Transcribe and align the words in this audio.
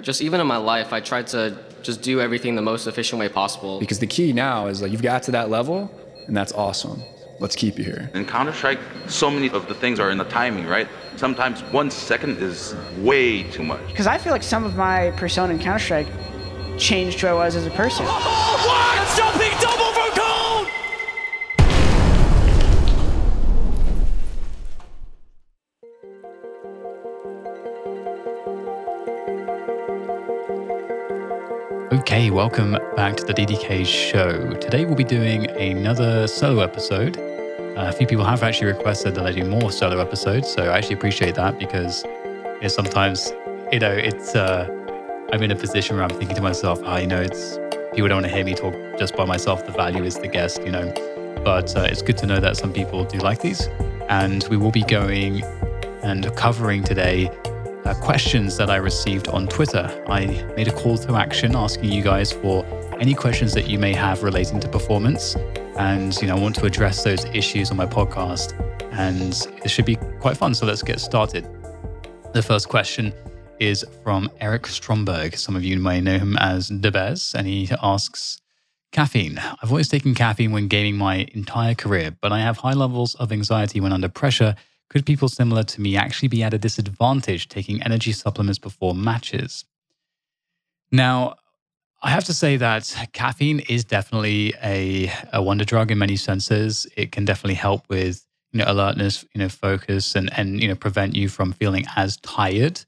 Just 0.00 0.22
even 0.22 0.40
in 0.40 0.46
my 0.46 0.56
life, 0.56 0.92
I 0.92 1.00
tried 1.00 1.26
to 1.28 1.58
just 1.82 2.02
do 2.02 2.20
everything 2.20 2.54
the 2.54 2.62
most 2.62 2.86
efficient 2.86 3.18
way 3.18 3.28
possible. 3.28 3.80
Because 3.80 3.98
the 3.98 4.06
key 4.06 4.32
now 4.32 4.66
is 4.66 4.80
like 4.80 4.92
you've 4.92 5.02
got 5.02 5.24
to 5.24 5.32
that 5.32 5.50
level, 5.50 5.90
and 6.26 6.36
that's 6.36 6.52
awesome. 6.52 7.02
Let's 7.40 7.54
keep 7.54 7.78
you 7.78 7.84
here. 7.84 8.10
In 8.14 8.24
Counter 8.24 8.52
Strike, 8.52 8.80
so 9.06 9.30
many 9.30 9.48
of 9.50 9.68
the 9.68 9.74
things 9.74 10.00
are 10.00 10.10
in 10.10 10.18
the 10.18 10.24
timing, 10.24 10.66
right? 10.66 10.88
Sometimes 11.16 11.60
one 11.72 11.90
second 11.90 12.38
is 12.38 12.74
way 12.98 13.44
too 13.44 13.62
much. 13.62 13.86
Because 13.86 14.08
I 14.08 14.18
feel 14.18 14.32
like 14.32 14.42
some 14.42 14.64
of 14.64 14.76
my 14.76 15.12
persona 15.12 15.52
in 15.52 15.58
Counter 15.60 15.78
Strike 15.78 16.08
changed 16.78 17.20
who 17.20 17.28
I 17.28 17.32
was 17.32 17.54
as 17.54 17.66
a 17.66 17.70
person. 17.70 18.06
Okay, 31.98 32.30
welcome 32.30 32.78
back 32.94 33.16
to 33.16 33.24
the 33.24 33.34
DDK 33.34 33.84
show. 33.84 34.52
Today 34.54 34.84
we'll 34.84 34.94
be 34.94 35.02
doing 35.02 35.50
another 35.50 36.28
solo 36.28 36.62
episode. 36.62 37.18
Uh, 37.18 37.88
a 37.88 37.92
few 37.92 38.06
people 38.06 38.24
have 38.24 38.44
actually 38.44 38.68
requested 38.68 39.16
that 39.16 39.26
I 39.26 39.32
do 39.32 39.44
more 39.44 39.72
solo 39.72 39.98
episodes, 39.98 40.48
so 40.48 40.62
I 40.62 40.78
actually 40.78 40.94
appreciate 40.94 41.34
that 41.34 41.58
because 41.58 42.04
know, 42.04 42.68
sometimes, 42.68 43.32
you 43.72 43.80
know, 43.80 43.90
it's 43.90 44.36
uh, 44.36 44.68
I'm 45.32 45.42
in 45.42 45.50
a 45.50 45.56
position 45.56 45.96
where 45.96 46.04
I'm 46.04 46.16
thinking 46.16 46.36
to 46.36 46.40
myself, 46.40 46.80
oh, 46.84 46.98
you 46.98 47.08
know, 47.08 47.20
it's 47.20 47.58
people 47.92 48.06
don't 48.06 48.22
want 48.22 48.26
to 48.26 48.32
hear 48.32 48.44
me 48.44 48.54
talk 48.54 48.74
just 48.96 49.16
by 49.16 49.24
myself. 49.24 49.66
The 49.66 49.72
value 49.72 50.04
is 50.04 50.18
the 50.18 50.28
guest, 50.28 50.62
you 50.62 50.70
know. 50.70 50.92
But 51.44 51.76
uh, 51.76 51.88
it's 51.90 52.02
good 52.02 52.16
to 52.18 52.26
know 52.26 52.38
that 52.38 52.56
some 52.56 52.72
people 52.72 53.04
do 53.04 53.18
like 53.18 53.40
these, 53.40 53.66
and 54.08 54.46
we 54.48 54.56
will 54.56 54.70
be 54.70 54.84
going 54.84 55.42
and 56.04 56.32
covering 56.36 56.84
today 56.84 57.28
uh, 57.88 57.94
questions 57.94 58.56
that 58.58 58.68
I 58.68 58.76
received 58.76 59.28
on 59.28 59.46
Twitter. 59.46 60.04
I 60.08 60.26
made 60.56 60.68
a 60.68 60.72
call 60.72 60.98
to 60.98 61.14
action 61.14 61.56
asking 61.56 61.90
you 61.90 62.02
guys 62.02 62.30
for 62.30 62.64
any 63.00 63.14
questions 63.14 63.54
that 63.54 63.66
you 63.66 63.78
may 63.78 63.94
have 63.94 64.22
relating 64.22 64.60
to 64.60 64.68
performance. 64.68 65.36
And, 65.76 66.14
you 66.20 66.28
know, 66.28 66.36
I 66.36 66.38
want 66.38 66.54
to 66.56 66.66
address 66.66 67.02
those 67.02 67.24
issues 67.26 67.70
on 67.70 67.78
my 67.78 67.86
podcast. 67.86 68.52
And 68.92 69.32
it 69.64 69.70
should 69.70 69.86
be 69.86 69.96
quite 70.20 70.36
fun. 70.36 70.52
So 70.52 70.66
let's 70.66 70.82
get 70.82 71.00
started. 71.00 71.48
The 72.34 72.42
first 72.42 72.68
question 72.68 73.14
is 73.58 73.86
from 74.04 74.30
Eric 74.40 74.66
Stromberg. 74.66 75.36
Some 75.36 75.56
of 75.56 75.64
you 75.64 75.78
may 75.78 76.00
know 76.02 76.18
him 76.18 76.36
as 76.38 76.68
Debez, 76.68 77.34
and 77.34 77.46
he 77.46 77.70
asks, 77.82 78.40
Caffeine. 78.92 79.38
I've 79.62 79.70
always 79.70 79.88
taken 79.88 80.14
caffeine 80.14 80.52
when 80.52 80.68
gaming 80.68 80.96
my 80.96 81.26
entire 81.34 81.74
career, 81.74 82.16
but 82.20 82.32
I 82.32 82.40
have 82.40 82.58
high 82.58 82.72
levels 82.72 83.14
of 83.16 83.32
anxiety 83.32 83.80
when 83.80 83.92
under 83.92 84.08
pressure 84.08 84.54
could 84.90 85.04
people 85.04 85.28
similar 85.28 85.62
to 85.64 85.80
me 85.80 85.96
actually 85.96 86.28
be 86.28 86.42
at 86.42 86.54
a 86.54 86.58
disadvantage 86.58 87.48
taking 87.48 87.82
energy 87.82 88.12
supplements 88.12 88.58
before 88.58 88.94
matches? 88.94 89.64
Now, 90.90 91.36
I 92.02 92.10
have 92.10 92.24
to 92.24 92.34
say 92.34 92.56
that 92.56 92.94
caffeine 93.12 93.60
is 93.60 93.84
definitely 93.84 94.54
a, 94.62 95.12
a 95.32 95.42
wonder 95.42 95.64
drug 95.64 95.90
in 95.90 95.98
many 95.98 96.16
senses. 96.16 96.86
It 96.96 97.12
can 97.12 97.24
definitely 97.24 97.54
help 97.54 97.88
with 97.88 98.24
you 98.52 98.58
know 98.58 98.64
alertness, 98.68 99.24
you 99.34 99.40
know 99.40 99.48
focus, 99.48 100.14
and 100.14 100.30
and 100.38 100.62
you 100.62 100.68
know 100.68 100.74
prevent 100.74 101.14
you 101.14 101.28
from 101.28 101.52
feeling 101.52 101.84
as 101.96 102.16
tired 102.18 102.80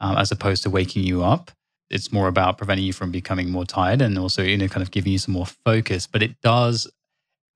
um, 0.00 0.16
as 0.16 0.32
opposed 0.32 0.62
to 0.64 0.70
waking 0.70 1.04
you 1.04 1.22
up. 1.22 1.50
It's 1.90 2.10
more 2.10 2.26
about 2.26 2.58
preventing 2.58 2.86
you 2.86 2.92
from 2.92 3.12
becoming 3.12 3.50
more 3.50 3.64
tired 3.64 4.02
and 4.02 4.18
also 4.18 4.42
you 4.42 4.56
know 4.56 4.68
kind 4.68 4.82
of 4.82 4.90
giving 4.90 5.12
you 5.12 5.18
some 5.18 5.34
more 5.34 5.46
focus. 5.46 6.06
But 6.06 6.22
it 6.22 6.40
does 6.40 6.90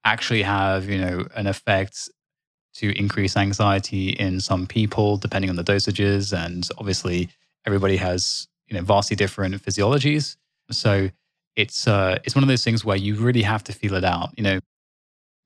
actually 0.05 0.43
have 0.43 0.89
you 0.89 0.99
know 0.99 1.27
an 1.35 1.47
effect 1.47 2.09
to 2.75 2.97
increase 2.99 3.37
anxiety 3.37 4.11
in 4.11 4.41
some 4.41 4.67
people, 4.67 5.17
depending 5.17 5.51
on 5.51 5.57
the 5.57 5.65
dosages. 5.65 6.33
And 6.37 6.69
obviously, 6.79 7.29
everybody 7.67 7.97
has 7.97 8.49
you 8.69 8.77
know 8.77 8.83
vastly 8.83 9.17
different 9.17 9.55
physiologies. 9.63 10.37
So 10.71 11.11
it's 11.57 11.87
uh, 11.87 12.19
it's 12.25 12.35
one 12.35 12.45
of 12.45 12.49
those 12.49 12.65
things 12.65 12.85
where 12.85 12.97
you 12.97 13.17
really 13.17 13.43
have 13.43 13.65
to 13.65 13.73
feel 13.73 13.95
it 13.95 14.05
out. 14.05 14.31
You 14.37 14.45
know, 14.45 14.61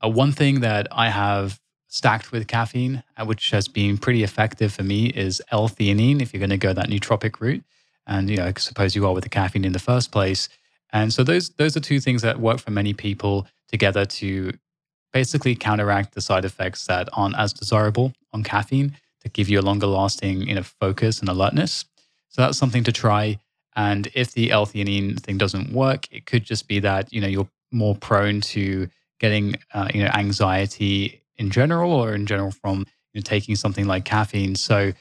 uh, 0.04 0.08
one 0.08 0.32
thing 0.32 0.60
that 0.60 0.86
I 0.92 1.08
have 1.08 1.60
stacked 1.88 2.32
with 2.32 2.46
caffeine, 2.48 3.02
uh, 3.16 3.24
which 3.24 3.50
has 3.50 3.68
been 3.68 3.96
pretty 3.96 4.22
effective 4.22 4.72
for 4.72 4.82
me, 4.82 5.06
is 5.06 5.40
L-theanine. 5.50 6.20
If 6.20 6.32
you're 6.32 6.40
going 6.40 6.50
to 6.50 6.58
go 6.58 6.72
that 6.72 6.88
nootropic 6.88 7.40
route, 7.40 7.64
and 8.06 8.28
you 8.28 8.36
know, 8.36 8.46
I 8.46 8.52
suppose 8.58 8.94
you 8.94 9.06
are 9.06 9.14
with 9.14 9.24
the 9.24 9.30
caffeine 9.30 9.64
in 9.64 9.72
the 9.72 9.78
first 9.78 10.12
place. 10.12 10.48
And 10.92 11.12
so 11.12 11.24
those 11.24 11.50
those 11.50 11.76
are 11.76 11.80
two 11.80 12.00
things 12.00 12.22
that 12.22 12.38
work 12.38 12.58
for 12.58 12.70
many 12.70 12.92
people 12.92 13.46
together 13.68 14.04
to 14.04 14.52
basically 15.14 15.54
counteract 15.54 16.14
the 16.14 16.20
side 16.20 16.44
effects 16.44 16.86
that 16.86 17.08
aren't 17.12 17.38
as 17.38 17.52
desirable 17.54 18.12
on 18.34 18.42
caffeine 18.42 18.96
to 19.22 19.30
give 19.30 19.48
you 19.48 19.60
a 19.60 19.62
longer 19.62 19.86
lasting 19.86 20.42
you 20.46 20.54
know, 20.54 20.62
focus 20.62 21.20
and 21.20 21.28
alertness. 21.28 21.86
So 22.28 22.42
that's 22.42 22.58
something 22.58 22.84
to 22.84 22.92
try. 22.92 23.38
And 23.76 24.10
if 24.14 24.32
the 24.32 24.50
L-theanine 24.50 25.18
thing 25.20 25.38
doesn't 25.38 25.72
work, 25.72 26.08
it 26.12 26.26
could 26.26 26.44
just 26.44 26.68
be 26.68 26.80
that 26.80 27.12
you 27.12 27.20
know 27.20 27.28
you're 27.28 27.48
more 27.72 27.94
prone 27.96 28.40
to 28.40 28.88
getting 29.20 29.56
uh, 29.72 29.88
you 29.94 30.02
know 30.02 30.10
anxiety 30.14 31.22
in 31.36 31.50
general, 31.50 31.92
or 31.92 32.14
in 32.14 32.26
general 32.26 32.50
from 32.50 32.80
you 33.12 33.20
know, 33.20 33.22
taking 33.22 33.56
something 33.56 33.86
like 33.86 34.04
caffeine. 34.04 34.54
So 34.54 34.92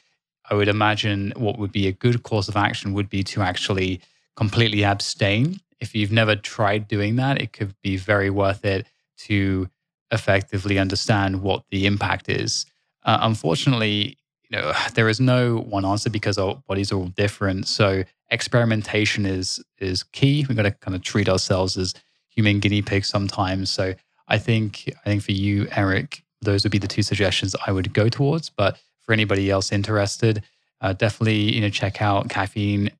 I 0.50 0.56
would 0.56 0.68
imagine 0.68 1.34
what 1.36 1.60
would 1.60 1.72
be 1.72 1.88
a 1.88 1.92
good 1.92 2.24
course 2.24 2.48
of 2.48 2.56
action 2.56 2.94
would 2.94 3.10
be 3.10 3.24
to 3.24 3.42
actually 3.42 4.02
completely 4.36 4.84
abstain. 4.84 5.60
If 5.80 5.94
you've 5.94 6.12
never 6.12 6.36
tried 6.36 6.88
doing 6.88 7.16
that, 7.18 7.42
it 7.42 7.54
could 7.54 7.76
be 7.84 7.98
very 7.98 8.30
worth 8.30 8.66
it 8.66 8.88
to 9.20 9.70
effectively 10.14 10.80
understand 10.80 11.42
what 11.42 11.64
the 11.72 11.86
impact 11.86 12.30
is. 12.30 12.66
Uh, 13.04 13.18
unfortunately, 13.22 14.18
you 14.50 14.58
know, 14.58 14.72
there 14.94 15.10
is 15.10 15.20
no 15.20 15.58
one 15.58 15.86
answer 15.86 16.10
because 16.10 16.38
our 16.38 16.56
bodies 16.68 16.92
are 16.92 16.96
all 16.96 17.08
different. 17.08 17.68
So 17.68 18.04
experimentation 18.32 19.26
is 19.26 19.62
is 19.80 20.04
key. 20.04 20.46
We've 20.48 20.56
got 20.56 20.64
to 20.64 20.72
kind 20.72 20.96
of 20.96 21.02
treat 21.02 21.28
ourselves 21.28 21.78
as 21.78 21.94
human 22.30 22.60
guinea 22.60 22.82
pigs 22.82 23.08
sometimes. 23.08 23.70
So 23.70 23.94
I 24.28 24.38
think 24.38 24.94
I 25.06 25.10
think 25.10 25.24
for 25.24 25.34
you, 25.34 25.68
Eric, 25.72 26.24
those 26.42 26.64
would 26.64 26.72
be 26.72 26.78
the 26.78 26.88
two 26.88 27.04
suggestions 27.04 27.56
I 27.66 27.72
would 27.72 27.94
go 27.94 28.08
towards. 28.10 28.50
But 28.50 28.78
for 29.02 29.14
anybody 29.14 29.50
else 29.50 29.72
interested, 29.72 30.44
uh, 30.82 30.94
definitely 30.94 31.54
you 31.56 31.62
know 31.62 31.70
check 31.70 32.02
out 32.02 32.30
caffeine. 32.30 32.92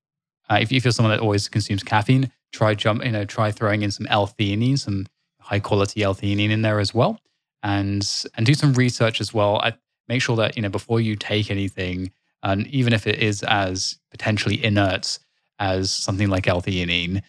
Uh, 0.50 0.58
if 0.62 0.72
you 0.72 0.82
feel 0.82 0.92
someone 0.92 1.12
that 1.16 1.22
always 1.22 1.48
consumes 1.48 1.84
caffeine, 1.84 2.32
try 2.52 2.74
jump 2.74 3.04
you 3.06 3.12
know 3.12 3.26
try 3.26 3.52
throwing 3.52 3.84
in 3.84 3.92
some 3.92 4.08
L-theanine, 4.08 4.78
some 4.78 5.06
high 5.44 5.60
quality 5.60 6.04
L-theanine 6.04 6.50
in 6.50 6.62
there 6.62 6.80
as 6.80 6.94
well, 6.94 7.20
and 7.62 8.08
and 8.36 8.46
do 8.46 8.54
some 8.54 8.74
research 8.74 9.22
as 9.22 9.34
well. 9.34 9.60
I, 9.62 9.74
make 10.08 10.22
sure 10.22 10.36
that 10.38 10.56
you 10.56 10.62
know 10.62 10.70
before 10.70 11.00
you 11.00 11.16
take 11.16 11.52
anything, 11.52 12.12
and 12.42 12.68
even 12.68 12.94
if 12.94 13.08
it 13.08 13.20
is 13.20 13.44
as 13.44 13.98
potentially 14.12 14.64
inert 14.64 15.20
as 15.60 15.92
something 15.92 16.30
like 16.30 16.48
L-theanine, 16.48 17.22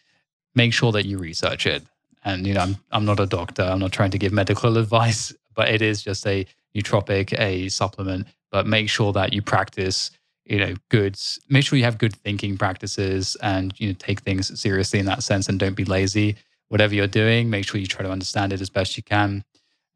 make 0.54 0.72
sure 0.72 0.92
that 0.92 1.06
you 1.06 1.18
research 1.18 1.66
it. 1.66 1.82
And 2.24 2.46
you 2.46 2.54
know, 2.54 2.60
I'm 2.60 2.76
I'm 2.90 3.04
not 3.04 3.20
a 3.20 3.26
doctor. 3.26 3.62
I'm 3.62 3.80
not 3.80 3.92
trying 3.92 4.10
to 4.12 4.18
give 4.18 4.32
medical 4.32 4.78
advice, 4.84 5.34
but 5.54 5.68
it 5.68 5.82
is 5.82 6.02
just 6.02 6.26
a 6.26 6.46
nootropic, 6.74 7.38
a 7.38 7.68
supplement. 7.68 8.26
But 8.50 8.66
make 8.66 8.88
sure 8.88 9.12
that 9.12 9.32
you 9.32 9.42
practice 9.42 10.10
you 10.44 10.58
know 10.58 10.74
good 10.90 11.18
make 11.48 11.64
sure 11.64 11.78
you 11.78 11.84
have 11.84 11.98
good 11.98 12.14
thinking 12.14 12.56
practices 12.56 13.36
and 13.42 13.72
you 13.78 13.88
know 13.88 13.94
take 13.98 14.20
things 14.20 14.60
seriously 14.60 14.98
in 14.98 15.06
that 15.06 15.22
sense 15.22 15.48
and 15.48 15.58
don't 15.58 15.74
be 15.74 15.84
lazy 15.84 16.36
whatever 16.74 16.92
you're 16.92 17.06
doing, 17.06 17.48
make 17.48 17.64
sure 17.64 17.80
you 17.80 17.86
try 17.86 18.02
to 18.02 18.10
understand 18.10 18.52
it 18.52 18.60
as 18.60 18.68
best 18.68 18.96
you 18.96 19.02
can 19.04 19.44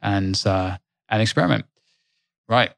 and 0.00 0.40
uh, 0.46 0.76
and 1.08 1.20
experiment. 1.20 1.64
Right. 2.48 2.70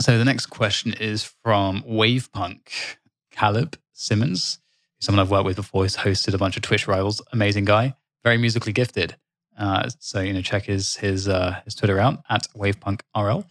So 0.00 0.16
the 0.16 0.24
next 0.24 0.46
question 0.46 0.94
is 0.94 1.22
from 1.42 1.82
Wavepunk, 1.82 2.96
Caleb 3.30 3.78
Simmons, 3.92 4.58
someone 5.00 5.20
I've 5.20 5.30
worked 5.30 5.44
with 5.44 5.56
before. 5.56 5.82
He's 5.82 5.98
hosted 5.98 6.32
a 6.32 6.38
bunch 6.38 6.56
of 6.56 6.62
Twitch 6.62 6.88
rivals. 6.88 7.20
Amazing 7.30 7.66
guy, 7.66 7.94
very 8.24 8.38
musically 8.38 8.72
gifted. 8.72 9.16
Uh, 9.58 9.90
so 9.98 10.20
you 10.20 10.32
know, 10.32 10.40
check 10.40 10.64
his 10.64 10.96
his 10.96 11.28
uh, 11.28 11.60
his 11.66 11.74
Twitter 11.74 11.98
out 11.98 12.22
at 12.30 12.46
WavepunkRL. 12.56 13.44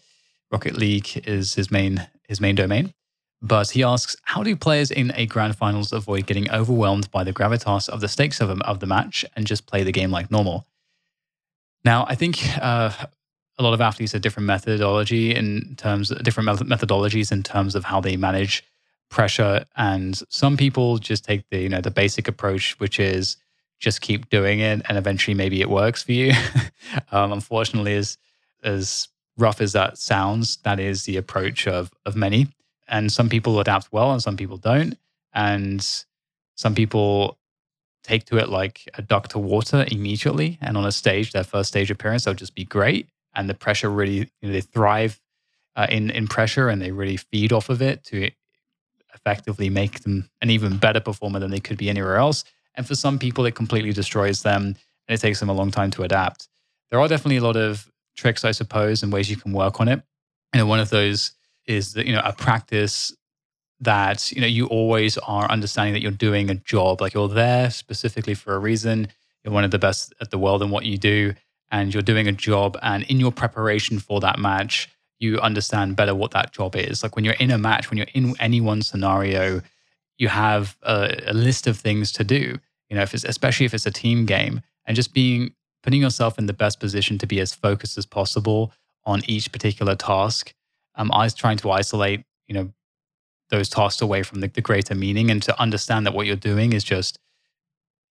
Rocket 0.51 0.77
League 0.77 1.21
is 1.27 1.53
his 1.53 1.69
main 1.69 2.07
his 2.27 2.41
main 2.41 2.55
domain. 2.55 2.94
But 3.41 3.71
he 3.71 3.83
asks, 3.83 4.15
how 4.23 4.43
do 4.43 4.55
players 4.55 4.91
in 4.91 5.11
a 5.15 5.25
grand 5.25 5.55
finals 5.55 5.91
avoid 5.91 6.25
getting 6.25 6.49
overwhelmed 6.49 7.11
by 7.11 7.23
the 7.23 7.33
gravitas 7.33 7.89
of 7.89 8.01
the 8.01 8.07
stakes 8.07 8.41
of, 8.41 8.49
of 8.61 8.79
the 8.79 8.87
match 8.87 9.25
and 9.35 9.45
just 9.45 9.67
play 9.67 9.83
the 9.83 9.91
game 9.91 10.09
like 10.09 10.31
normal? 10.31 10.65
Now, 11.83 12.05
I 12.07 12.15
think 12.15 12.39
uh, 12.57 12.91
a 13.59 13.63
lot 13.63 13.73
of 13.73 13.81
athletes 13.81 14.13
have 14.13 14.21
different 14.21 14.47
methodology 14.47 15.35
in 15.35 15.75
terms 15.75 16.09
different 16.23 16.49
methodologies 16.49 17.31
in 17.31 17.43
terms 17.43 17.75
of 17.75 17.85
how 17.85 18.01
they 18.01 18.17
manage 18.17 18.63
pressure. 19.09 19.65
And 19.77 20.19
some 20.29 20.57
people 20.57 20.97
just 20.97 21.23
take 21.23 21.47
the, 21.49 21.59
you 21.59 21.69
know, 21.69 21.81
the 21.81 21.91
basic 21.91 22.27
approach, 22.27 22.79
which 22.79 22.99
is 22.99 23.37
just 23.79 24.01
keep 24.01 24.29
doing 24.29 24.59
it 24.59 24.81
and 24.87 24.97
eventually 24.97 25.35
maybe 25.35 25.61
it 25.61 25.69
works 25.69 26.01
for 26.01 26.13
you. 26.13 26.33
um, 27.11 27.31
unfortunately, 27.31 27.95
as, 27.95 28.17
as 28.63 29.07
rough 29.37 29.61
as 29.61 29.73
that 29.73 29.97
sounds, 29.97 30.57
that 30.63 30.79
is 30.79 31.03
the 31.03 31.17
approach 31.17 31.67
of, 31.67 31.91
of 32.05 32.15
many 32.15 32.47
and 32.87 33.11
some 33.11 33.29
people 33.29 33.59
adapt 33.59 33.91
well 33.91 34.11
and 34.11 34.21
some 34.21 34.37
people 34.37 34.57
don't 34.57 34.97
and 35.33 36.05
some 36.55 36.75
people 36.75 37.37
take 38.03 38.25
to 38.25 38.37
it 38.37 38.49
like 38.49 38.87
a 38.95 39.01
duck 39.01 39.27
to 39.29 39.39
water 39.39 39.85
immediately 39.89 40.57
and 40.61 40.77
on 40.77 40.85
a 40.85 40.91
stage 40.91 41.31
their 41.31 41.43
first 41.43 41.69
stage 41.69 41.89
appearance 41.89 42.23
they'll 42.23 42.33
just 42.33 42.55
be 42.55 42.63
great 42.63 43.09
and 43.33 43.49
the 43.49 43.53
pressure 43.53 43.89
really 43.89 44.13
you 44.13 44.27
know, 44.43 44.51
they 44.51 44.61
thrive 44.61 45.19
uh, 45.75 45.87
in 45.89 46.09
in 46.09 46.27
pressure 46.27 46.69
and 46.69 46.81
they 46.81 46.91
really 46.91 47.17
feed 47.17 47.51
off 47.51 47.69
of 47.69 47.81
it 47.81 48.03
to 48.03 48.29
effectively 49.15 49.69
make 49.69 50.01
them 50.01 50.29
an 50.41 50.49
even 50.49 50.77
better 50.77 50.99
performer 50.99 51.39
than 51.39 51.51
they 51.51 51.59
could 51.59 51.77
be 51.77 51.89
anywhere 51.89 52.17
else. 52.17 52.43
And 52.75 52.85
for 52.85 52.95
some 52.95 53.17
people, 53.17 53.45
it 53.45 53.55
completely 53.55 53.93
destroys 53.93 54.43
them 54.43 54.75
and 55.07 55.17
it 55.17 55.21
takes 55.21 55.39
them 55.39 55.49
a 55.49 55.53
long 55.53 55.71
time 55.71 55.91
to 55.91 56.03
adapt. 56.03 56.49
There 56.91 56.99
are 56.99 57.07
definitely 57.07 57.37
a 57.37 57.43
lot 57.43 57.55
of 57.55 57.89
tricks, 58.15 58.45
I 58.45 58.51
suppose, 58.51 59.01
and 59.01 59.11
ways 59.11 59.29
you 59.29 59.37
can 59.37 59.53
work 59.53 59.79
on 59.79 59.87
it. 59.87 60.03
Know, 60.53 60.65
one 60.65 60.79
of 60.79 60.89
those 60.89 61.31
is 61.67 61.93
that, 61.93 62.05
you 62.05 62.13
know, 62.13 62.21
a 62.23 62.33
practice 62.33 63.13
that, 63.79 64.31
you 64.31 64.41
know, 64.41 64.47
you 64.47 64.67
always 64.67 65.17
are 65.19 65.49
understanding 65.49 65.93
that 65.93 66.01
you're 66.01 66.11
doing 66.11 66.49
a 66.49 66.55
job, 66.55 67.01
like 67.01 67.13
you're 67.13 67.27
there 67.27 67.69
specifically 67.69 68.33
for 68.33 68.55
a 68.55 68.59
reason. 68.59 69.07
You're 69.43 69.53
one 69.53 69.63
of 69.63 69.71
the 69.71 69.79
best 69.79 70.13
at 70.21 70.31
the 70.31 70.37
world 70.37 70.63
in 70.63 70.69
what 70.69 70.85
you 70.85 70.97
do, 70.97 71.33
and 71.71 71.93
you're 71.93 72.03
doing 72.03 72.27
a 72.27 72.31
job. 72.31 72.77
And 72.81 73.03
in 73.03 73.19
your 73.19 73.31
preparation 73.31 73.99
for 73.99 74.19
that 74.21 74.39
match, 74.39 74.89
you 75.19 75.39
understand 75.39 75.95
better 75.95 76.15
what 76.15 76.31
that 76.31 76.51
job 76.51 76.75
is. 76.75 77.03
Like 77.03 77.15
when 77.15 77.25
you're 77.25 77.35
in 77.35 77.51
a 77.51 77.57
match, 77.57 77.89
when 77.89 77.97
you're 77.97 78.07
in 78.13 78.35
any 78.39 78.61
one 78.61 78.81
scenario, 78.81 79.61
you 80.17 80.29
have 80.29 80.77
a, 80.83 81.15
a 81.27 81.33
list 81.33 81.67
of 81.67 81.77
things 81.77 82.11
to 82.13 82.23
do. 82.23 82.57
You 82.89 82.95
know, 82.95 83.01
if 83.01 83.13
it's 83.13 83.23
especially 83.23 83.65
if 83.65 83.73
it's 83.73 83.85
a 83.85 83.91
team 83.91 84.25
game, 84.25 84.61
and 84.85 84.95
just 84.95 85.13
being 85.13 85.53
putting 85.83 86.01
yourself 86.01 86.39
in 86.39 86.47
the 86.47 86.53
best 86.53 86.79
position 86.79 87.17
to 87.19 87.27
be 87.27 87.39
as 87.39 87.53
focused 87.53 87.97
as 87.97 88.05
possible 88.05 88.71
on 89.05 89.21
each 89.27 89.51
particular 89.51 89.95
task. 89.95 90.53
Um, 90.97 91.11
I 91.11 91.23
was 91.23 91.33
trying 91.33 91.57
to 91.57 91.71
isolate, 91.71 92.23
you 92.47 92.55
know, 92.55 92.71
those 93.49 93.69
tasks 93.69 94.01
away 94.01 94.23
from 94.23 94.39
the, 94.39 94.47
the 94.47 94.61
greater 94.61 94.95
meaning 94.95 95.29
and 95.29 95.41
to 95.43 95.59
understand 95.61 96.05
that 96.05 96.13
what 96.13 96.25
you're 96.25 96.35
doing 96.35 96.73
is 96.73 96.83
just, 96.83 97.19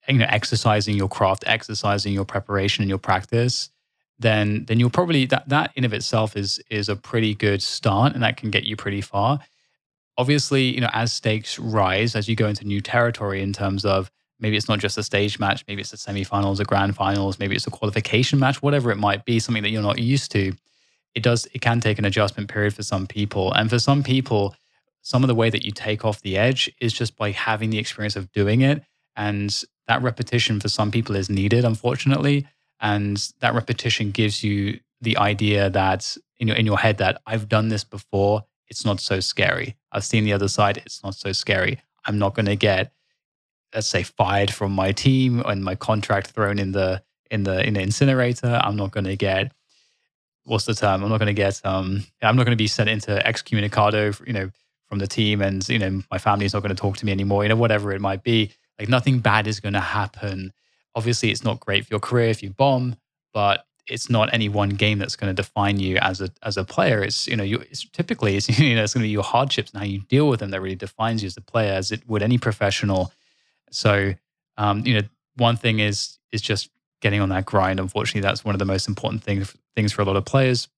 you 0.08 0.18
know, 0.18 0.26
exercising 0.28 0.96
your 0.96 1.08
craft, 1.08 1.44
exercising 1.46 2.12
your 2.12 2.24
preparation 2.24 2.82
and 2.82 2.88
your 2.88 2.98
practice 2.98 3.70
then 4.18 4.64
then 4.66 4.78
you'll 4.78 4.90
probably 4.90 5.26
that 5.26 5.48
that 5.48 5.72
in 5.74 5.84
of 5.84 5.92
itself 5.92 6.36
is 6.36 6.60
is 6.70 6.88
a 6.88 6.96
pretty 6.96 7.34
good 7.34 7.62
start 7.62 8.14
and 8.14 8.22
that 8.22 8.36
can 8.36 8.50
get 8.50 8.64
you 8.64 8.76
pretty 8.76 9.00
far. 9.00 9.40
Obviously 10.16 10.62
you 10.74 10.80
know 10.80 10.90
as 10.92 11.12
stakes 11.12 11.58
rise 11.58 12.14
as 12.14 12.28
you 12.28 12.36
go 12.36 12.48
into 12.48 12.64
new 12.64 12.80
territory 12.80 13.42
in 13.42 13.52
terms 13.52 13.84
of 13.84 14.10
maybe 14.38 14.56
it's 14.56 14.68
not 14.68 14.78
just 14.78 14.96
a 14.96 15.02
stage 15.02 15.38
match 15.40 15.64
maybe 15.66 15.80
it's 15.80 15.90
the 15.90 15.96
semifinals 15.96 16.60
a 16.60 16.64
grand 16.64 16.94
finals 16.94 17.38
maybe 17.38 17.56
it's 17.56 17.66
a 17.66 17.70
qualification 17.70 18.38
match 18.38 18.62
whatever 18.62 18.92
it 18.92 18.96
might 18.96 19.24
be 19.24 19.40
something 19.40 19.62
that 19.62 19.70
you're 19.70 19.82
not 19.82 19.98
used 19.98 20.30
to 20.30 20.52
it 21.14 21.22
does 21.22 21.46
it 21.52 21.60
can 21.60 21.80
take 21.80 21.98
an 21.98 22.04
adjustment 22.04 22.48
period 22.48 22.74
for 22.74 22.82
some 22.82 23.06
people 23.06 23.52
and 23.54 23.70
for 23.70 23.78
some 23.78 24.02
people 24.02 24.54
some 25.02 25.22
of 25.22 25.28
the 25.28 25.34
way 25.34 25.50
that 25.50 25.64
you 25.64 25.70
take 25.70 26.04
off 26.04 26.22
the 26.22 26.36
edge 26.36 26.70
is 26.80 26.92
just 26.92 27.16
by 27.16 27.30
having 27.30 27.70
the 27.70 27.78
experience 27.78 28.16
of 28.16 28.30
doing 28.32 28.62
it 28.62 28.82
and 29.16 29.64
that 29.86 30.02
repetition 30.02 30.60
for 30.60 30.68
some 30.68 30.90
people 30.90 31.14
is 31.14 31.28
needed 31.28 31.64
unfortunately 31.64 32.46
and 32.80 33.32
that 33.40 33.54
repetition 33.54 34.10
gives 34.10 34.42
you 34.44 34.78
the 35.00 35.16
idea 35.18 35.70
that 35.70 36.16
in 36.38 36.48
your 36.48 36.56
in 36.56 36.66
your 36.66 36.78
head 36.78 36.98
that 36.98 37.20
I've 37.26 37.48
done 37.48 37.68
this 37.68 37.84
before, 37.84 38.44
it's 38.68 38.84
not 38.84 39.00
so 39.00 39.20
scary. 39.20 39.76
I've 39.92 40.04
seen 40.04 40.24
the 40.24 40.32
other 40.32 40.48
side, 40.48 40.78
it's 40.78 41.02
not 41.04 41.14
so 41.14 41.32
scary. 41.32 41.80
I'm 42.04 42.18
not 42.18 42.34
going 42.34 42.46
to 42.46 42.56
get 42.56 42.92
let's 43.74 43.88
say 43.88 44.02
fired 44.04 44.52
from 44.52 44.72
my 44.72 44.92
team 44.92 45.40
and 45.40 45.64
my 45.64 45.74
contract 45.74 46.28
thrown 46.28 46.58
in 46.58 46.72
the 46.72 47.02
in 47.30 47.44
the 47.44 47.66
in 47.66 47.74
the 47.74 47.80
incinerator. 47.80 48.60
I'm 48.62 48.76
not 48.76 48.90
going 48.90 49.04
to 49.04 49.16
get 49.16 49.52
what's 50.44 50.64
the 50.64 50.74
term? 50.74 51.02
I'm 51.02 51.08
not 51.08 51.18
going 51.18 51.26
to 51.26 51.32
get 51.32 51.60
um 51.64 52.04
I'm 52.22 52.36
not 52.36 52.44
going 52.44 52.56
to 52.56 52.62
be 52.62 52.68
sent 52.68 52.88
into 52.88 53.20
excommunicado, 53.24 54.26
you 54.26 54.32
know, 54.32 54.50
from 54.88 54.98
the 54.98 55.06
team 55.06 55.42
and 55.42 55.66
you 55.68 55.78
know 55.78 56.02
my 56.10 56.18
family's 56.18 56.54
not 56.54 56.62
going 56.62 56.74
to 56.74 56.80
talk 56.80 56.96
to 56.98 57.06
me 57.06 57.12
anymore, 57.12 57.42
you 57.42 57.48
know 57.48 57.56
whatever 57.56 57.92
it 57.92 58.00
might 58.00 58.22
be. 58.22 58.52
Like 58.78 58.88
nothing 58.88 59.20
bad 59.20 59.46
is 59.46 59.60
going 59.60 59.74
to 59.74 59.80
happen 59.80 60.52
obviously 60.94 61.30
it's 61.30 61.44
not 61.44 61.60
great 61.60 61.86
for 61.86 61.94
your 61.94 62.00
career 62.00 62.28
if 62.28 62.42
you 62.42 62.50
bomb, 62.50 62.96
but 63.32 63.66
it's 63.86 64.08
not 64.08 64.32
any 64.32 64.48
one 64.48 64.70
game 64.70 64.98
that's 64.98 65.16
going 65.16 65.28
to 65.28 65.34
define 65.34 65.78
you 65.78 65.98
as 65.98 66.20
a 66.20 66.30
as 66.42 66.56
a 66.56 66.64
player. 66.64 67.02
It's 67.02 67.26
you 67.26 67.36
know 67.36 67.44
you 67.44 67.58
it's 67.70 67.86
typically 67.90 68.36
it's 68.36 68.48
you 68.58 68.74
know 68.74 68.82
it's 68.82 68.94
going 68.94 69.02
to 69.02 69.08
be 69.08 69.10
your 69.10 69.22
hardships 69.22 69.72
and 69.72 69.80
how 69.80 69.86
you 69.86 70.00
deal 70.00 70.28
with 70.28 70.40
them 70.40 70.50
that 70.50 70.60
really 70.60 70.76
defines 70.76 71.22
you 71.22 71.26
as 71.26 71.36
a 71.36 71.42
player, 71.42 71.72
as 71.72 71.92
it 71.92 72.08
would 72.08 72.22
any 72.22 72.38
professional. 72.38 73.12
So 73.70 74.14
um, 74.56 74.86
you 74.86 74.94
know 74.94 75.06
one 75.36 75.56
thing 75.56 75.80
is 75.80 76.18
is 76.32 76.40
just 76.40 76.70
getting 77.00 77.20
on 77.20 77.28
that 77.30 77.44
grind. 77.44 77.80
Unfortunately, 77.80 78.22
that's 78.22 78.44
one 78.44 78.54
of 78.54 78.58
the 78.58 78.64
most 78.64 78.88
important 78.88 79.22
things 79.22 79.54
things 79.76 79.92
for 79.92 80.02
a 80.02 80.04
lot 80.04 80.16
of 80.16 80.24
players. 80.24 80.68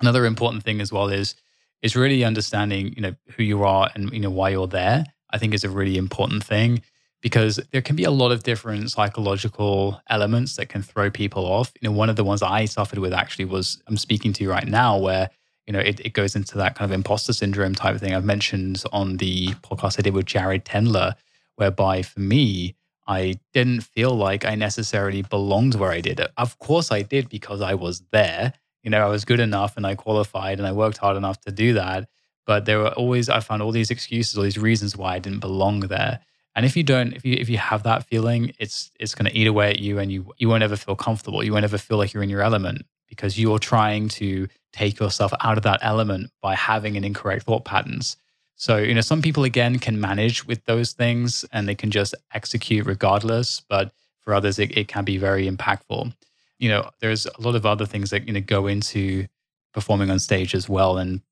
Another 0.00 0.24
important 0.26 0.62
thing 0.62 0.80
as 0.80 0.92
well 0.92 1.08
is 1.08 1.34
is 1.82 1.94
really 1.94 2.24
understanding 2.24 2.92
you 2.94 3.02
know 3.02 3.14
who 3.36 3.42
you 3.42 3.62
are 3.62 3.90
and 3.94 4.12
you 4.12 4.20
know 4.20 4.30
why 4.30 4.50
you're 4.50 4.66
there. 4.66 5.04
I 5.30 5.38
think 5.38 5.54
is 5.54 5.64
a 5.64 5.70
really 5.70 5.96
important 5.96 6.42
thing 6.42 6.82
because 7.20 7.60
there 7.72 7.82
can 7.82 7.96
be 7.96 8.04
a 8.04 8.10
lot 8.10 8.32
of 8.32 8.42
different 8.42 8.90
psychological 8.90 10.00
elements 10.08 10.56
that 10.56 10.68
can 10.68 10.82
throw 10.82 11.10
people 11.10 11.44
off. 11.44 11.72
You 11.80 11.88
know, 11.88 11.96
one 11.96 12.08
of 12.08 12.16
the 12.16 12.24
ones 12.24 12.42
I 12.42 12.64
suffered 12.64 12.98
with 12.98 13.12
actually 13.12 13.44
was 13.44 13.82
I'm 13.86 13.96
speaking 13.96 14.32
to 14.34 14.44
you 14.44 14.50
right 14.50 14.66
now, 14.66 14.98
where 14.98 15.30
you 15.66 15.72
know 15.72 15.80
it, 15.80 16.00
it 16.00 16.12
goes 16.12 16.36
into 16.36 16.56
that 16.58 16.76
kind 16.76 16.90
of 16.90 16.94
imposter 16.94 17.32
syndrome 17.32 17.74
type 17.74 17.94
of 17.94 18.00
thing 18.00 18.14
I've 18.14 18.24
mentioned 18.24 18.82
on 18.92 19.16
the 19.16 19.48
podcast 19.62 19.98
I 19.98 20.02
did 20.02 20.14
with 20.14 20.26
Jared 20.26 20.64
Tendler, 20.64 21.14
whereby 21.56 22.02
for 22.02 22.20
me, 22.20 22.74
I 23.08 23.40
didn't 23.54 23.80
feel 23.80 24.14
like 24.14 24.44
I 24.44 24.54
necessarily 24.54 25.22
belonged 25.22 25.74
where 25.74 25.90
I 25.90 26.02
did. 26.02 26.20
Of 26.36 26.58
course, 26.58 26.92
I 26.92 27.02
did 27.02 27.28
because 27.30 27.62
I 27.62 27.74
was 27.74 28.02
there. 28.12 28.52
You 28.82 28.90
know, 28.90 29.04
I 29.04 29.08
was 29.08 29.24
good 29.24 29.40
enough 29.40 29.76
and 29.76 29.86
I 29.86 29.94
qualified 29.94 30.58
and 30.58 30.66
I 30.66 30.72
worked 30.72 30.98
hard 30.98 31.16
enough 31.16 31.40
to 31.40 31.50
do 31.50 31.72
that. 31.74 32.08
But 32.46 32.66
there 32.66 32.78
were 32.78 32.92
always, 32.92 33.28
I 33.28 33.40
found 33.40 33.62
all 33.62 33.72
these 33.72 33.90
excuses, 33.90 34.36
all 34.36 34.44
these 34.44 34.58
reasons 34.58 34.96
why 34.96 35.14
I 35.14 35.18
didn't 35.18 35.40
belong 35.40 35.80
there. 35.80 36.20
And 36.54 36.66
if 36.66 36.76
you 36.76 36.82
don't, 36.82 37.12
if 37.12 37.24
you 37.24 37.34
if 37.34 37.48
you 37.48 37.56
have 37.56 37.84
that 37.84 38.06
feeling, 38.06 38.52
it's 38.58 38.90
it's 38.98 39.14
going 39.14 39.30
to 39.30 39.38
eat 39.38 39.46
away 39.46 39.70
at 39.70 39.78
you, 39.78 40.00
and 40.00 40.10
you 40.10 40.32
you 40.38 40.48
won't 40.48 40.64
ever 40.64 40.74
feel 40.74 40.96
comfortable. 40.96 41.44
You 41.44 41.52
won't 41.52 41.62
ever 41.62 41.78
feel 41.78 41.98
like 41.98 42.12
you're 42.12 42.22
in 42.24 42.30
your 42.30 42.42
element 42.42 42.84
because 43.08 43.38
you're 43.38 43.60
trying 43.60 44.08
to 44.08 44.48
take 44.72 44.98
yourself 44.98 45.32
out 45.40 45.56
of 45.56 45.62
that 45.62 45.78
element 45.82 46.30
by 46.42 46.56
having 46.56 46.96
an 46.96 47.04
incorrect 47.04 47.44
thought 47.44 47.64
patterns. 47.64 48.16
So 48.58 48.76
you 48.76 48.92
know, 48.92 49.00
some 49.00 49.22
people 49.22 49.44
again 49.44 49.78
can 49.78 50.00
manage 50.00 50.44
with 50.46 50.64
those 50.66 50.92
things 50.92 51.44
and 51.52 51.66
they 51.66 51.76
can 51.76 51.90
just 51.90 52.14
execute 52.34 52.86
regardless. 52.86 53.62
But 53.68 53.92
for 54.20 54.34
others, 54.34 54.58
it, 54.58 54.76
it 54.76 54.88
can 54.88 55.04
be 55.04 55.16
very 55.16 55.48
impactful. 55.48 56.12
You 56.58 56.68
know, 56.68 56.90
there's 57.00 57.24
a 57.24 57.40
lot 57.40 57.54
of 57.54 57.64
other 57.64 57.86
things 57.86 58.10
that 58.10 58.26
you 58.26 58.34
know 58.34 58.40
go 58.40 58.66
into 58.66 59.26
performing 59.72 60.10
on 60.10 60.18
stage 60.18 60.54
as 60.54 60.68
well, 60.68 60.98
and 60.98 61.22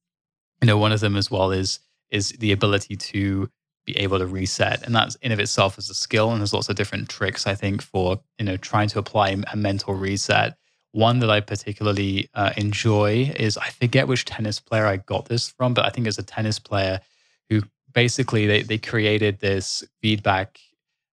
you 0.62 0.66
know, 0.66 0.78
one 0.78 0.92
of 0.92 1.00
them 1.00 1.16
as 1.16 1.30
well 1.30 1.50
is 1.50 1.80
is 2.10 2.30
the 2.38 2.52
ability 2.52 2.96
to 2.96 3.50
be 3.86 3.96
able 3.98 4.18
to 4.18 4.26
reset 4.26 4.82
and 4.84 4.94
that's 4.94 5.14
in 5.16 5.30
of 5.30 5.38
itself 5.38 5.78
is 5.78 5.88
a 5.88 5.94
skill 5.94 6.32
and 6.32 6.40
there's 6.40 6.52
lots 6.52 6.68
of 6.68 6.74
different 6.74 7.08
tricks 7.08 7.46
i 7.46 7.54
think 7.54 7.80
for 7.80 8.20
you 8.38 8.44
know 8.44 8.56
trying 8.56 8.88
to 8.88 8.98
apply 8.98 9.34
a 9.52 9.56
mental 9.56 9.94
reset 9.94 10.56
one 10.90 11.20
that 11.20 11.30
i 11.30 11.40
particularly 11.40 12.28
uh, 12.34 12.52
enjoy 12.56 13.32
is 13.36 13.56
i 13.58 13.68
forget 13.68 14.08
which 14.08 14.24
tennis 14.24 14.58
player 14.58 14.86
i 14.86 14.96
got 14.96 15.26
this 15.26 15.48
from 15.50 15.72
but 15.72 15.84
i 15.84 15.88
think 15.88 16.06
it's 16.06 16.18
a 16.18 16.22
tennis 16.22 16.58
player 16.58 17.00
who 17.48 17.62
basically 17.92 18.46
they, 18.46 18.62
they 18.62 18.78
created 18.78 19.40
this 19.40 19.84
feedback 20.00 20.58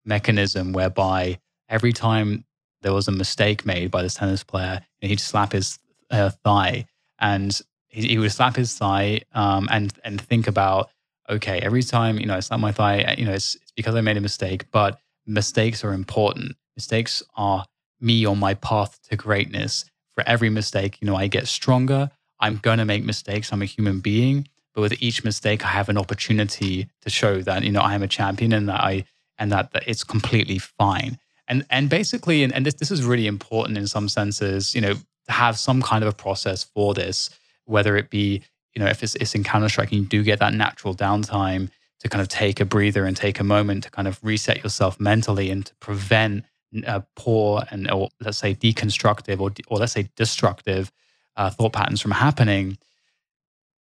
mechanism 0.04 0.72
whereby 0.72 1.38
every 1.68 1.92
time 1.92 2.44
there 2.82 2.92
was 2.92 3.08
a 3.08 3.12
mistake 3.12 3.64
made 3.64 3.90
by 3.90 4.02
this 4.02 4.14
tennis 4.14 4.42
player 4.42 4.80
he'd 5.00 5.20
slap 5.20 5.52
his 5.52 5.78
uh, 6.10 6.30
thigh 6.44 6.84
and 7.20 7.60
he, 7.88 8.08
he, 8.08 8.18
would 8.18 8.32
slap 8.32 8.56
his 8.56 8.76
thigh 8.76 9.20
um, 9.32 9.68
and 9.70 9.92
and 10.04 10.20
think 10.20 10.48
about 10.48 10.90
okay, 11.32 11.60
every 11.60 11.82
time, 11.82 12.18
you 12.18 12.26
know, 12.26 12.36
it's 12.36 12.50
not 12.50 12.60
my 12.60 12.72
thigh, 12.72 13.14
you 13.18 13.24
know, 13.24 13.32
it's, 13.32 13.54
it's 13.56 13.72
because 13.72 13.94
I 13.94 14.00
made 14.00 14.16
a 14.16 14.20
mistake, 14.20 14.66
but 14.70 14.98
mistakes 15.26 15.84
are 15.84 15.92
important. 15.92 16.56
Mistakes 16.76 17.22
are 17.36 17.64
me 18.00 18.24
on 18.24 18.38
my 18.38 18.54
path 18.54 19.00
to 19.08 19.16
greatness. 19.16 19.84
For 20.14 20.24
every 20.26 20.50
mistake, 20.50 20.98
you 21.00 21.06
know, 21.06 21.16
I 21.16 21.26
get 21.26 21.48
stronger. 21.48 22.10
I'm 22.38 22.58
going 22.58 22.78
to 22.78 22.84
make 22.84 23.04
mistakes. 23.04 23.52
I'm 23.52 23.62
a 23.62 23.66
human 23.66 24.00
being. 24.00 24.48
But 24.74 24.80
with 24.80 25.02
each 25.02 25.24
mistake, 25.24 25.64
I 25.64 25.68
have 25.68 25.88
an 25.88 25.98
opportunity 25.98 26.88
to 27.02 27.10
show 27.10 27.42
that, 27.42 27.62
you 27.62 27.72
know, 27.72 27.80
I 27.80 27.94
am 27.94 28.02
a 28.02 28.08
champion 28.08 28.52
and 28.52 28.68
that 28.68 28.80
I, 28.80 29.04
and 29.38 29.52
that, 29.52 29.72
that 29.72 29.84
it's 29.86 30.04
completely 30.04 30.58
fine. 30.58 31.18
And, 31.48 31.66
and 31.68 31.90
basically, 31.90 32.42
and, 32.42 32.52
and 32.52 32.64
this, 32.64 32.74
this 32.74 32.90
is 32.90 33.04
really 33.04 33.26
important 33.26 33.76
in 33.76 33.86
some 33.86 34.08
senses, 34.08 34.74
you 34.74 34.80
know, 34.80 34.94
to 34.94 35.32
have 35.32 35.58
some 35.58 35.82
kind 35.82 36.02
of 36.02 36.08
a 36.08 36.16
process 36.16 36.64
for 36.64 36.94
this, 36.94 37.30
whether 37.66 37.96
it 37.96 38.10
be 38.10 38.42
you 38.74 38.82
know, 38.82 38.88
if 38.88 39.02
it's, 39.02 39.14
it's 39.16 39.34
in 39.34 39.44
Counter 39.44 39.68
Strike, 39.68 39.92
you 39.92 40.02
do 40.02 40.22
get 40.22 40.38
that 40.38 40.54
natural 40.54 40.94
downtime 40.94 41.70
to 42.00 42.08
kind 42.08 42.22
of 42.22 42.28
take 42.28 42.60
a 42.60 42.64
breather 42.64 43.04
and 43.04 43.16
take 43.16 43.38
a 43.38 43.44
moment 43.44 43.84
to 43.84 43.90
kind 43.90 44.08
of 44.08 44.18
reset 44.22 44.62
yourself 44.62 44.98
mentally 44.98 45.50
and 45.50 45.66
to 45.66 45.74
prevent 45.76 46.44
uh, 46.86 47.00
poor 47.16 47.62
and 47.70 47.90
or 47.90 48.08
let's 48.20 48.38
say 48.38 48.54
deconstructive 48.54 49.40
or 49.40 49.52
or 49.68 49.78
let's 49.78 49.92
say 49.92 50.08
destructive 50.16 50.90
uh, 51.36 51.50
thought 51.50 51.72
patterns 51.72 52.00
from 52.00 52.12
happening. 52.12 52.78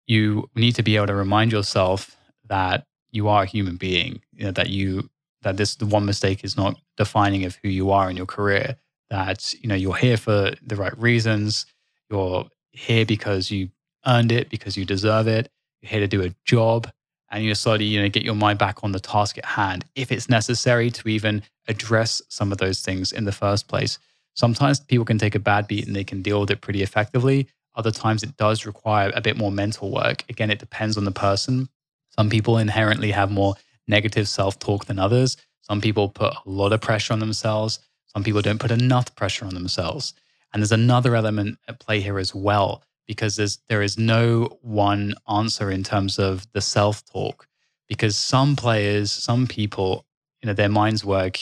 You 0.10 0.50
need 0.56 0.74
to 0.75 0.84
be 0.84 0.96
able 0.96 1.08
to 1.08 1.13
remind 1.13 1.51
yourself 1.51 2.18
that 2.48 2.86
you 3.12 3.28
are 3.28 3.44
a 3.44 3.46
human 3.46 3.75
being. 3.75 4.22
You 4.34 4.46
know, 4.46 4.51
that 4.51 4.70
you 4.70 5.10
that 5.44 5.58
this 5.58 5.75
the 5.75 5.86
one 5.86 6.06
mistake 6.06 6.44
is 6.44 6.58
not 6.58 6.80
defining 6.98 7.46
of 7.46 7.58
who 7.62 7.70
you 7.70 7.92
are 7.92 8.10
in 8.10 8.18
your 8.18 8.25
career. 8.25 8.75
That 9.12 9.54
you 9.62 9.70
know 9.70 9.75
you're 9.75 9.96
here 9.96 10.18
for 10.18 10.54
the 10.66 10.75
right 10.75 10.98
reasons. 10.98 11.68
You're 12.10 12.48
here 12.72 13.06
because 13.06 13.51
you 13.51 13.70
earned 14.08 14.32
it 14.32 14.50
because 14.50 14.75
you 14.75 14.84
deserve 14.84 15.28
it. 15.28 15.51
You're 15.82 15.92
here 15.92 16.00
to 16.00 16.08
do 16.08 16.24
a 16.24 16.34
job 16.44 16.89
and 17.32 17.44
you 17.44 17.54
slowly, 17.54 17.86
you 17.86 18.01
know, 18.01 18.10
get 18.10 18.24
your 18.24 18.36
mind 18.36 18.58
back 18.58 18.84
on 18.84 18.92
the 18.92 19.00
task 19.00 19.38
at 19.38 19.46
hand 19.46 19.86
if 19.96 20.12
it's 20.12 20.28
necessary 20.30 20.89
to 20.89 21.08
even 21.08 21.44
address 21.68 22.22
some 22.30 22.51
of 22.51 22.58
those 22.58 22.82
things 22.82 23.12
in 23.12 23.25
the 23.25 23.32
first 23.32 23.68
place. 23.68 24.00
Sometimes 24.34 24.80
people 24.80 25.06
can 25.06 25.18
take 25.20 25.36
a 25.36 25.39
bad 25.39 25.68
beat 25.68 25.86
and 25.86 25.96
they 25.96 26.04
can 26.04 26.22
deal 26.22 26.42
with 26.42 26.50
it 26.50 26.62
pretty 26.62 26.82
effectively. 26.82 27.48
Other 27.79 27.91
times 27.91 28.24
it 28.24 28.36
does 28.36 28.65
require 28.65 29.09
a 29.15 29.21
bit 29.21 29.38
more 29.38 29.53
mental 29.53 29.89
work. 29.89 30.25
Again, 30.27 30.51
it 30.51 30.59
depends 30.59 30.98
on 30.98 31.05
the 31.05 31.13
person. 31.13 31.69
Some 32.09 32.29
people 32.29 32.57
inherently 32.57 33.12
have 33.12 33.31
more 33.31 33.55
negative 33.88 34.27
self 34.27 34.59
talk 34.59 34.83
than 34.83 35.00
others. 35.00 35.38
Some 35.62 35.79
people 35.79 36.09
put 36.09 36.33
a 36.33 36.50
lot 36.50 36.74
of 36.74 36.81
pressure 36.81 37.13
on 37.13 37.19
themselves. 37.19 37.79
Some 38.07 38.21
people 38.21 38.41
don't 38.41 38.59
put 38.59 38.71
enough 38.71 39.15
pressure 39.15 39.45
on 39.45 39.53
themselves. 39.53 40.13
And 40.51 40.62
there's 40.62 40.74
another 40.74 41.15
element 41.15 41.57
at 41.69 41.79
play 41.79 42.01
here 42.01 42.19
as 42.19 42.36
well, 42.36 42.83
because 43.07 43.38
there's, 43.38 43.59
there 43.69 43.81
is 43.81 43.98
no 43.98 44.57
one 44.62 45.13
answer 45.29 45.71
in 45.71 45.83
terms 45.86 46.19
of 46.19 46.51
the 46.51 46.59
self 46.59 47.05
talk. 47.05 47.48
Because 47.88 48.17
some 48.17 48.57
players, 48.57 49.09
some 49.09 49.48
people, 49.48 50.05
you 50.41 50.48
know, 50.48 50.53
their 50.53 50.67
minds 50.67 51.05
work 51.05 51.39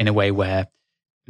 in 0.00 0.08
a 0.08 0.12
way 0.12 0.32
where 0.32 0.66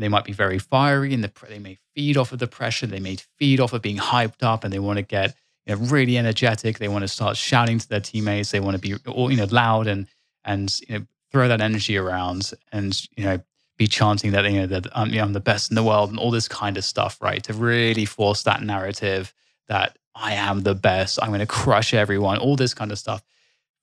they 0.03 0.09
might 0.09 0.25
be 0.25 0.33
very 0.33 0.59
fiery 0.59 1.15
and 1.15 1.25
the, 1.25 1.33
they 1.49 1.59
may 1.59 1.79
feed 1.95 2.17
off 2.17 2.33
of 2.33 2.39
the 2.39 2.47
pressure. 2.47 2.87
They 2.87 3.01
may 3.01 3.17
feed 3.39 3.61
off 3.61 3.73
of 3.73 3.83
being 3.83 3.97
hyped 3.97 4.43
up 4.43 4.65
and 4.65 4.73
they 4.73 4.79
want 4.79 4.99
to 4.99 5.03
get 5.03 5.35
you 5.67 5.75
know, 5.75 5.83
really 5.87 6.19
energetic. 6.19 6.79
They 6.79 6.89
want 6.89 7.03
to 7.03 7.09
start 7.09 7.37
shouting 7.37 7.79
to 7.79 7.89
their 7.89 8.01
teammates. 8.01 8.51
They 8.51 8.61
want 8.61 8.77
to 8.77 8.81
be 8.81 8.95
all, 9.11 9.31
you 9.31 9.37
know, 9.37 9.47
loud 9.51 9.87
and, 9.87 10.07
and, 10.45 10.79
you 10.89 10.99
know, 10.99 11.07
throw 11.33 11.49
that 11.49 11.61
energy 11.61 11.97
around 11.97 12.53
and, 12.73 13.01
you 13.17 13.25
know, 13.25 13.41
be 13.77 13.87
chanting 13.87 14.33
that, 14.33 14.51
you 14.51 14.61
know, 14.61 14.67
that 14.67 14.87
you 15.09 15.17
know, 15.17 15.23
I'm 15.23 15.33
the 15.33 15.41
best 15.41 15.71
in 15.71 15.75
the 15.75 15.83
world 15.83 16.11
and 16.11 16.19
all 16.19 16.31
this 16.31 16.49
kind 16.49 16.77
of 16.77 16.85
stuff, 16.85 17.19
right? 17.21 17.43
To 17.45 17.53
really 17.53 18.05
force 18.05 18.43
that 18.45 18.63
narrative 18.63 19.35
that 19.69 19.99
I 20.15 20.35
am 20.35 20.63
the 20.63 20.75
best. 20.75 21.19
I'm 21.21 21.29
going 21.29 21.41
to 21.41 21.47
crush 21.47 21.93
everyone, 21.93 22.39
all 22.39 22.57
this 22.57 22.73
kind 22.73 22.91
of 22.91 22.99
stuff. 22.99 23.23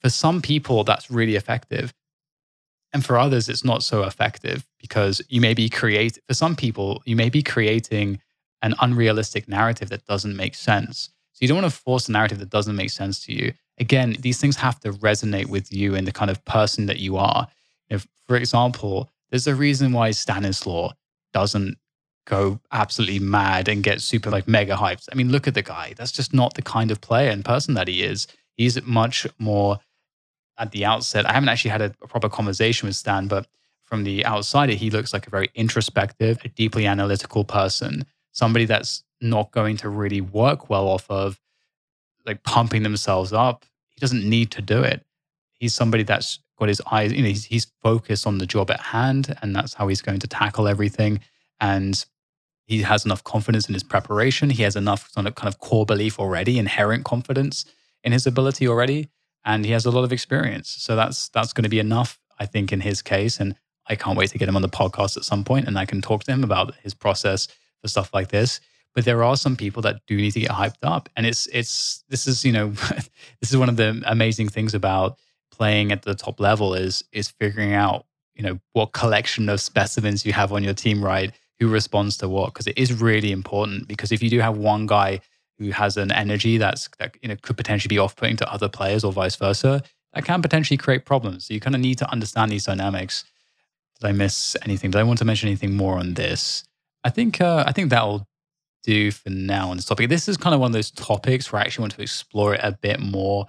For 0.01 0.09
some 0.09 0.41
people, 0.41 0.83
that's 0.83 1.11
really 1.11 1.35
effective. 1.35 1.93
And 2.93 3.03
for 3.03 3.17
others, 3.17 3.49
it's 3.49 3.65
not 3.65 3.83
so 3.83 4.03
effective 4.03 4.65
because 4.79 5.21
you 5.27 5.41
may 5.41 5.53
be 5.53 5.67
create 5.67 6.19
for 6.27 6.35
some 6.35 6.55
people, 6.55 7.01
you 7.05 7.15
may 7.15 7.29
be 7.29 7.41
creating 7.41 8.21
an 8.61 8.75
unrealistic 8.79 9.47
narrative 9.49 9.89
that 9.89 10.05
doesn't 10.05 10.37
make 10.37 10.55
sense. 10.55 11.09
So 11.33 11.39
you 11.41 11.47
don't 11.47 11.61
want 11.61 11.73
to 11.73 11.79
force 11.79 12.07
a 12.07 12.11
narrative 12.11 12.39
that 12.39 12.51
doesn't 12.51 12.75
make 12.75 12.91
sense 12.91 13.23
to 13.25 13.33
you. 13.33 13.53
Again, 13.79 14.15
these 14.19 14.39
things 14.39 14.55
have 14.57 14.79
to 14.81 14.91
resonate 14.91 15.47
with 15.47 15.73
you 15.73 15.95
and 15.95 16.05
the 16.05 16.11
kind 16.11 16.29
of 16.29 16.45
person 16.45 16.85
that 16.85 16.99
you 16.99 17.17
are. 17.17 17.47
If, 17.89 18.07
for 18.27 18.35
example, 18.35 19.09
there's 19.31 19.47
a 19.47 19.55
reason 19.55 19.91
why 19.91 20.11
Stanislaw 20.11 20.93
doesn't 21.33 21.77
go 22.25 22.59
absolutely 22.71 23.19
mad 23.19 23.67
and 23.67 23.83
get 23.83 24.01
super 24.01 24.29
like 24.29 24.47
mega 24.47 24.75
hyped. 24.75 25.09
I 25.11 25.15
mean, 25.15 25.31
look 25.31 25.47
at 25.47 25.55
the 25.55 25.63
guy. 25.63 25.93
That's 25.97 26.11
just 26.11 26.33
not 26.33 26.53
the 26.53 26.61
kind 26.61 26.91
of 26.91 27.01
player 27.01 27.31
and 27.31 27.43
person 27.43 27.73
that 27.73 27.87
he 27.87 28.03
is. 28.03 28.27
He's 28.55 28.81
much 28.83 29.27
more 29.39 29.79
at 30.57 30.71
the 30.71 30.85
outset, 30.85 31.27
I 31.27 31.33
haven't 31.33 31.49
actually 31.49 31.71
had 31.71 31.81
a, 31.81 31.93
a 32.01 32.07
proper 32.07 32.29
conversation 32.29 32.87
with 32.87 32.95
Stan, 32.95 33.27
but 33.27 33.47
from 33.85 34.03
the 34.03 34.25
outsider, 34.25 34.73
he 34.73 34.89
looks 34.89 35.13
like 35.13 35.27
a 35.27 35.29
very 35.29 35.49
introspective, 35.55 36.39
a 36.43 36.49
deeply 36.49 36.85
analytical 36.85 37.43
person, 37.43 38.05
somebody 38.31 38.65
that's 38.65 39.03
not 39.21 39.51
going 39.51 39.77
to 39.77 39.89
really 39.89 40.21
work 40.21 40.69
well 40.69 40.87
off 40.87 41.09
of 41.09 41.39
like 42.25 42.43
pumping 42.43 42.83
themselves 42.83 43.33
up. 43.33 43.65
He 43.89 43.99
doesn't 43.99 44.27
need 44.27 44.51
to 44.51 44.61
do 44.61 44.81
it. 44.81 45.05
He's 45.53 45.75
somebody 45.75 46.03
that's 46.03 46.39
got 46.57 46.69
his 46.69 46.81
eyes, 46.91 47.11
you 47.11 47.21
know, 47.21 47.27
he's, 47.27 47.45
he's 47.45 47.67
focused 47.81 48.27
on 48.27 48.37
the 48.37 48.45
job 48.45 48.71
at 48.71 48.79
hand, 48.79 49.35
and 49.41 49.55
that's 49.55 49.73
how 49.73 49.87
he's 49.87 50.01
going 50.01 50.19
to 50.19 50.27
tackle 50.27 50.67
everything. 50.67 51.19
And 51.59 52.03
he 52.65 52.81
has 52.81 53.05
enough 53.05 53.23
confidence 53.23 53.67
in 53.67 53.73
his 53.73 53.83
preparation. 53.83 54.49
He 54.49 54.63
has 54.63 54.75
enough 54.75 55.13
kind 55.13 55.27
of, 55.27 55.35
kind 55.35 55.47
of 55.47 55.59
core 55.59 55.85
belief 55.85 56.19
already, 56.19 56.57
inherent 56.57 57.05
confidence 57.05 57.65
in 58.03 58.11
his 58.11 58.25
ability 58.25 58.67
already 58.67 59.09
and 59.45 59.65
he 59.65 59.71
has 59.71 59.85
a 59.85 59.91
lot 59.91 60.03
of 60.03 60.11
experience. 60.11 60.69
So 60.69 60.95
that's 60.95 61.29
that's 61.29 61.53
going 61.53 61.63
to 61.63 61.69
be 61.69 61.79
enough, 61.79 62.19
I 62.39 62.45
think, 62.45 62.71
in 62.71 62.81
his 62.81 63.01
case. 63.01 63.39
And 63.39 63.55
I 63.87 63.95
can't 63.95 64.17
wait 64.17 64.29
to 64.29 64.37
get 64.37 64.47
him 64.47 64.55
on 64.55 64.61
the 64.61 64.69
podcast 64.69 65.17
at 65.17 65.25
some 65.25 65.43
point, 65.43 65.67
and 65.67 65.77
I 65.77 65.85
can 65.85 66.01
talk 66.01 66.23
to 66.23 66.31
him 66.31 66.43
about 66.43 66.75
his 66.75 66.93
process 66.93 67.47
for 67.81 67.87
stuff 67.87 68.13
like 68.13 68.29
this. 68.29 68.59
But 68.95 69.05
there 69.05 69.23
are 69.23 69.35
some 69.35 69.55
people 69.55 69.81
that 69.81 70.01
do 70.07 70.15
need 70.15 70.31
to 70.31 70.39
get 70.41 70.51
hyped 70.51 70.83
up, 70.83 71.09
and 71.15 71.25
it's 71.25 71.47
it's 71.47 72.03
this 72.09 72.27
is 72.27 72.45
you 72.45 72.51
know 72.51 72.67
this 73.41 73.51
is 73.51 73.57
one 73.57 73.69
of 73.69 73.77
the 73.77 74.01
amazing 74.05 74.49
things 74.49 74.73
about 74.73 75.17
playing 75.51 75.91
at 75.91 76.03
the 76.03 76.15
top 76.15 76.39
level 76.39 76.73
is 76.73 77.03
is 77.11 77.29
figuring 77.29 77.73
out 77.73 78.05
you 78.35 78.43
know 78.43 78.59
what 78.73 78.93
collection 78.93 79.49
of 79.49 79.61
specimens 79.61 80.25
you 80.25 80.33
have 80.33 80.53
on 80.53 80.63
your 80.63 80.73
team, 80.73 81.03
right? 81.03 81.31
Who 81.59 81.67
responds 81.67 82.17
to 82.17 82.29
what? 82.29 82.53
Because 82.53 82.67
it 82.67 82.77
is 82.77 82.93
really 83.01 83.31
important. 83.31 83.87
Because 83.87 84.11
if 84.11 84.23
you 84.23 84.29
do 84.29 84.39
have 84.39 84.57
one 84.57 84.85
guy 84.85 85.21
who 85.57 85.71
has 85.71 85.97
an 85.97 86.11
energy 86.11 86.57
that's 86.57 86.89
that 86.99 87.15
you 87.21 87.29
know 87.29 87.35
could 87.41 87.57
potentially 87.57 87.89
be 87.89 87.99
off-putting 87.99 88.37
to 88.37 88.51
other 88.51 88.69
players 88.69 89.03
or 89.03 89.11
vice 89.11 89.35
versa, 89.35 89.83
that 90.13 90.25
can 90.25 90.41
potentially 90.41 90.77
create 90.77 91.05
problems. 91.05 91.45
So 91.45 91.53
you 91.53 91.59
kind 91.59 91.75
of 91.75 91.81
need 91.81 91.97
to 91.99 92.11
understand 92.11 92.51
these 92.51 92.65
dynamics. 92.65 93.23
Did 93.99 94.07
I 94.07 94.11
miss 94.11 94.55
anything? 94.63 94.91
Did 94.91 94.99
I 94.99 95.03
want 95.03 95.19
to 95.19 95.25
mention 95.25 95.47
anything 95.47 95.73
more 95.73 95.97
on 95.97 96.15
this? 96.15 96.63
I 97.03 97.09
think 97.09 97.41
uh, 97.41 97.63
I 97.67 97.71
think 97.71 97.89
that'll 97.89 98.27
do 98.83 99.11
for 99.11 99.29
now 99.29 99.69
on 99.69 99.77
this 99.77 99.85
topic. 99.85 100.09
This 100.09 100.27
is 100.27 100.37
kind 100.37 100.53
of 100.53 100.59
one 100.59 100.69
of 100.69 100.73
those 100.73 100.91
topics 100.91 101.51
where 101.51 101.61
I 101.61 101.65
actually 101.65 101.83
want 101.83 101.95
to 101.95 102.01
explore 102.01 102.53
it 102.53 102.61
a 102.63 102.77
bit 102.81 102.99
more 102.99 103.47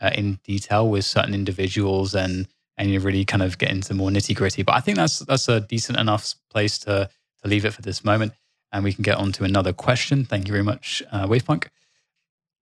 uh, 0.00 0.10
in 0.14 0.38
detail 0.44 0.88
with 0.88 1.04
certain 1.04 1.34
individuals 1.34 2.14
and 2.14 2.48
and 2.78 2.90
you 2.90 3.00
really 3.00 3.24
kind 3.24 3.42
of 3.42 3.56
get 3.56 3.70
into 3.70 3.94
more 3.94 4.10
nitty 4.10 4.36
gritty. 4.36 4.62
But 4.62 4.74
I 4.74 4.80
think 4.80 4.96
that's 4.96 5.20
that's 5.20 5.48
a 5.48 5.60
decent 5.60 5.98
enough 5.98 6.34
place 6.50 6.78
to 6.80 7.08
to 7.42 7.48
leave 7.48 7.64
it 7.64 7.72
for 7.72 7.82
this 7.82 8.04
moment 8.04 8.32
and 8.76 8.84
we 8.84 8.92
can 8.92 9.02
get 9.02 9.16
on 9.16 9.32
to 9.32 9.44
another 9.44 9.72
question. 9.72 10.26
Thank 10.26 10.46
you 10.46 10.52
very 10.52 10.62
much, 10.62 11.02
uh, 11.10 11.26
Wavepunk. 11.26 11.68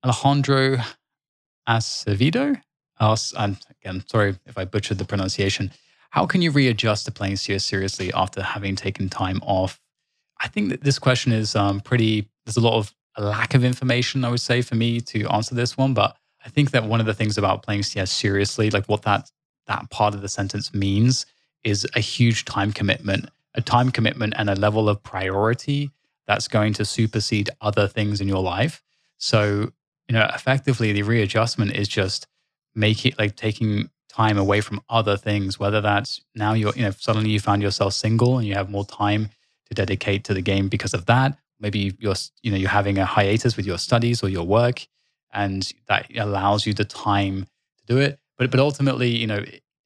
Alejandro 0.04 0.76
Acevedo 1.68 2.60
asks, 3.00 3.34
and 3.36 3.58
again, 3.82 4.04
sorry 4.06 4.38
if 4.46 4.56
I 4.56 4.64
butchered 4.64 4.98
the 4.98 5.04
pronunciation. 5.04 5.72
How 6.10 6.24
can 6.24 6.40
you 6.40 6.52
readjust 6.52 7.06
to 7.06 7.10
playing 7.10 7.36
CS 7.36 7.64
seriously 7.64 8.12
after 8.12 8.42
having 8.42 8.76
taken 8.76 9.08
time 9.08 9.40
off? 9.42 9.80
I 10.40 10.46
think 10.46 10.68
that 10.68 10.84
this 10.84 11.00
question 11.00 11.32
is 11.32 11.56
um, 11.56 11.80
pretty, 11.80 12.28
there's 12.46 12.56
a 12.56 12.60
lot 12.60 12.78
of 12.78 12.94
a 13.16 13.24
lack 13.24 13.54
of 13.54 13.64
information, 13.64 14.24
I 14.24 14.30
would 14.30 14.40
say, 14.40 14.62
for 14.62 14.76
me 14.76 15.00
to 15.00 15.26
answer 15.26 15.56
this 15.56 15.76
one. 15.76 15.94
But 15.94 16.16
I 16.44 16.48
think 16.48 16.70
that 16.70 16.84
one 16.84 17.00
of 17.00 17.06
the 17.06 17.14
things 17.14 17.36
about 17.36 17.64
playing 17.64 17.82
CS 17.82 18.12
seriously, 18.12 18.70
like 18.70 18.86
what 18.86 19.02
that 19.02 19.30
that 19.66 19.90
part 19.90 20.14
of 20.14 20.20
the 20.20 20.28
sentence 20.28 20.72
means, 20.74 21.26
is 21.64 21.88
a 21.96 22.00
huge 22.00 22.44
time 22.44 22.70
commitment 22.70 23.30
a 23.54 23.60
time 23.60 23.90
commitment 23.90 24.34
and 24.36 24.50
a 24.50 24.56
level 24.56 24.88
of 24.88 25.02
priority 25.02 25.90
that's 26.26 26.48
going 26.48 26.72
to 26.74 26.84
supersede 26.84 27.50
other 27.60 27.88
things 27.88 28.20
in 28.20 28.28
your 28.28 28.42
life. 28.42 28.82
So, 29.18 29.72
you 30.08 30.12
know, 30.12 30.28
effectively 30.34 30.92
the 30.92 31.02
readjustment 31.02 31.72
is 31.72 31.88
just 31.88 32.26
make 32.74 33.06
it 33.06 33.18
like 33.18 33.36
taking 33.36 33.90
time 34.08 34.38
away 34.38 34.60
from 34.60 34.80
other 34.88 35.16
things, 35.16 35.58
whether 35.58 35.80
that's 35.80 36.20
now 36.34 36.52
you're, 36.52 36.74
you 36.74 36.82
know, 36.82 36.90
suddenly 36.90 37.30
you 37.30 37.40
found 37.40 37.62
yourself 37.62 37.92
single 37.94 38.38
and 38.38 38.46
you 38.46 38.54
have 38.54 38.70
more 38.70 38.84
time 38.84 39.28
to 39.66 39.74
dedicate 39.74 40.24
to 40.24 40.34
the 40.34 40.42
game 40.42 40.68
because 40.68 40.94
of 40.94 41.06
that. 41.06 41.36
Maybe 41.60 41.94
you're, 41.98 42.14
you 42.42 42.50
know, 42.50 42.56
you're 42.56 42.68
having 42.68 42.98
a 42.98 43.04
hiatus 43.04 43.56
with 43.56 43.66
your 43.66 43.78
studies 43.78 44.22
or 44.22 44.28
your 44.28 44.46
work, 44.46 44.86
and 45.32 45.68
that 45.88 46.06
allows 46.16 46.66
you 46.66 46.74
the 46.74 46.84
time 46.84 47.46
to 47.78 47.86
do 47.86 47.98
it. 47.98 48.18
But 48.36 48.50
but 48.50 48.60
ultimately, 48.60 49.08
you 49.08 49.26
know, 49.26 49.44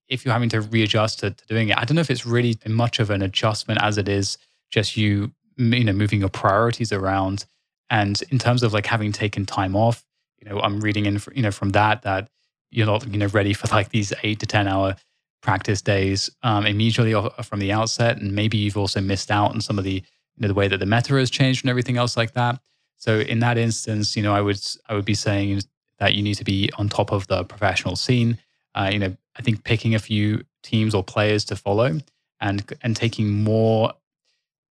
if 0.08 0.24
you're 0.24 0.32
having 0.32 0.48
to 0.50 0.60
readjust 0.60 1.20
to, 1.20 1.30
to 1.30 1.46
doing 1.46 1.68
it, 1.68 1.78
I 1.78 1.84
don't 1.84 1.94
know 1.94 2.00
if 2.00 2.10
it's 2.10 2.26
really 2.26 2.58
much 2.66 2.98
of 2.98 3.10
an 3.10 3.22
adjustment 3.22 3.80
as 3.82 3.98
it 3.98 4.08
is 4.08 4.38
just 4.70 4.96
you, 4.96 5.32
you 5.58 5.84
know, 5.84 5.92
moving 5.92 6.20
your 6.20 6.28
priorities 6.30 6.92
around. 6.92 7.44
And 7.90 8.22
in 8.30 8.38
terms 8.38 8.62
of 8.62 8.72
like 8.72 8.86
having 8.86 9.12
taken 9.12 9.44
time 9.44 9.76
off, 9.76 10.04
you 10.38 10.48
know, 10.48 10.60
I'm 10.60 10.80
reading 10.80 11.06
in, 11.06 11.20
you 11.34 11.42
know, 11.42 11.50
from 11.50 11.70
that 11.70 12.02
that 12.02 12.28
you're 12.70 12.86
not, 12.86 13.06
you 13.06 13.18
know, 13.18 13.26
ready 13.26 13.52
for 13.52 13.66
like 13.74 13.90
these 13.90 14.12
eight 14.22 14.40
to 14.40 14.46
ten 14.46 14.68
hour 14.68 14.96
practice 15.40 15.80
days 15.82 16.30
um, 16.42 16.66
immediately 16.66 17.14
from 17.42 17.60
the 17.60 17.72
outset, 17.72 18.18
and 18.18 18.34
maybe 18.34 18.56
you've 18.58 18.76
also 18.76 19.00
missed 19.00 19.30
out 19.30 19.52
on 19.52 19.60
some 19.60 19.78
of 19.78 19.84
the, 19.84 19.94
you 19.94 20.40
know, 20.40 20.48
the 20.48 20.54
way 20.54 20.68
that 20.68 20.78
the 20.78 20.86
meta 20.86 21.14
has 21.14 21.30
changed 21.30 21.64
and 21.64 21.70
everything 21.70 21.96
else 21.96 22.16
like 22.16 22.32
that. 22.32 22.60
So 22.96 23.20
in 23.20 23.38
that 23.40 23.56
instance, 23.56 24.16
you 24.16 24.22
know, 24.22 24.34
I 24.34 24.40
would 24.40 24.60
I 24.88 24.94
would 24.94 25.04
be 25.04 25.14
saying 25.14 25.62
that 25.98 26.14
you 26.14 26.22
need 26.22 26.34
to 26.34 26.44
be 26.44 26.70
on 26.78 26.88
top 26.88 27.12
of 27.12 27.26
the 27.28 27.44
professional 27.44 27.96
scene. 27.96 28.38
Uh, 28.74 28.90
you 28.92 28.98
know, 28.98 29.16
I 29.36 29.42
think 29.42 29.64
picking 29.64 29.94
a 29.94 29.98
few 29.98 30.44
teams 30.62 30.94
or 30.94 31.02
players 31.02 31.44
to 31.46 31.56
follow 31.56 31.98
and 32.40 32.76
and 32.82 32.96
taking 32.96 33.42
more, 33.44 33.94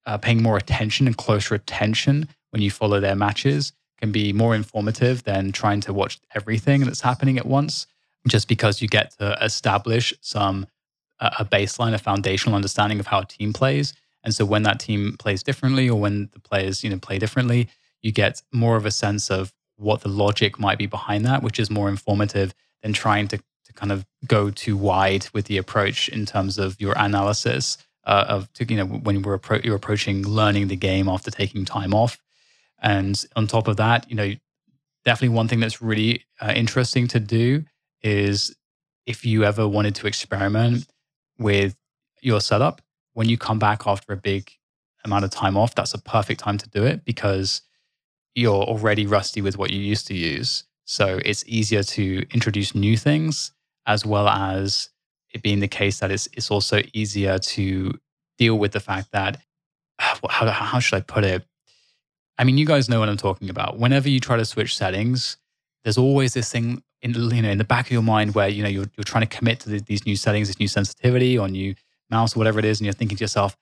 uh, 0.08 0.16
paying 0.16 0.42
more 0.42 0.56
attention 0.56 1.06
and 1.06 1.18
closer 1.18 1.54
attention 1.54 2.28
when 2.50 2.62
you 2.62 2.70
follow 2.70 2.98
their 2.98 3.14
matches 3.14 3.72
can 4.00 4.10
be 4.10 4.32
more 4.32 4.54
informative 4.54 5.22
than 5.24 5.52
trying 5.52 5.82
to 5.82 5.92
watch 5.92 6.18
everything 6.34 6.80
that's 6.80 7.02
happening 7.02 7.36
at 7.36 7.44
once. 7.44 7.86
Just 8.26 8.48
because 8.48 8.80
you 8.80 8.88
get 8.88 9.10
to 9.18 9.36
establish 9.42 10.14
some 10.20 10.66
a 11.20 11.44
baseline, 11.44 11.94
a 11.94 11.98
foundational 11.98 12.54
understanding 12.54 13.00
of 13.00 13.06
how 13.08 13.20
a 13.20 13.24
team 13.24 13.52
plays, 13.52 13.92
and 14.22 14.34
so 14.34 14.44
when 14.44 14.62
that 14.62 14.80
team 14.80 15.16
plays 15.18 15.42
differently 15.42 15.88
or 15.90 16.00
when 16.00 16.28
the 16.32 16.40
players 16.40 16.82
you 16.82 16.90
know 16.90 16.98
play 16.98 17.18
differently, 17.18 17.68
you 18.02 18.12
get 18.12 18.40
more 18.52 18.76
of 18.76 18.86
a 18.86 18.90
sense 18.90 19.30
of 19.30 19.52
what 19.76 20.00
the 20.00 20.08
logic 20.08 20.58
might 20.58 20.78
be 20.78 20.86
behind 20.86 21.24
that, 21.24 21.42
which 21.42 21.58
is 21.58 21.70
more 21.70 21.88
informative 21.88 22.54
than 22.82 22.92
trying 22.92 23.28
to 23.28 23.38
to 23.64 23.72
kind 23.74 23.92
of 23.92 24.06
go 24.26 24.50
too 24.50 24.76
wide 24.76 25.26
with 25.32 25.46
the 25.46 25.58
approach 25.58 26.08
in 26.08 26.24
terms 26.24 26.56
of 26.56 26.80
your 26.80 26.94
analysis 26.96 27.76
uh, 28.08 28.24
of 28.28 28.48
you 28.68 28.76
know 28.76 28.86
when 28.86 29.22
we're 29.22 29.38
appro- 29.38 29.64
you're 29.64 29.76
approaching 29.76 30.26
learning 30.26 30.68
the 30.68 30.76
game 30.76 31.08
after 31.08 31.30
taking 31.30 31.64
time 31.64 31.94
off. 31.94 32.18
And 32.82 33.22
on 33.36 33.46
top 33.46 33.68
of 33.68 33.76
that 33.76 34.08
you 34.10 34.16
know 34.16 34.32
definitely 35.04 35.34
one 35.36 35.48
thing 35.48 35.60
that's 35.60 35.80
really 35.80 36.24
uh, 36.40 36.52
interesting 36.56 37.06
to 37.08 37.20
do 37.20 37.64
is 38.02 38.54
if 39.06 39.24
you 39.24 39.44
ever 39.44 39.66
wanted 39.66 39.94
to 39.96 40.06
experiment 40.06 40.86
with 41.38 41.76
your 42.20 42.40
setup 42.40 42.82
when 43.14 43.28
you 43.28 43.38
come 43.38 43.58
back 43.58 43.86
after 43.86 44.12
a 44.12 44.16
big 44.16 44.50
amount 45.04 45.24
of 45.24 45.30
time 45.30 45.56
off 45.56 45.74
that's 45.74 45.94
a 45.94 45.98
perfect 45.98 46.40
time 46.40 46.58
to 46.58 46.68
do 46.70 46.84
it 46.84 47.04
because 47.04 47.62
you're 48.34 48.62
already 48.62 49.06
rusty 49.06 49.40
with 49.40 49.58
what 49.58 49.70
you 49.70 49.80
used 49.80 50.06
to 50.06 50.14
use. 50.14 50.64
So 50.84 51.20
it's 51.24 51.44
easier 51.46 51.82
to 51.82 52.24
introduce 52.32 52.74
new 52.74 52.96
things 52.96 53.52
as 53.86 54.06
well 54.06 54.28
as 54.28 54.90
it 55.32 55.42
being 55.42 55.60
the 55.60 55.68
case 55.68 56.00
that 56.00 56.10
it's 56.10 56.28
it's 56.32 56.50
also 56.50 56.82
easier 56.92 57.38
to 57.38 57.92
deal 58.38 58.58
with 58.58 58.72
the 58.72 58.80
fact 58.80 59.12
that 59.12 59.40
how 59.98 60.48
how 60.50 60.78
should 60.78 60.96
I 60.96 61.00
put 61.00 61.24
it? 61.24 61.44
I 62.38 62.44
mean, 62.44 62.56
you 62.56 62.66
guys 62.66 62.88
know 62.88 63.00
what 63.00 63.08
I'm 63.08 63.16
talking 63.16 63.50
about. 63.50 63.78
Whenever 63.78 64.08
you 64.08 64.20
try 64.20 64.36
to 64.36 64.44
switch 64.44 64.76
settings, 64.76 65.36
there's 65.82 65.98
always 65.98 66.34
this 66.34 66.50
thing 66.50 66.82
in 67.02 67.14
you 67.14 67.42
know 67.42 67.50
in 67.50 67.58
the 67.58 67.64
back 67.64 67.86
of 67.86 67.92
your 67.92 68.02
mind 68.02 68.34
where 68.34 68.48
you 68.48 68.62
know 68.62 68.68
you're 68.68 68.90
you're 68.96 69.04
trying 69.04 69.26
to 69.26 69.36
commit 69.36 69.60
to 69.60 69.70
the, 69.70 69.80
these 69.80 70.06
new 70.06 70.16
settings, 70.16 70.48
this 70.48 70.60
new 70.60 70.68
sensitivity 70.68 71.36
or 71.36 71.48
new 71.48 71.74
mouse 72.10 72.34
or 72.36 72.38
whatever 72.38 72.58
it 72.58 72.64
is, 72.64 72.80
and 72.80 72.86
you're 72.86 72.94
thinking 72.94 73.16
to 73.18 73.24
yourself, 73.24 73.56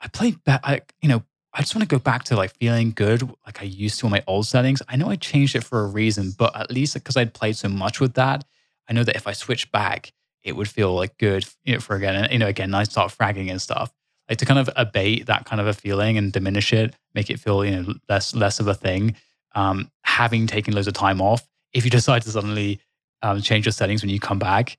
I 0.00 0.08
played 0.08 0.42
back, 0.44 0.60
I 0.64 0.82
you 1.00 1.08
know. 1.08 1.22
I 1.58 1.60
just 1.60 1.74
want 1.74 1.88
to 1.88 1.94
go 1.94 1.98
back 1.98 2.24
to 2.24 2.36
like 2.36 2.54
feeling 2.56 2.92
good 2.94 3.22
like 3.46 3.62
I 3.62 3.64
used 3.64 3.98
to 4.00 4.06
on 4.06 4.12
my 4.12 4.22
old 4.26 4.46
settings. 4.46 4.82
I 4.90 4.96
know 4.96 5.08
I 5.08 5.16
changed 5.16 5.56
it 5.56 5.64
for 5.64 5.80
a 5.80 5.86
reason, 5.86 6.34
but 6.36 6.54
at 6.54 6.70
least 6.70 6.92
because 6.92 7.16
I'd 7.16 7.32
played 7.32 7.56
so 7.56 7.70
much 7.70 7.98
with 7.98 8.12
that, 8.12 8.44
I 8.90 8.92
know 8.92 9.04
that 9.04 9.16
if 9.16 9.26
I 9.26 9.32
switch 9.32 9.72
back, 9.72 10.12
it 10.46 10.54
would 10.54 10.68
feel 10.68 10.94
like 10.94 11.18
good 11.18 11.44
you 11.64 11.74
know, 11.74 11.80
for 11.80 11.96
again, 11.96 12.28
you 12.30 12.38
know, 12.38 12.46
again, 12.46 12.72
I 12.72 12.84
start 12.84 13.12
fragging 13.12 13.50
and 13.50 13.60
stuff. 13.60 13.92
Like 14.28 14.38
to 14.38 14.46
kind 14.46 14.58
of 14.58 14.70
abate 14.76 15.26
that 15.26 15.44
kind 15.44 15.60
of 15.60 15.66
a 15.66 15.72
feeling 15.72 16.16
and 16.16 16.32
diminish 16.32 16.72
it, 16.72 16.94
make 17.14 17.30
it 17.30 17.40
feel, 17.40 17.64
you 17.64 17.82
know, 17.82 17.94
less 18.08 18.34
less 18.34 18.60
of 18.60 18.68
a 18.68 18.74
thing. 18.74 19.16
Um, 19.54 19.90
having 20.02 20.46
taken 20.46 20.74
loads 20.74 20.86
of 20.86 20.94
time 20.94 21.20
off, 21.20 21.46
if 21.72 21.84
you 21.84 21.90
decide 21.90 22.22
to 22.22 22.30
suddenly 22.30 22.80
um, 23.22 23.40
change 23.40 23.66
your 23.66 23.72
settings 23.72 24.02
when 24.02 24.10
you 24.10 24.20
come 24.20 24.38
back, 24.38 24.78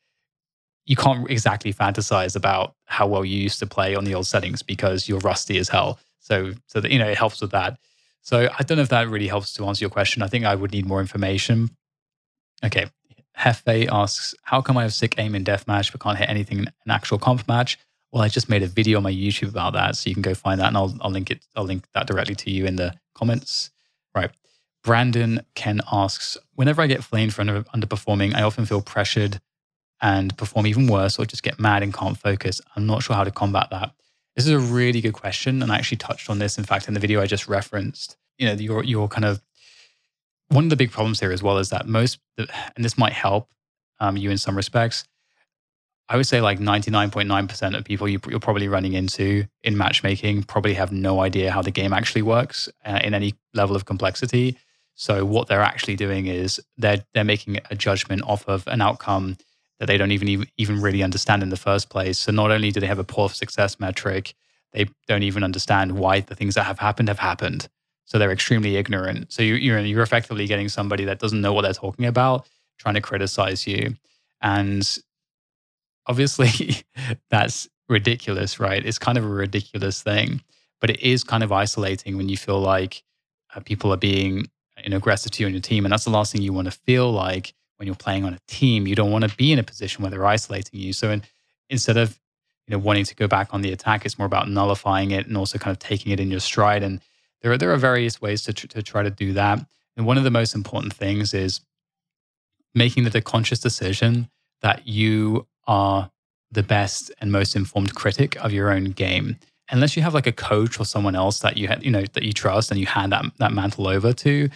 you 0.85 0.95
can't 0.95 1.29
exactly 1.29 1.73
fantasize 1.73 2.35
about 2.35 2.75
how 2.85 3.05
well 3.05 3.25
you 3.25 3.37
used 3.37 3.59
to 3.59 3.67
play 3.67 3.93
on 3.95 4.05
the 4.05 4.15
old 4.15 4.25
settings 4.25 4.63
because 4.63 5.09
you're 5.09 5.19
rusty 5.19 5.57
as 5.57 5.67
hell. 5.67 5.99
So, 6.19 6.53
so 6.67 6.79
that 6.79 6.91
you 6.91 6.99
know, 6.99 7.07
it 7.07 7.17
helps 7.17 7.41
with 7.41 7.51
that. 7.51 7.77
So, 8.21 8.49
I 8.57 8.63
don't 8.63 8.77
know 8.77 8.83
if 8.83 8.89
that 8.89 9.09
really 9.09 9.27
helps 9.27 9.53
to 9.53 9.65
answer 9.65 9.83
your 9.83 9.89
question. 9.89 10.21
I 10.21 10.27
think 10.27 10.45
I 10.45 10.55
would 10.55 10.71
need 10.71 10.85
more 10.85 11.01
information. 11.01 11.69
Okay, 12.63 12.87
Hefe 13.39 13.87
asks, 13.91 14.33
"How 14.43 14.61
come 14.61 14.77
I 14.77 14.83
have 14.83 14.93
sick 14.93 15.15
aim 15.17 15.35
in 15.35 15.43
deathmatch 15.43 15.91
but 15.91 16.01
can't 16.01 16.17
hit 16.17 16.29
anything 16.29 16.59
in 16.59 16.67
an 16.67 16.91
actual 16.91 17.19
comp 17.19 17.47
match?" 17.47 17.77
Well, 18.11 18.23
I 18.23 18.29
just 18.29 18.49
made 18.49 18.63
a 18.63 18.67
video 18.67 18.97
on 18.97 19.03
my 19.03 19.11
YouTube 19.11 19.49
about 19.49 19.73
that, 19.73 19.95
so 19.95 20.09
you 20.09 20.15
can 20.15 20.21
go 20.21 20.33
find 20.33 20.59
that, 20.61 20.67
and 20.67 20.77
I'll, 20.77 20.95
I'll 21.01 21.11
link 21.11 21.29
it. 21.29 21.45
I'll 21.55 21.65
link 21.65 21.85
that 21.93 22.07
directly 22.07 22.35
to 22.35 22.51
you 22.51 22.65
in 22.65 22.77
the 22.77 22.95
comments. 23.13 23.69
Right. 24.15 24.31
Brandon 24.83 25.41
Ken 25.55 25.81
asks, 25.91 26.37
"Whenever 26.55 26.81
I 26.81 26.87
get 26.87 27.03
flamed 27.03 27.33
for 27.33 27.41
under, 27.41 27.63
underperforming, 27.63 28.33
I 28.33 28.43
often 28.43 28.65
feel 28.65 28.81
pressured 28.81 29.39
and 30.01 30.35
perform 30.37 30.65
even 30.67 30.87
worse, 30.87 31.19
or 31.19 31.25
just 31.25 31.43
get 31.43 31.59
mad 31.59 31.83
and 31.83 31.93
can't 31.93 32.17
focus. 32.17 32.61
I'm 32.75 32.87
not 32.87 33.03
sure 33.03 33.15
how 33.15 33.23
to 33.23 33.31
combat 33.31 33.67
that." 33.71 33.91
This 34.35 34.45
is 34.47 34.53
a 34.53 34.59
really 34.59 35.01
good 35.01 35.13
question, 35.13 35.61
and 35.61 35.71
I 35.71 35.77
actually 35.77 35.97
touched 35.97 36.29
on 36.29 36.39
this, 36.39 36.57
in 36.57 36.63
fact, 36.63 36.87
in 36.87 36.93
the 36.93 36.99
video 36.99 37.21
I 37.21 37.25
just 37.25 37.47
referenced. 37.47 38.15
You 38.37 38.47
know, 38.47 38.53
your 38.53 38.83
your 38.83 39.07
kind 39.07 39.25
of 39.25 39.41
one 40.49 40.65
of 40.65 40.69
the 40.69 40.75
big 40.75 40.91
problems 40.91 41.19
here 41.19 41.31
as 41.31 41.43
well 41.43 41.57
is 41.57 41.69
that 41.69 41.87
most, 41.87 42.19
and 42.37 42.83
this 42.83 42.97
might 42.97 43.13
help 43.13 43.51
um, 43.99 44.17
you 44.17 44.31
in 44.31 44.37
some 44.37 44.55
respects. 44.55 45.03
I 46.09 46.15
would 46.15 46.27
say 46.27 46.39
like 46.39 46.59
99.9% 46.59 47.77
of 47.77 47.83
people 47.83 48.07
you, 48.07 48.19
are 48.31 48.39
probably 48.39 48.69
running 48.69 48.93
into 48.93 49.45
in 49.63 49.77
matchmaking 49.77 50.43
probably 50.43 50.73
have 50.75 50.91
no 50.91 51.19
idea 51.19 51.51
how 51.51 51.61
the 51.61 51.71
game 51.71 51.91
actually 51.91 52.21
works 52.21 52.69
uh, 52.85 52.99
in 53.03 53.13
any 53.13 53.35
level 53.53 53.75
of 53.75 53.85
complexity. 53.85 54.57
So 54.95 55.25
what 55.25 55.47
they're 55.47 55.61
actually 55.61 55.95
doing 55.95 56.27
is 56.27 56.61
they're 56.77 57.03
they're 57.13 57.23
making 57.23 57.59
a 57.69 57.75
judgment 57.75 58.23
off 58.23 58.47
of 58.47 58.65
an 58.67 58.81
outcome 58.81 59.37
that 59.79 59.85
they 59.85 59.97
don't 59.97 60.11
even 60.11 60.47
even 60.57 60.81
really 60.81 61.03
understand 61.03 61.43
in 61.43 61.49
the 61.49 61.57
first 61.57 61.89
place. 61.89 62.17
So 62.17 62.31
not 62.31 62.51
only 62.51 62.71
do 62.71 62.79
they 62.79 62.87
have 62.87 62.99
a 62.99 63.03
poor 63.03 63.29
success 63.29 63.79
metric, 63.79 64.33
they 64.71 64.87
don't 65.07 65.23
even 65.23 65.43
understand 65.43 65.99
why 65.99 66.21
the 66.21 66.35
things 66.35 66.55
that 66.55 66.63
have 66.63 66.79
happened 66.79 67.09
have 67.09 67.19
happened. 67.19 67.67
So 68.07 68.17
they're 68.17 68.31
extremely 68.31 68.77
ignorant. 68.77 69.31
So 69.31 69.43
you, 69.43 69.55
you're 69.55 69.79
you're 69.79 70.01
effectively 70.01 70.47
getting 70.47 70.69
somebody 70.69 71.05
that 71.05 71.19
doesn't 71.19 71.41
know 71.41 71.53
what 71.53 71.61
they're 71.61 71.73
talking 71.73 72.05
about 72.05 72.47
trying 72.79 72.95
to 72.95 73.01
criticize 73.01 73.67
you, 73.67 73.95
and 74.41 74.97
obviously 76.07 76.83
that's 77.29 77.67
ridiculous, 77.89 78.59
right? 78.59 78.83
It's 78.85 78.97
kind 78.97 79.17
of 79.17 79.25
a 79.25 79.27
ridiculous 79.27 80.01
thing, 80.01 80.41
but 80.79 80.89
it 80.89 81.01
is 81.01 81.23
kind 81.23 81.43
of 81.43 81.51
isolating 81.51 82.17
when 82.17 82.29
you 82.29 82.37
feel 82.37 82.59
like 82.59 83.03
uh, 83.53 83.59
people 83.59 83.93
are 83.93 83.97
being 83.97 84.45
you 84.83 84.89
know, 84.89 84.97
aggressive 84.97 85.31
to 85.33 85.43
you 85.43 85.47
and 85.47 85.55
your 85.55 85.61
team, 85.61 85.85
and 85.85 85.91
that's 85.91 86.05
the 86.05 86.09
last 86.09 86.31
thing 86.31 86.41
you 86.41 86.53
want 86.53 86.65
to 86.65 86.79
feel 86.85 87.11
like 87.11 87.53
when 87.77 87.87
you're 87.87 87.95
playing 87.95 88.25
on 88.25 88.33
a 88.33 88.39
team, 88.47 88.87
you 88.87 88.95
don't 88.95 89.11
want 89.11 89.29
to 89.29 89.35
be 89.35 89.51
in 89.51 89.59
a 89.59 89.63
position 89.63 90.01
where 90.01 90.11
they're 90.11 90.25
isolating 90.25 90.79
you. 90.79 90.93
So 90.93 91.11
in, 91.11 91.23
instead 91.69 91.97
of 91.97 92.19
you 92.67 92.71
know 92.71 92.79
wanting 92.79 93.05
to 93.05 93.15
go 93.15 93.27
back 93.27 93.53
on 93.53 93.61
the 93.61 93.71
attack, 93.71 94.05
it's 94.05 94.17
more 94.17 94.25
about 94.25 94.49
nullifying 94.49 95.11
it 95.11 95.27
and 95.27 95.37
also 95.37 95.57
kind 95.57 95.75
of 95.75 95.79
taking 95.79 96.11
it 96.11 96.19
in 96.19 96.31
your 96.31 96.39
stride. 96.39 96.83
And 96.83 97.01
there 97.41 97.51
are 97.51 97.57
there 97.57 97.71
are 97.71 97.77
various 97.77 98.21
ways 98.21 98.43
to 98.43 98.53
tr- 98.53 98.67
to 98.67 98.81
try 98.81 99.03
to 99.03 99.09
do 99.09 99.33
that. 99.33 99.65
And 99.95 100.05
one 100.05 100.17
of 100.17 100.23
the 100.23 100.31
most 100.31 100.55
important 100.55 100.93
things 100.93 101.33
is 101.33 101.61
making 102.75 103.03
the 103.03 103.21
conscious 103.21 103.59
decision 103.59 104.29
that 104.61 104.87
you 104.87 105.47
are 105.65 106.11
the 106.51 106.63
best 106.63 107.11
and 107.19 107.31
most 107.31 107.55
informed 107.55 107.95
critic 107.95 108.35
of 108.43 108.53
your 108.53 108.71
own 108.71 108.85
game. 108.85 109.37
Unless 109.69 109.97
you 109.97 110.03
have 110.03 110.13
like 110.13 110.27
a 110.27 110.31
coach 110.31 110.79
or 110.79 110.85
someone 110.85 111.15
else 111.15 111.39
that 111.39 111.57
you 111.57 111.67
had, 111.67 111.83
you 111.83 111.91
know, 111.91 112.03
that 112.13 112.23
you 112.23 112.31
trust 112.31 112.71
and 112.71 112.79
you 112.79 112.85
hand 112.85 113.11
that 113.11 113.25
that 113.39 113.51
mantle 113.51 113.87
over 113.87 114.13
to, 114.13 114.49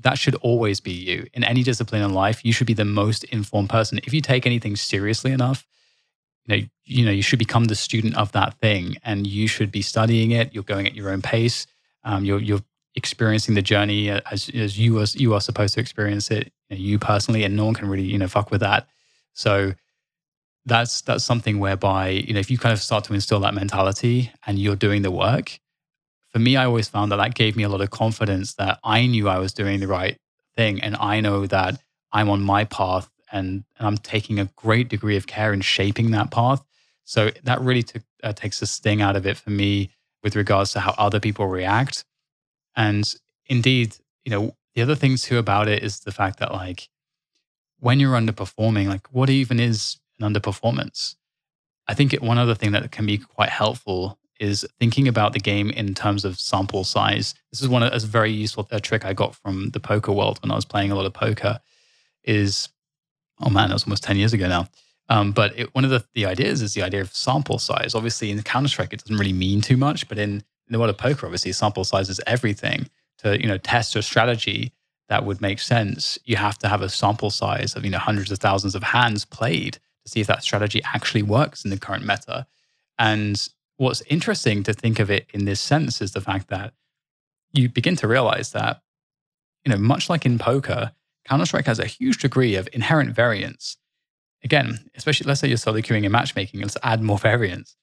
that 0.00 0.18
should 0.18 0.34
always 0.36 0.80
be 0.80 0.92
you. 0.92 1.26
In 1.32 1.42
any 1.42 1.62
discipline 1.62 2.02
in 2.02 2.12
life, 2.12 2.44
you 2.44 2.52
should 2.52 2.66
be 2.66 2.74
the 2.74 2.84
most 2.84 3.24
informed 3.24 3.70
person. 3.70 3.98
If 4.04 4.12
you 4.12 4.20
take 4.20 4.46
anything 4.46 4.76
seriously 4.76 5.32
enough, 5.32 5.66
you 6.46 6.56
know, 6.56 6.62
you 6.84 7.04
know, 7.04 7.10
you 7.10 7.22
should 7.22 7.38
become 7.38 7.64
the 7.64 7.74
student 7.74 8.16
of 8.16 8.32
that 8.32 8.54
thing 8.60 8.96
and 9.02 9.26
you 9.26 9.48
should 9.48 9.72
be 9.72 9.82
studying 9.82 10.30
it. 10.30 10.54
You're 10.54 10.62
going 10.62 10.86
at 10.86 10.94
your 10.94 11.10
own 11.10 11.22
pace. 11.22 11.66
Um, 12.04 12.24
you're 12.24 12.40
you're 12.40 12.62
experiencing 12.94 13.54
the 13.54 13.62
journey 13.62 14.10
as 14.10 14.50
as 14.54 14.78
you 14.78 15.00
are 15.00 15.06
you 15.14 15.34
are 15.34 15.40
supposed 15.40 15.74
to 15.74 15.80
experience 15.80 16.30
it, 16.30 16.52
you, 16.68 16.76
know, 16.76 16.82
you 16.82 16.98
personally, 16.98 17.44
and 17.44 17.56
no 17.56 17.64
one 17.64 17.74
can 17.74 17.88
really, 17.88 18.04
you 18.04 18.18
know, 18.18 18.28
fuck 18.28 18.50
with 18.50 18.60
that. 18.60 18.86
So 19.32 19.74
that's 20.66 21.02
that's 21.02 21.24
something 21.24 21.58
whereby, 21.58 22.08
you 22.08 22.34
know, 22.34 22.40
if 22.40 22.50
you 22.50 22.58
kind 22.58 22.72
of 22.72 22.80
start 22.80 23.04
to 23.04 23.14
instill 23.14 23.40
that 23.40 23.54
mentality 23.54 24.32
and 24.46 24.58
you're 24.58 24.76
doing 24.76 25.02
the 25.02 25.10
work, 25.10 25.58
for 26.34 26.40
me, 26.40 26.56
I 26.56 26.64
always 26.64 26.88
found 26.88 27.12
that 27.12 27.16
that 27.16 27.34
gave 27.36 27.56
me 27.56 27.62
a 27.62 27.68
lot 27.68 27.80
of 27.80 27.90
confidence 27.90 28.54
that 28.54 28.80
I 28.82 29.06
knew 29.06 29.28
I 29.28 29.38
was 29.38 29.52
doing 29.52 29.78
the 29.78 29.86
right 29.86 30.18
thing. 30.56 30.80
And 30.80 30.96
I 30.96 31.20
know 31.20 31.46
that 31.46 31.80
I'm 32.12 32.28
on 32.28 32.42
my 32.42 32.64
path 32.64 33.08
and, 33.30 33.64
and 33.78 33.86
I'm 33.86 33.96
taking 33.98 34.40
a 34.40 34.46
great 34.56 34.88
degree 34.88 35.16
of 35.16 35.28
care 35.28 35.52
in 35.52 35.60
shaping 35.60 36.10
that 36.10 36.32
path. 36.32 36.64
So 37.04 37.30
that 37.44 37.60
really 37.60 37.84
took, 37.84 38.02
uh, 38.24 38.32
takes 38.32 38.58
the 38.58 38.66
sting 38.66 39.00
out 39.00 39.14
of 39.14 39.26
it 39.26 39.36
for 39.36 39.50
me 39.50 39.90
with 40.24 40.34
regards 40.34 40.72
to 40.72 40.80
how 40.80 40.94
other 40.98 41.20
people 41.20 41.46
react. 41.46 42.04
And 42.74 43.04
indeed, 43.46 43.94
you 44.24 44.30
know, 44.30 44.56
the 44.74 44.82
other 44.82 44.96
thing 44.96 45.16
too 45.16 45.38
about 45.38 45.68
it 45.68 45.84
is 45.84 46.00
the 46.00 46.10
fact 46.10 46.40
that 46.40 46.50
like 46.50 46.88
when 47.78 48.00
you're 48.00 48.18
underperforming, 48.18 48.88
like 48.88 49.06
what 49.12 49.30
even 49.30 49.60
is 49.60 49.98
an 50.18 50.32
underperformance? 50.32 51.14
I 51.86 51.94
think 51.94 52.14
it, 52.14 52.22
one 52.22 52.38
other 52.38 52.54
thing 52.54 52.72
that 52.72 52.90
can 52.90 53.06
be 53.06 53.18
quite 53.18 53.50
helpful 53.50 54.18
is 54.40 54.66
thinking 54.80 55.06
about 55.06 55.34
the 55.34 55.38
game 55.38 55.70
in 55.70 55.94
terms 55.94 56.24
of 56.24 56.40
sample 56.40 56.82
size. 56.82 57.34
This 57.52 57.60
is 57.60 57.68
one 57.68 57.82
of, 57.82 57.92
a 57.92 58.06
very 58.06 58.32
useful 58.32 58.66
a 58.70 58.80
trick 58.80 59.04
I 59.04 59.12
got 59.12 59.36
from 59.36 59.70
the 59.70 59.80
poker 59.80 60.10
world 60.10 60.40
when 60.42 60.50
I 60.50 60.56
was 60.56 60.64
playing 60.64 60.90
a 60.90 60.94
lot 60.94 61.06
of 61.06 61.12
poker. 61.12 61.60
Is 62.24 62.70
oh 63.40 63.50
man, 63.50 63.68
that 63.68 63.74
was 63.74 63.84
almost 63.84 64.02
ten 64.02 64.16
years 64.16 64.32
ago 64.32 64.48
now. 64.48 64.68
Um, 65.08 65.32
but 65.32 65.58
it, 65.58 65.74
one 65.74 65.84
of 65.84 65.90
the, 65.90 66.04
the 66.14 66.26
ideas 66.26 66.62
is 66.62 66.74
the 66.74 66.82
idea 66.82 67.00
of 67.00 67.14
sample 67.14 67.58
size. 67.58 67.94
Obviously, 67.94 68.30
in 68.30 68.42
Counter 68.42 68.68
Strike, 68.68 68.92
it 68.92 69.00
doesn't 69.00 69.16
really 69.16 69.32
mean 69.32 69.60
too 69.60 69.76
much, 69.76 70.08
but 70.08 70.18
in, 70.18 70.30
in 70.30 70.42
the 70.70 70.78
world 70.78 70.90
of 70.90 70.96
poker, 70.98 71.26
obviously, 71.26 71.52
sample 71.52 71.84
size 71.84 72.08
is 72.08 72.20
everything. 72.26 72.88
To 73.18 73.40
you 73.40 73.46
know 73.46 73.58
test 73.58 73.96
a 73.96 74.02
strategy 74.02 74.72
that 75.08 75.24
would 75.24 75.40
make 75.40 75.60
sense, 75.60 76.18
you 76.24 76.36
have 76.36 76.58
to 76.58 76.68
have 76.68 76.82
a 76.82 76.88
sample 76.88 77.30
size 77.30 77.76
of 77.76 77.84
you 77.84 77.90
know 77.90 77.98
hundreds 77.98 78.30
of 78.32 78.38
thousands 78.38 78.74
of 78.74 78.82
hands 78.82 79.24
played 79.24 79.74
to 79.74 80.10
see 80.10 80.20
if 80.20 80.26
that 80.26 80.42
strategy 80.42 80.82
actually 80.92 81.22
works 81.22 81.64
in 81.64 81.70
the 81.70 81.78
current 81.78 82.06
meta. 82.06 82.46
And 82.98 83.40
what's 83.76 84.02
interesting 84.02 84.62
to 84.64 84.72
think 84.72 84.98
of 84.98 85.10
it 85.10 85.26
in 85.32 85.44
this 85.44 85.60
sense 85.60 86.00
is 86.00 86.12
the 86.12 86.20
fact 86.20 86.48
that 86.48 86.72
you 87.52 87.68
begin 87.68 87.96
to 87.96 88.08
realize 88.08 88.52
that, 88.52 88.82
you 89.64 89.70
know, 89.70 89.78
much 89.78 90.08
like 90.08 90.26
in 90.26 90.38
poker, 90.38 90.92
Counter 91.24 91.46
Strike 91.46 91.66
has 91.66 91.78
a 91.78 91.86
huge 91.86 92.18
degree 92.18 92.56
of 92.56 92.68
inherent 92.72 93.14
variance. 93.14 93.76
Again, 94.44 94.78
especially 94.94 95.26
let's 95.26 95.40
say 95.40 95.48
you're 95.48 95.56
solo 95.56 95.78
queuing 95.78 96.04
and 96.04 96.12
matchmaking, 96.12 96.60
let's 96.60 96.76
add 96.82 97.02
more 97.02 97.18
variants. 97.18 97.76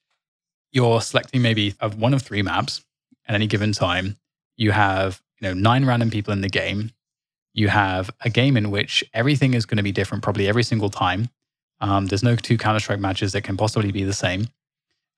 You're 0.72 1.02
selecting 1.02 1.42
maybe 1.42 1.72
one 1.98 2.14
of 2.14 2.22
three 2.22 2.42
maps 2.42 2.86
at 3.28 3.36
any 3.36 3.48
given 3.48 3.74
time. 3.74 4.18
You 4.56 4.72
have, 4.72 5.22
you 5.40 5.48
know, 5.48 5.54
nine 5.54 5.86
random 5.86 6.12
people 6.12 6.32
in 6.34 6.42
the 6.42 6.50
game. 6.50 6.92
You 7.54 7.68
have 7.68 8.10
a 8.22 8.30
game 8.30 8.56
in 8.56 8.72
which 8.72 9.04
everything 9.14 9.54
is 9.54 9.66
going 9.66 9.78
to 9.78 9.84
be 9.84 9.92
different 9.92 10.24
probably 10.24 10.48
every 10.48 10.64
single 10.64 10.90
time. 10.90 11.30
Um, 11.82 12.06
there's 12.06 12.24
no 12.24 12.36
two 12.36 12.58
Counter 12.58 12.80
Strike 12.80 13.00
matches 13.00 13.34
that 13.34 13.42
can 13.42 13.58
possibly 13.58 13.92
be 13.92 14.04
the 14.04 14.14
same 14.14 14.48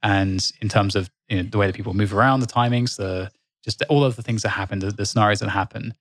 and 0.03 0.51
in 0.61 0.69
terms 0.69 0.95
of 0.95 1.09
you 1.29 1.37
know, 1.37 1.43
the 1.43 1.57
way 1.57 1.65
that 1.65 1.75
people 1.75 1.93
move 1.93 2.13
around, 2.13 2.41
the 2.41 2.47
timings, 2.47 2.97
the 2.97 3.31
just 3.63 3.81
all 3.89 4.03
of 4.03 4.17
the 4.17 4.21
things 4.21 4.41
that 4.43 4.49
happen, 4.49 4.79
the, 4.79 4.91
the 4.91 5.05
scenarios 5.05 5.39
that 5.39 5.49
happen, 5.49 5.93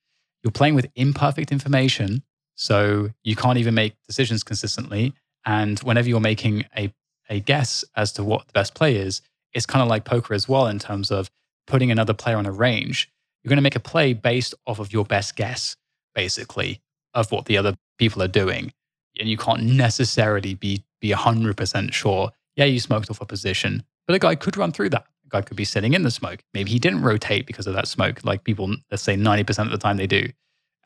you're 0.43 0.51
playing 0.51 0.75
with 0.75 0.89
imperfect 0.97 1.53
information, 1.53 2.25
so 2.57 3.11
you 3.23 3.37
can't 3.37 3.59
even 3.59 3.73
make 3.73 3.95
decisions 4.09 4.43
consistently. 4.43 5.15
And 5.45 5.79
whenever 5.81 6.09
you're 6.09 6.21
making 6.21 6.65
a 6.77 6.93
a 7.31 7.41
guess 7.41 7.85
as 7.97 8.13
to 8.13 8.25
what 8.25 8.47
the 8.47 8.53
best 8.53 8.75
play 8.75 8.97
is, 8.97 9.23
it's 9.55 9.65
kind 9.67 9.83
of 9.83 9.89
like 9.89 10.05
poker 10.05 10.35
as 10.35 10.49
well 10.49 10.67
in 10.67 10.79
terms 10.79 11.11
of 11.11 11.31
putting 11.67 11.91
another 11.91 12.13
player 12.13 12.37
on 12.37 12.47
a 12.47 12.53
range. 12.53 13.11
You're 13.43 13.49
going 13.49 13.57
to 13.57 13.63
make 13.63 13.77
a 13.77 13.81
play 13.81 14.13
based 14.13 14.55
off 14.67 14.79
of 14.79 14.93
your 14.93 15.05
best 15.05 15.37
guess, 15.37 15.77
basically, 16.15 16.81
of 17.15 17.33
what 17.33 17.47
the 17.47 17.57
other 17.57 17.77
people 17.99 18.23
are 18.23 18.29
doing. 18.29 18.73
and 19.19 19.29
you 19.29 19.37
can't 19.37 19.63
necessarily 19.63 20.55
be 20.55 20.85
be 21.01 21.11
100% 21.11 21.93
sure. 21.93 22.31
Yeah, 22.57 22.65
you 22.67 22.79
smoked 22.81 23.11
off 23.11 23.21
a 23.21 23.27
position, 23.27 23.83
but 24.07 24.15
a 24.15 24.19
guy 24.21 24.35
could 24.37 24.57
run 24.57 24.73
through 24.73 24.91
that. 24.91 25.07
A 25.27 25.29
guy 25.31 25.43
could 25.43 25.57
be 25.57 25.65
sitting 25.65 25.95
in 25.95 26.03
the 26.03 26.11
smoke. 26.11 26.43
Maybe 26.55 26.71
he 26.71 26.79
didn't 26.79 27.03
rotate 27.03 27.47
because 27.47 27.67
of 27.67 27.75
that 27.75 27.89
smoke, 27.89 28.25
like 28.25 28.45
people, 28.45 28.75
let's 28.91 29.03
say 29.03 29.17
90% 29.17 29.65
of 29.67 29.71
the 29.73 29.79
time 29.79 29.97
they 29.97 30.07
do. 30.07 30.29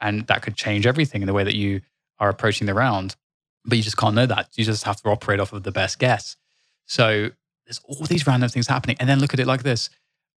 And 0.00 0.26
that 0.28 0.42
could 0.42 0.56
change 0.56 0.86
everything 0.86 1.22
in 1.22 1.26
the 1.26 1.34
way 1.34 1.44
that 1.44 1.56
you 1.56 1.82
are 2.18 2.30
approaching 2.30 2.66
the 2.66 2.74
round. 2.74 3.16
But 3.66 3.78
you 3.78 3.84
just 3.84 3.96
can't 3.96 4.14
know 4.14 4.26
that. 4.26 4.48
You 4.54 4.64
just 4.64 4.84
have 4.84 4.96
to 5.02 5.08
operate 5.08 5.40
off 5.40 5.52
of 5.52 5.62
the 5.64 5.72
best 5.72 5.98
guess. 5.98 6.36
So 6.86 7.30
there's 7.66 7.80
all 7.84 8.06
these 8.06 8.26
random 8.26 8.48
things 8.48 8.68
happening. 8.68 8.96
And 9.00 9.08
then 9.08 9.18
look 9.18 9.34
at 9.34 9.40
it 9.40 9.46
like 9.46 9.62
this. 9.62 9.90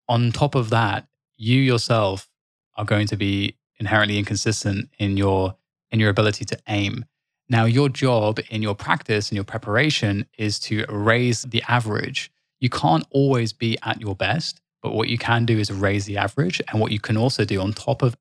On 0.07 0.31
top 0.31 0.55
of 0.55 0.71
that, 0.71 1.07
you 1.37 1.59
yourself 1.59 2.27
are 2.75 2.85
going 2.85 3.07
to 3.07 3.15
be 3.15 3.55
inherently 3.77 4.17
inconsistent 4.17 4.89
in 4.97 5.17
your 5.17 5.55
in 5.91 5.99
your 5.99 6.09
ability 6.09 6.45
to 6.45 6.57
aim. 6.67 7.05
Now, 7.49 7.65
your 7.65 7.89
job 7.89 8.39
in 8.49 8.61
your 8.61 8.75
practice 8.75 9.29
and 9.29 9.35
your 9.35 9.43
preparation 9.43 10.27
is 10.37 10.59
to 10.61 10.85
raise 10.87 11.43
the 11.43 11.63
average. 11.67 12.31
You 12.59 12.69
can't 12.69 13.07
always 13.09 13.53
be 13.53 13.77
at 13.83 13.99
your 13.99 14.15
best, 14.15 14.61
but 14.83 14.93
what 14.93 15.09
you 15.09 15.17
can 15.17 15.45
do 15.45 15.57
is 15.57 15.71
raise 15.71 16.05
the 16.05 16.17
average. 16.17 16.61
And 16.67 16.79
what 16.79 16.91
you 16.91 16.99
can 16.99 17.17
also 17.17 17.45
do 17.45 17.59
on 17.59 17.73
top 17.73 18.03
of 18.03 18.15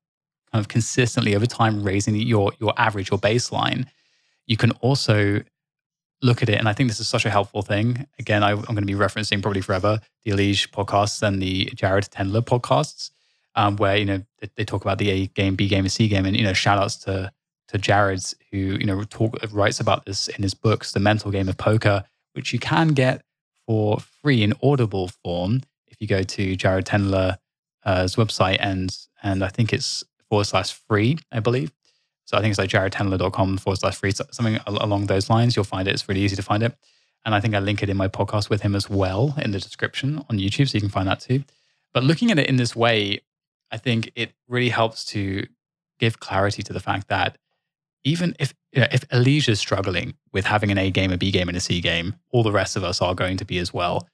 kind 0.51 0.59
of 0.59 0.67
consistently 0.67 1.35
over 1.35 1.45
time 1.45 1.83
raising 1.83 2.15
your 2.15 2.53
your 2.59 2.73
average, 2.77 3.11
your 3.11 3.19
baseline, 3.19 3.85
you 4.49 4.57
can 4.57 4.71
also 4.81 5.41
look 6.21 6.41
at 6.41 6.49
it. 6.49 6.59
And 6.59 6.67
I 6.67 6.73
think 6.73 6.89
this 6.89 6.99
is 6.99 7.07
such 7.07 7.25
a 7.25 7.29
helpful 7.29 7.61
thing. 7.61 8.07
Again, 8.17 8.43
I, 8.43 8.51
am 8.51 8.61
going 8.61 8.75
to 8.77 8.81
be 8.81 8.93
referencing 8.93 9.41
probably 9.41 9.61
forever 9.61 10.01
the 10.25 10.31
Elige 10.31 10.69
podcasts 10.71 11.21
and 11.21 11.41
the 11.41 11.65
Jared 11.75 12.05
Tendler 12.05 12.41
podcasts, 12.41 13.11
um, 13.55 13.77
where 13.77 13.95
you 13.95 14.05
know 14.05 14.23
they, 14.39 14.49
they, 14.57 14.65
talk 14.65 14.81
about 14.81 14.97
the 14.97 15.09
A 15.11 15.27
game, 15.27 15.55
B 15.55 15.69
game, 15.69 15.85
and 15.85 15.91
C 15.91 16.09
game, 16.09 16.25
and 16.25 16.35
you 16.35 16.43
know 16.43 16.53
shout 16.53 16.79
outs 16.79 16.97
to 16.97 17.31
to 17.69 17.77
Jared's 17.77 18.35
who 18.51 18.57
you 18.57 18.85
know 18.85 19.03
talk 19.03 19.37
writes 19.51 19.79
about 19.79 20.05
this 20.05 20.27
in 20.27 20.43
his 20.43 20.53
books, 20.53 20.91
The 20.91 20.99
Mental 20.99 21.31
Game 21.31 21.47
of 21.47 21.57
Poker, 21.57 22.03
which 22.33 22.51
you 22.51 22.59
can 22.59 22.89
get 22.89 23.23
for 23.65 23.99
free 23.99 24.43
in 24.43 24.53
Audible 24.63 25.09
form 25.23 25.61
if 25.87 26.01
you 26.01 26.07
go 26.07 26.23
to 26.23 26.55
Jared 26.55 26.85
Tendler's 26.85 27.37
website 27.85 28.57
and 28.59 28.97
and 29.21 29.43
I 29.43 29.49
think 29.49 29.71
it's 29.71 30.03
forward 30.27 30.45
slash 30.45 30.73
free, 30.87 31.19
I 31.31 31.39
believe. 31.39 31.71
So 32.29 32.37
I 32.37 32.41
think 32.41 32.51
it's 32.51 32.59
like 32.59 32.69
jaredtendler.com 32.69 33.57
forward 33.57 33.79
slash 33.79 33.95
free, 33.95 34.11
something 34.11 34.59
along 34.67 35.07
those 35.07 35.31
lines. 35.31 35.55
You'll 35.55 35.65
find 35.65 35.87
it. 35.87 35.95
It's 35.95 36.07
really 36.07 36.21
easy 36.21 36.35
to 36.35 36.43
find 36.43 36.61
it. 36.61 36.75
And 37.25 37.33
I 37.33 37.39
think 37.39 37.55
I 37.55 37.59
link 37.59 37.81
it 37.81 37.89
in 37.89 37.97
my 37.97 38.07
podcast 38.07 38.51
with 38.51 38.61
him 38.61 38.75
as 38.75 38.87
well 38.87 39.33
in 39.41 39.49
the 39.49 39.57
description 39.57 40.23
on 40.29 40.37
YouTube. 40.37 40.69
So 40.69 40.75
you 40.75 40.81
can 40.81 40.91
find 40.91 41.07
that 41.07 41.21
too. 41.21 41.43
But 41.91 42.03
looking 42.03 42.29
at 42.29 42.37
it 42.37 42.45
in 42.45 42.57
this 42.57 42.75
way, 42.75 43.21
I 43.71 43.77
think 43.77 44.11
it 44.13 44.33
really 44.47 44.69
helps 44.69 45.05
to 45.05 45.47
give 45.97 46.19
clarity 46.19 46.61
to 46.61 46.71
the 46.71 46.79
fact 46.79 47.07
that 47.07 47.39
even 48.03 48.35
if 48.37 48.53
you 48.73 48.81
know, 48.81 48.87
if 48.91 49.09
Elige 49.09 49.49
is 49.49 49.59
struggling 49.59 50.13
with 50.31 50.45
having 50.45 50.69
an 50.69 50.77
A 50.77 50.91
game, 50.91 51.11
a 51.11 51.17
B 51.17 51.31
game, 51.31 51.47
and 51.47 51.57
a 51.57 51.59
C 51.59 51.81
game, 51.81 52.13
all 52.29 52.43
the 52.43 52.51
rest 52.51 52.75
of 52.75 52.83
us 52.83 53.01
are 53.01 53.15
going 53.15 53.37
to 53.37 53.45
be 53.45 53.57
as 53.57 53.73
well. 53.73 54.07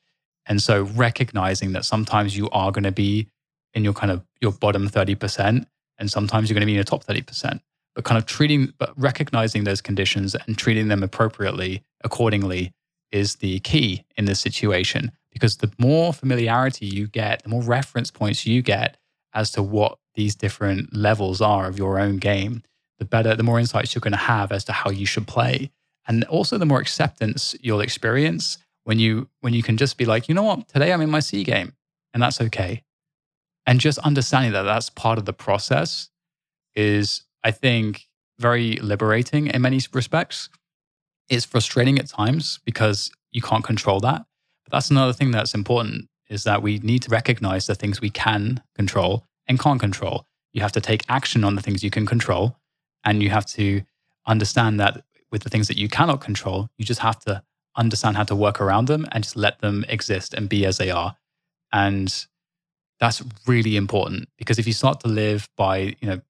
And 0.46 0.62
so 0.62 0.84
recognizing 0.84 1.74
that 1.74 1.84
sometimes 1.84 2.38
you 2.38 2.50
are 2.52 2.72
going 2.72 2.86
to 2.86 2.94
be 2.94 3.28
in 3.74 3.84
your 3.84 3.92
kind 3.92 4.14
of 4.14 4.24
your 4.40 4.54
bottom 4.54 4.88
30%, 4.88 5.66
and 6.00 6.10
sometimes 6.10 6.50
you're 6.50 6.54
going 6.54 6.62
to 6.62 6.66
be 6.66 6.72
in 6.72 6.76
your 6.76 6.86
top 6.86 7.04
30%. 7.04 7.60
But 7.96 8.04
kind 8.04 8.18
of 8.18 8.26
treating, 8.26 8.74
but 8.78 8.94
recognizing 8.98 9.64
those 9.64 9.82
conditions 9.82 10.36
and 10.36 10.58
treating 10.58 10.90
them 10.90 11.02
appropriately, 11.02 11.82
accordingly, 12.04 12.74
is 13.12 13.38
the 13.38 13.60
key 13.62 14.04
in 14.18 14.26
this 14.26 14.40
situation. 14.40 15.12
Because 15.32 15.58
the 15.58 15.72
more 15.78 16.14
familiarity 16.14 16.86
you 16.86 17.08
get, 17.08 17.44
the 17.44 17.50
more 17.50 17.64
reference 17.64 18.12
points 18.12 18.46
you 18.46 18.62
get 18.62 18.98
as 19.34 19.52
to 19.52 19.64
what 19.64 19.98
these 20.16 20.36
different 20.36 20.96
levels 20.96 21.42
are 21.42 21.68
of 21.68 21.78
your 21.78 22.00
own 22.00 22.18
game, 22.18 22.64
the 23.00 23.06
better, 23.06 23.36
the 23.36 23.44
more 23.44 23.60
insights 23.60 23.94
you're 23.94 24.02
going 24.02 24.12
to 24.12 24.18
have 24.18 24.52
as 24.52 24.64
to 24.66 24.72
how 24.72 24.90
you 24.90 25.06
should 25.06 25.28
play. 25.28 25.72
And 26.08 26.24
also 26.26 26.58
the 26.58 26.66
more 26.66 26.80
acceptance 26.80 27.56
you'll 27.62 27.82
experience 27.82 28.58
when 28.84 29.00
you 29.00 29.30
when 29.42 29.54
you 29.54 29.64
can 29.64 29.78
just 29.78 29.98
be 29.98 30.06
like, 30.06 30.30
you 30.30 30.36
know 30.36 30.44
what, 30.44 30.68
today 30.68 30.94
I'm 30.94 31.02
in 31.02 31.10
my 31.10 31.20
C 31.20 31.44
game, 31.44 31.74
and 32.14 32.22
that's 32.22 32.40
okay. 32.40 32.84
And 33.66 33.80
just 33.80 33.98
understanding 34.00 34.52
that 34.54 34.62
that's 34.62 34.90
part 34.90 35.18
of 35.18 35.26
the 35.26 35.34
process 35.34 36.10
is, 36.76 37.24
I 37.46 37.52
think, 37.52 38.08
very 38.40 38.76
liberating 38.78 39.48
in 39.48 39.62
many 39.62 39.80
respects. 39.94 40.50
It's 41.30 41.46
frustrating 41.46 41.98
at 42.00 42.08
times 42.08 42.60
because 42.66 43.12
you 43.32 43.42
can't 43.42 43.64
control 43.64 44.02
that. 44.02 44.26
But 44.66 44.72
that's 44.72 44.92
another 44.92 45.14
thing 45.14 45.32
that's 45.32 45.54
important 45.54 46.10
is 46.30 46.44
that 46.44 46.62
we 46.62 46.80
need 46.80 47.04
to 47.04 47.10
recognize 47.10 47.68
the 47.68 47.76
things 47.76 48.02
we 48.02 48.10
can 48.10 48.62
control 48.76 49.26
and 49.48 49.60
can't 49.60 49.80
control. 49.80 50.26
You 50.54 50.62
have 50.62 50.72
to 50.74 50.82
take 50.82 51.04
action 51.08 51.44
on 51.44 51.56
the 51.56 51.62
things 51.62 51.84
you 51.84 51.92
can 51.92 52.06
control 52.06 52.58
and 53.06 53.22
you 53.22 53.30
have 53.30 53.46
to 53.48 53.84
understand 54.26 54.80
that 54.80 55.04
with 55.32 55.44
the 55.44 55.50
things 55.50 55.68
that 55.68 55.78
you 55.78 55.88
cannot 55.88 56.22
control, 56.22 56.70
you 56.78 56.84
just 56.84 57.02
have 57.02 57.20
to 57.22 57.44
understand 57.78 58.18
how 58.18 58.24
to 58.24 58.36
work 58.36 58.60
around 58.60 58.88
them 58.88 59.06
and 59.12 59.24
just 59.24 59.36
let 59.36 59.60
them 59.60 59.86
exist 59.88 60.34
and 60.34 60.50
be 60.50 60.66
as 60.66 60.78
they 60.78 60.90
are. 60.90 61.16
And 61.72 62.26
that's 63.00 63.22
really 63.46 63.76
important 63.76 64.30
because 64.38 64.58
if 64.58 64.66
you 64.66 64.74
start 64.74 65.00
to 65.02 65.08
live 65.08 65.48
by, 65.56 65.96
you 66.00 66.08
know, 66.08 66.22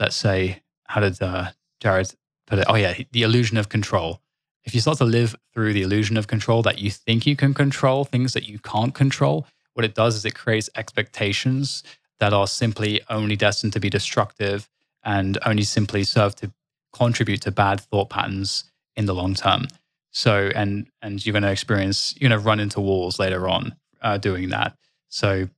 let's 0.00 0.16
say, 0.16 0.62
how 0.84 1.00
did 1.00 1.22
uh, 1.22 1.50
Jared 1.78 2.14
put 2.46 2.58
it? 2.58 2.64
Oh, 2.68 2.74
yeah, 2.74 2.94
the 3.12 3.22
illusion 3.22 3.58
of 3.58 3.68
control. 3.68 4.20
If 4.64 4.74
you 4.74 4.80
start 4.80 4.98
to 4.98 5.04
live 5.04 5.36
through 5.54 5.72
the 5.74 5.82
illusion 5.82 6.16
of 6.16 6.26
control 6.26 6.62
that 6.62 6.78
you 6.78 6.90
think 6.90 7.26
you 7.26 7.36
can 7.36 7.54
control, 7.54 8.04
things 8.04 8.32
that 8.32 8.48
you 8.48 8.58
can't 8.58 8.94
control, 8.94 9.46
what 9.74 9.84
it 9.84 9.94
does 9.94 10.16
is 10.16 10.24
it 10.24 10.34
creates 10.34 10.68
expectations 10.74 11.82
that 12.18 12.32
are 12.32 12.46
simply 12.46 13.00
only 13.08 13.36
destined 13.36 13.72
to 13.74 13.80
be 13.80 13.88
destructive 13.88 14.68
and 15.04 15.38
only 15.46 15.62
simply 15.62 16.04
serve 16.04 16.34
to 16.36 16.52
contribute 16.92 17.40
to 17.42 17.50
bad 17.50 17.80
thought 17.80 18.10
patterns 18.10 18.64
in 18.96 19.06
the 19.06 19.14
long 19.14 19.34
term. 19.34 19.68
So, 20.10 20.50
and 20.54 20.88
and 21.02 21.24
you're 21.24 21.32
going 21.32 21.44
to 21.44 21.52
experience, 21.52 22.14
you're 22.18 22.28
going 22.28 22.40
to 22.40 22.46
run 22.46 22.60
into 22.60 22.80
walls 22.80 23.18
later 23.18 23.48
on 23.48 23.76
uh, 24.02 24.18
doing 24.18 24.48
that. 24.50 24.76
So, 25.08 25.48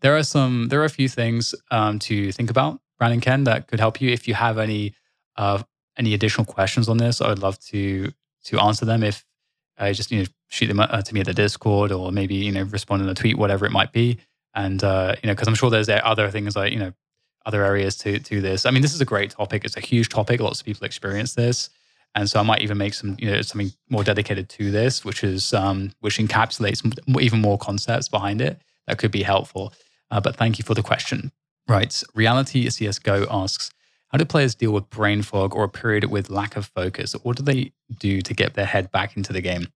there 0.00 0.16
are 0.16 0.22
some, 0.22 0.68
there 0.68 0.80
are 0.80 0.84
a 0.84 0.90
few 0.90 1.08
things 1.08 1.54
um, 1.70 1.98
to 2.00 2.32
think 2.32 2.50
about, 2.50 2.80
Brandon 2.98 3.20
Ken, 3.20 3.44
that 3.44 3.68
could 3.68 3.80
help 3.80 4.00
you. 4.00 4.10
If 4.10 4.26
you 4.26 4.34
have 4.34 4.58
any 4.58 4.94
uh, 5.36 5.62
any 5.96 6.14
additional 6.14 6.44
questions 6.44 6.88
on 6.88 6.98
this, 6.98 7.20
I 7.20 7.28
would 7.28 7.40
love 7.40 7.58
to 7.66 8.12
to 8.44 8.60
answer 8.60 8.84
them. 8.84 9.02
If 9.02 9.24
I 9.78 9.90
uh, 9.90 9.92
just 9.92 10.10
you 10.10 10.20
know 10.20 10.26
shoot 10.48 10.68
them 10.68 10.80
uh, 10.80 11.02
to 11.02 11.14
me 11.14 11.20
at 11.20 11.26
the 11.26 11.34
Discord 11.34 11.92
or 11.92 12.12
maybe 12.12 12.34
you 12.34 12.52
know 12.52 12.62
respond 12.62 13.02
in 13.02 13.08
a 13.08 13.14
tweet, 13.14 13.38
whatever 13.38 13.66
it 13.66 13.72
might 13.72 13.92
be. 13.92 14.18
And 14.54 14.82
uh, 14.82 15.16
you 15.22 15.26
know, 15.26 15.34
because 15.34 15.48
I'm 15.48 15.54
sure 15.54 15.70
there's 15.70 15.88
other 15.88 16.30
things 16.30 16.56
like 16.56 16.72
you 16.72 16.78
know 16.78 16.92
other 17.44 17.64
areas 17.64 17.96
to 17.98 18.18
to 18.18 18.40
this. 18.40 18.66
I 18.66 18.70
mean, 18.70 18.82
this 18.82 18.94
is 18.94 19.00
a 19.00 19.06
great 19.06 19.30
topic. 19.30 19.64
It's 19.64 19.76
a 19.76 19.80
huge 19.80 20.08
topic. 20.08 20.40
Lots 20.40 20.60
of 20.60 20.66
people 20.66 20.86
experience 20.86 21.34
this, 21.34 21.68
and 22.14 22.28
so 22.28 22.40
I 22.40 22.42
might 22.42 22.62
even 22.62 22.78
make 22.78 22.94
some 22.94 23.16
you 23.18 23.30
know 23.30 23.42
something 23.42 23.72
more 23.90 24.04
dedicated 24.04 24.48
to 24.50 24.70
this, 24.70 25.04
which 25.04 25.22
is 25.22 25.52
um, 25.52 25.92
which 26.00 26.18
encapsulates 26.18 26.82
even 27.20 27.40
more 27.40 27.58
concepts 27.58 28.08
behind 28.08 28.40
it 28.40 28.60
that 28.86 28.98
could 28.98 29.10
be 29.10 29.22
helpful. 29.22 29.72
Uh, 30.10 30.20
but 30.20 30.36
thank 30.36 30.58
you 30.58 30.64
for 30.64 30.74
the 30.74 30.82
question. 30.82 31.32
Right, 31.68 32.02
reality 32.14 32.68
CS:GO 32.68 33.26
asks. 33.30 33.70
How 34.08 34.18
do 34.18 34.24
players 34.24 34.54
deal 34.54 34.70
with 34.70 34.88
brain 34.88 35.22
fog 35.22 35.54
or 35.54 35.64
a 35.64 35.68
period 35.68 36.04
with 36.04 36.30
lack 36.30 36.56
of 36.56 36.66
focus? 36.66 37.12
What 37.24 37.36
do 37.36 37.42
they 37.42 37.72
do 37.98 38.22
to 38.22 38.34
get 38.34 38.54
their 38.54 38.64
head 38.64 38.92
back 38.92 39.16
into 39.16 39.32
the 39.32 39.40
game? 39.40 39.68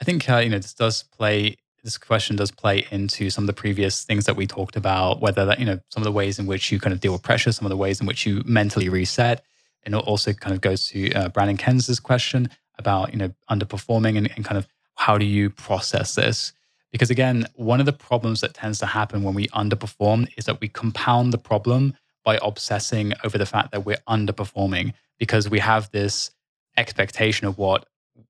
I 0.00 0.04
think 0.04 0.28
uh, 0.28 0.38
you 0.38 0.50
know 0.50 0.58
this 0.58 0.74
does 0.74 1.04
play 1.04 1.56
this 1.86 1.96
question 1.96 2.34
does 2.34 2.50
play 2.50 2.84
into 2.90 3.30
some 3.30 3.44
of 3.44 3.46
the 3.46 3.52
previous 3.52 4.04
things 4.04 4.24
that 4.24 4.34
we 4.34 4.44
talked 4.44 4.74
about, 4.74 5.20
whether 5.20 5.46
that, 5.46 5.60
you 5.60 5.64
know, 5.64 5.78
some 5.88 6.02
of 6.02 6.04
the 6.04 6.10
ways 6.10 6.36
in 6.38 6.44
which 6.44 6.72
you 6.72 6.80
kind 6.80 6.92
of 6.92 6.98
deal 6.98 7.12
with 7.12 7.22
pressure, 7.22 7.52
some 7.52 7.64
of 7.64 7.70
the 7.70 7.76
ways 7.76 8.00
in 8.00 8.08
which 8.08 8.26
you 8.26 8.42
mentally 8.44 8.88
reset. 8.88 9.44
And 9.84 9.94
it 9.94 9.98
also 9.98 10.32
kind 10.32 10.52
of 10.52 10.60
goes 10.60 10.88
to 10.88 11.12
uh, 11.12 11.28
Brandon 11.28 11.56
Kens's 11.56 12.00
question 12.00 12.50
about, 12.76 13.12
you 13.12 13.18
know, 13.18 13.32
underperforming 13.48 14.18
and, 14.18 14.28
and 14.34 14.44
kind 14.44 14.58
of 14.58 14.66
how 14.96 15.16
do 15.16 15.24
you 15.24 15.48
process 15.48 16.16
this? 16.16 16.52
Because 16.92 17.10
again, 17.10 17.46
one 17.54 17.80
of 17.80 17.86
the 17.86 17.92
problems 17.92 18.40
that 18.40 18.54
tends 18.54 18.78
to 18.78 18.86
happen 18.86 19.22
when 19.22 19.34
we 19.34 19.48
underperform 19.48 20.28
is 20.36 20.44
that 20.46 20.60
we 20.60 20.68
compound 20.68 21.32
the 21.32 21.38
problem 21.38 21.94
by 22.24 22.38
obsessing 22.42 23.12
over 23.24 23.38
the 23.38 23.46
fact 23.46 23.70
that 23.72 23.84
we're 23.84 24.02
underperforming 24.08 24.92
because 25.18 25.48
we 25.48 25.58
have 25.58 25.90
this 25.90 26.30
expectation 26.76 27.46
of 27.46 27.58
what 27.58 27.86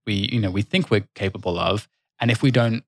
we, 0.06 0.28
you 0.32 0.40
know, 0.40 0.50
we 0.50 0.62
think 0.62 0.90
we're 0.90 1.08
capable 1.14 1.58
of. 1.58 1.88
And 2.20 2.30
if 2.30 2.42
we 2.42 2.50
don't 2.50 2.84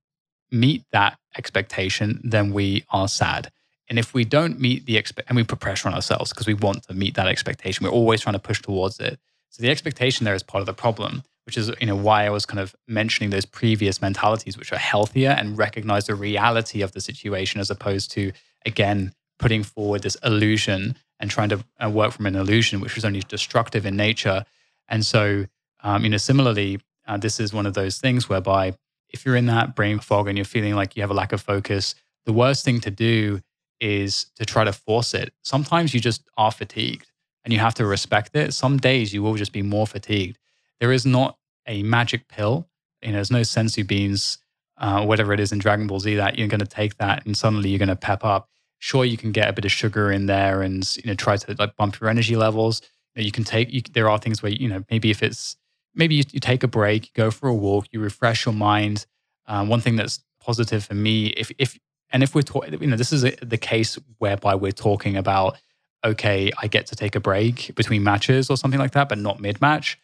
meet 0.50 0.84
that 0.92 1.18
expectation, 1.36 2.20
then 2.24 2.52
we 2.52 2.84
are 2.90 3.08
sad. 3.08 3.50
And 3.88 3.98
if 3.98 4.12
we 4.12 4.24
don't 4.24 4.60
meet 4.60 4.86
the 4.86 4.96
expect, 4.96 5.28
and 5.28 5.36
we 5.36 5.44
put 5.44 5.60
pressure 5.60 5.88
on 5.88 5.94
ourselves 5.94 6.30
because 6.30 6.46
we 6.46 6.54
want 6.54 6.82
to 6.84 6.94
meet 6.94 7.14
that 7.14 7.26
expectation, 7.26 7.84
we're 7.84 7.92
always 7.92 8.20
trying 8.20 8.34
to 8.34 8.38
push 8.38 8.60
towards 8.60 9.00
it. 9.00 9.18
So 9.50 9.62
the 9.62 9.70
expectation 9.70 10.24
there 10.24 10.34
is 10.34 10.42
part 10.42 10.60
of 10.60 10.66
the 10.66 10.74
problem, 10.74 11.22
which 11.48 11.56
is 11.56 11.72
you 11.80 11.86
know 11.86 11.96
why 11.96 12.26
I 12.26 12.28
was 12.28 12.44
kind 12.44 12.60
of 12.60 12.76
mentioning 12.86 13.30
those 13.30 13.46
previous 13.46 14.02
mentalities, 14.02 14.58
which 14.58 14.70
are 14.70 14.76
healthier 14.76 15.30
and 15.30 15.56
recognize 15.56 16.04
the 16.04 16.14
reality 16.14 16.82
of 16.82 16.92
the 16.92 17.00
situation 17.00 17.58
as 17.58 17.70
opposed 17.70 18.10
to 18.10 18.32
again 18.66 19.14
putting 19.38 19.62
forward 19.62 20.02
this 20.02 20.18
illusion 20.22 20.94
and 21.18 21.30
trying 21.30 21.48
to 21.48 21.64
uh, 21.82 21.88
work 21.88 22.12
from 22.12 22.26
an 22.26 22.36
illusion, 22.36 22.82
which 22.82 22.98
is 22.98 23.04
only 23.06 23.20
destructive 23.20 23.86
in 23.86 23.96
nature. 23.96 24.44
And 24.90 25.06
so, 25.06 25.46
um, 25.82 26.04
you 26.04 26.10
know, 26.10 26.18
similarly, 26.18 26.80
uh, 27.06 27.16
this 27.16 27.40
is 27.40 27.54
one 27.54 27.64
of 27.64 27.72
those 27.72 27.96
things 27.96 28.28
whereby 28.28 28.74
if 29.08 29.24
you're 29.24 29.34
in 29.34 29.46
that 29.46 29.74
brain 29.74 30.00
fog 30.00 30.28
and 30.28 30.36
you're 30.36 30.44
feeling 30.44 30.74
like 30.74 30.96
you 30.96 31.02
have 31.02 31.10
a 31.10 31.14
lack 31.14 31.32
of 31.32 31.40
focus, 31.40 31.94
the 32.26 32.32
worst 32.34 32.62
thing 32.62 32.78
to 32.80 32.90
do 32.90 33.40
is 33.80 34.26
to 34.36 34.44
try 34.44 34.64
to 34.64 34.72
force 34.74 35.14
it. 35.14 35.32
Sometimes 35.44 35.94
you 35.94 36.00
just 36.00 36.28
are 36.36 36.52
fatigued 36.52 37.10
and 37.42 37.54
you 37.54 37.58
have 37.58 37.74
to 37.76 37.86
respect 37.86 38.36
it. 38.36 38.52
Some 38.52 38.76
days 38.76 39.14
you 39.14 39.22
will 39.22 39.36
just 39.36 39.54
be 39.54 39.62
more 39.62 39.86
fatigued. 39.86 40.36
There 40.80 40.92
is 40.92 41.04
not 41.04 41.36
a 41.66 41.82
magic 41.82 42.28
pill. 42.28 42.68
You 43.02 43.08
know, 43.08 43.14
there's 43.14 43.30
no 43.30 43.40
senzu 43.40 43.86
beans, 43.86 44.38
uh, 44.78 45.04
whatever 45.04 45.32
it 45.32 45.40
is 45.40 45.52
in 45.52 45.58
Dragon 45.58 45.86
Ball 45.86 46.00
Z 46.00 46.16
that 46.16 46.38
you're 46.38 46.48
going 46.48 46.60
to 46.60 46.66
take 46.66 46.96
that 46.98 47.24
and 47.26 47.36
suddenly 47.36 47.70
you're 47.70 47.78
going 47.78 47.88
to 47.88 47.96
pep 47.96 48.24
up. 48.24 48.48
Sure, 48.78 49.04
you 49.04 49.16
can 49.16 49.32
get 49.32 49.48
a 49.48 49.52
bit 49.52 49.64
of 49.64 49.72
sugar 49.72 50.10
in 50.12 50.26
there 50.26 50.62
and 50.62 50.96
you 50.96 51.02
know 51.06 51.14
try 51.14 51.36
to 51.36 51.54
like 51.58 51.76
bump 51.76 52.00
your 52.00 52.08
energy 52.08 52.36
levels. 52.36 52.80
You, 53.14 53.22
know, 53.22 53.24
you 53.26 53.32
can 53.32 53.44
take. 53.44 53.72
You, 53.72 53.82
there 53.92 54.08
are 54.08 54.18
things 54.18 54.42
where 54.42 54.52
you 54.52 54.68
know 54.68 54.84
maybe 54.90 55.10
if 55.10 55.22
it's 55.22 55.56
maybe 55.94 56.14
you, 56.14 56.24
you 56.30 56.38
take 56.38 56.62
a 56.62 56.68
break, 56.68 57.06
you 57.06 57.10
go 57.14 57.30
for 57.30 57.48
a 57.48 57.54
walk, 57.54 57.86
you 57.90 57.98
refresh 58.00 58.46
your 58.46 58.54
mind. 58.54 59.04
Um, 59.46 59.68
one 59.68 59.80
thing 59.80 59.96
that's 59.96 60.20
positive 60.40 60.84
for 60.84 60.94
me, 60.94 61.26
if 61.28 61.50
if 61.58 61.76
and 62.10 62.22
if 62.22 62.34
we're 62.34 62.42
talking, 62.42 62.80
you 62.80 62.86
know, 62.86 62.96
this 62.96 63.12
is 63.12 63.24
a, 63.24 63.32
the 63.42 63.58
case 63.58 63.98
whereby 64.18 64.54
we're 64.54 64.72
talking 64.72 65.16
about, 65.16 65.58
okay, 66.04 66.50
I 66.62 66.68
get 66.68 66.86
to 66.86 66.96
take 66.96 67.16
a 67.16 67.20
break 67.20 67.74
between 67.74 68.02
matches 68.02 68.48
or 68.48 68.56
something 68.56 68.80
like 68.80 68.92
that, 68.92 69.08
but 69.08 69.18
not 69.18 69.40
mid 69.40 69.60
match. 69.60 69.98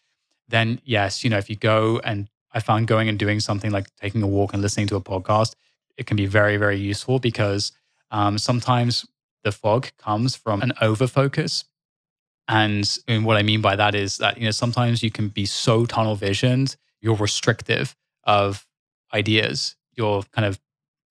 Then 0.47 0.81
yes, 0.83 1.23
you 1.23 1.29
know, 1.29 1.37
if 1.37 1.49
you 1.49 1.55
go 1.55 1.99
and 2.03 2.29
I 2.53 2.59
found 2.59 2.87
going 2.87 3.09
and 3.09 3.19
doing 3.19 3.39
something 3.39 3.71
like 3.71 3.87
taking 3.97 4.21
a 4.21 4.27
walk 4.27 4.53
and 4.53 4.61
listening 4.61 4.87
to 4.87 4.95
a 4.95 5.01
podcast, 5.01 5.55
it 5.97 6.05
can 6.05 6.17
be 6.17 6.25
very 6.25 6.57
very 6.57 6.77
useful 6.77 7.19
because 7.19 7.71
um, 8.11 8.37
sometimes 8.37 9.05
the 9.43 9.51
fog 9.51 9.87
comes 9.97 10.35
from 10.35 10.61
an 10.61 10.73
over 10.81 11.07
focus. 11.07 11.65
And, 12.47 12.87
and 13.07 13.25
what 13.25 13.37
I 13.37 13.43
mean 13.43 13.61
by 13.61 13.75
that 13.75 13.95
is 13.95 14.17
that, 14.17 14.37
you 14.37 14.45
know, 14.45 14.51
sometimes 14.51 15.01
you 15.01 15.11
can 15.11 15.29
be 15.29 15.45
so 15.45 15.85
tunnel 15.85 16.15
visioned, 16.15 16.75
you're 17.01 17.15
restrictive 17.15 17.95
of 18.23 18.67
ideas. 19.13 19.75
You're 19.93 20.23
kind 20.33 20.45
of, 20.45 20.59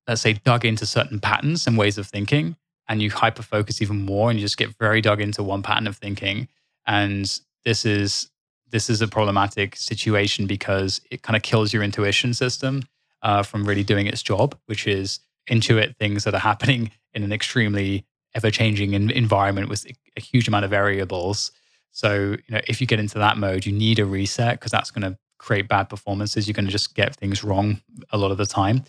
let's 0.07 0.20
say, 0.20 0.35
dug 0.35 0.64
into 0.64 0.87
certain 0.87 1.18
patterns 1.20 1.66
and 1.66 1.79
ways 1.79 1.97
of 1.97 2.07
thinking, 2.07 2.57
and 2.88 3.01
you 3.01 3.11
hyper 3.11 3.42
focus 3.42 3.81
even 3.81 4.05
more 4.05 4.31
and 4.31 4.38
you 4.38 4.44
just 4.44 4.59
get 4.59 4.77
very 4.79 5.01
dug 5.01 5.20
into 5.20 5.42
one 5.42 5.62
pattern 5.62 5.87
of 5.87 5.97
thinking. 5.97 6.49
And 6.87 7.38
this 7.64 7.85
is 7.85 8.31
this 8.75 8.91
is 8.91 9.01
a 9.01 9.07
problematic 9.07 9.77
situation 9.77 10.49
because 10.49 11.01
it 11.09 11.23
kind 11.23 11.37
of 11.37 11.45
kills 11.45 11.73
your 11.73 11.85
intuition 11.85 12.35
system 12.35 12.83
uh, 13.23 13.41
from 13.41 13.65
really 13.65 13.85
doing 13.85 14.09
its 14.09 14.21
job, 14.21 14.59
which 14.67 14.89
is 14.89 15.21
intuit 15.49 15.97
things 15.97 16.25
that 16.25 16.35
are 16.35 16.41
happening 16.41 16.91
in 17.15 17.23
an 17.23 17.33
extremely 17.33 18.05
ever 18.35 18.51
changing 18.51 18.93
environment 18.93 19.69
with 19.69 19.87
a 20.17 20.21
huge 20.21 20.49
amount 20.49 20.65
of 20.65 20.73
variables. 20.73 21.53
So, 21.93 22.15
you 22.15 22.51
know, 22.51 22.61
if 22.67 22.81
you 22.81 22.89
get 22.89 22.99
into 22.99 23.17
that 23.21 23.39
mode, 23.39 23.65
you 23.65 23.71
need 23.71 24.01
a 24.01 24.05
reset 24.05 24.59
because 24.59 24.73
that's 24.73 24.91
going 24.91 25.09
to 25.09 25.17
create 25.39 25.69
bad 25.69 25.85
performances. 25.85 26.49
You're 26.49 26.55
going 26.55 26.67
to 26.67 26.73
just 26.73 26.97
get 26.97 27.15
things 27.15 27.45
wrong 27.45 27.81
a 28.11 28.19
lot 28.19 28.33
of 28.33 28.39
the 28.39 28.47
time. 28.47 28.83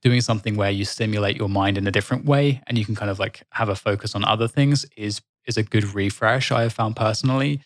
Doing 0.00 0.22
something 0.22 0.56
where 0.56 0.70
you 0.70 0.86
stimulate 0.86 1.36
your 1.36 1.50
mind 1.50 1.76
in 1.76 1.86
a 1.86 1.90
different 1.90 2.24
way 2.24 2.62
and 2.66 2.78
you 2.78 2.86
can 2.86 2.94
kind 2.94 3.10
of 3.10 3.18
like 3.18 3.42
have 3.50 3.68
a 3.68 3.76
focus 3.76 4.14
on 4.14 4.24
other 4.24 4.48
things 4.48 4.86
is 4.96 5.20
is 5.46 5.58
a 5.58 5.62
good 5.62 5.94
refresh 5.94 6.50
I 6.50 6.62
have 6.62 6.72
found 6.72 6.96
personally. 6.96 7.60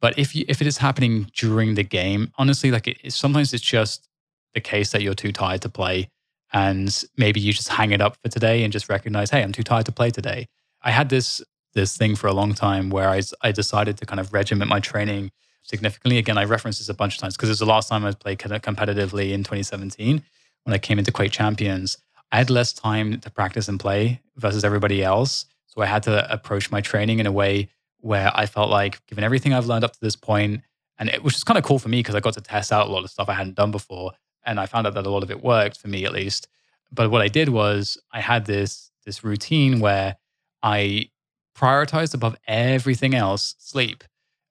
But 0.00 0.18
if 0.18 0.34
you 0.34 0.44
if 0.48 0.60
it 0.60 0.66
is 0.66 0.78
happening 0.78 1.30
during 1.34 1.74
the 1.74 1.82
game, 1.82 2.32
honestly, 2.38 2.70
like 2.70 2.86
it, 2.86 3.12
sometimes 3.12 3.52
it's 3.52 3.62
just 3.62 4.08
the 4.54 4.60
case 4.60 4.92
that 4.92 5.02
you're 5.02 5.14
too 5.14 5.32
tired 5.32 5.62
to 5.62 5.68
play 5.68 6.08
and 6.52 7.04
maybe 7.16 7.40
you 7.40 7.52
just 7.52 7.68
hang 7.68 7.90
it 7.90 8.00
up 8.00 8.16
for 8.22 8.28
today 8.28 8.64
and 8.64 8.72
just 8.72 8.88
recognize 8.88 9.30
hey 9.30 9.42
i'm 9.42 9.52
too 9.52 9.62
tired 9.62 9.86
to 9.86 9.92
play 9.92 10.10
today. 10.10 10.46
I 10.82 10.90
had 10.90 11.08
this 11.08 11.42
this 11.74 11.96
thing 11.96 12.16
for 12.16 12.26
a 12.26 12.32
long 12.32 12.54
time 12.54 12.90
where 12.90 13.08
i, 13.08 13.20
I 13.42 13.52
decided 13.52 13.98
to 13.98 14.06
kind 14.06 14.20
of 14.20 14.32
regiment 14.32 14.70
my 14.70 14.80
training 14.80 15.30
significantly. 15.62 16.18
Again 16.18 16.38
i 16.38 16.44
referenced 16.44 16.80
this 16.80 16.88
a 16.88 16.94
bunch 16.94 17.16
of 17.16 17.20
times 17.20 17.36
because 17.36 17.48
it 17.48 17.52
was 17.52 17.58
the 17.58 17.66
last 17.66 17.88
time 17.88 18.04
i 18.04 18.12
played 18.12 18.38
competitively 18.38 19.32
in 19.32 19.44
2017 19.44 20.22
when 20.64 20.74
i 20.74 20.78
came 20.78 20.98
into 20.98 21.12
quake 21.12 21.32
champions. 21.32 21.98
I 22.30 22.36
had 22.36 22.50
less 22.50 22.72
time 22.72 23.20
to 23.20 23.30
practice 23.30 23.68
and 23.68 23.80
play 23.80 24.20
versus 24.36 24.64
everybody 24.64 25.02
else. 25.02 25.46
So 25.66 25.82
i 25.82 25.86
had 25.86 26.02
to 26.04 26.32
approach 26.32 26.70
my 26.70 26.80
training 26.80 27.18
in 27.18 27.26
a 27.26 27.32
way 27.32 27.68
where 28.00 28.30
i 28.34 28.46
felt 28.46 28.70
like 28.70 29.04
given 29.06 29.24
everything 29.24 29.52
i've 29.52 29.66
learned 29.66 29.84
up 29.84 29.92
to 29.92 30.00
this 30.00 30.16
point 30.16 30.62
and 31.00 31.08
it, 31.08 31.22
was 31.22 31.34
just 31.34 31.46
kind 31.46 31.58
of 31.58 31.64
cool 31.64 31.78
for 31.78 31.88
me 31.88 32.00
because 32.00 32.14
i 32.14 32.20
got 32.20 32.34
to 32.34 32.40
test 32.40 32.72
out 32.72 32.88
a 32.88 32.90
lot 32.90 33.04
of 33.04 33.10
stuff 33.10 33.28
i 33.28 33.34
hadn't 33.34 33.54
done 33.54 33.70
before 33.70 34.12
and 34.48 34.58
I 34.58 34.64
found 34.64 34.86
out 34.86 34.94
that 34.94 35.06
a 35.06 35.10
lot 35.10 35.22
of 35.22 35.30
it 35.30 35.44
worked 35.44 35.78
for 35.78 35.88
me 35.88 36.06
at 36.06 36.12
least. 36.12 36.48
But 36.90 37.10
what 37.10 37.20
I 37.20 37.28
did 37.28 37.50
was 37.50 37.98
I 38.12 38.20
had 38.20 38.46
this 38.46 38.90
this 39.04 39.22
routine 39.22 39.78
where 39.78 40.16
I 40.62 41.10
prioritized 41.56 42.14
above 42.14 42.36
everything 42.46 43.14
else 43.14 43.54
sleep. 43.58 44.04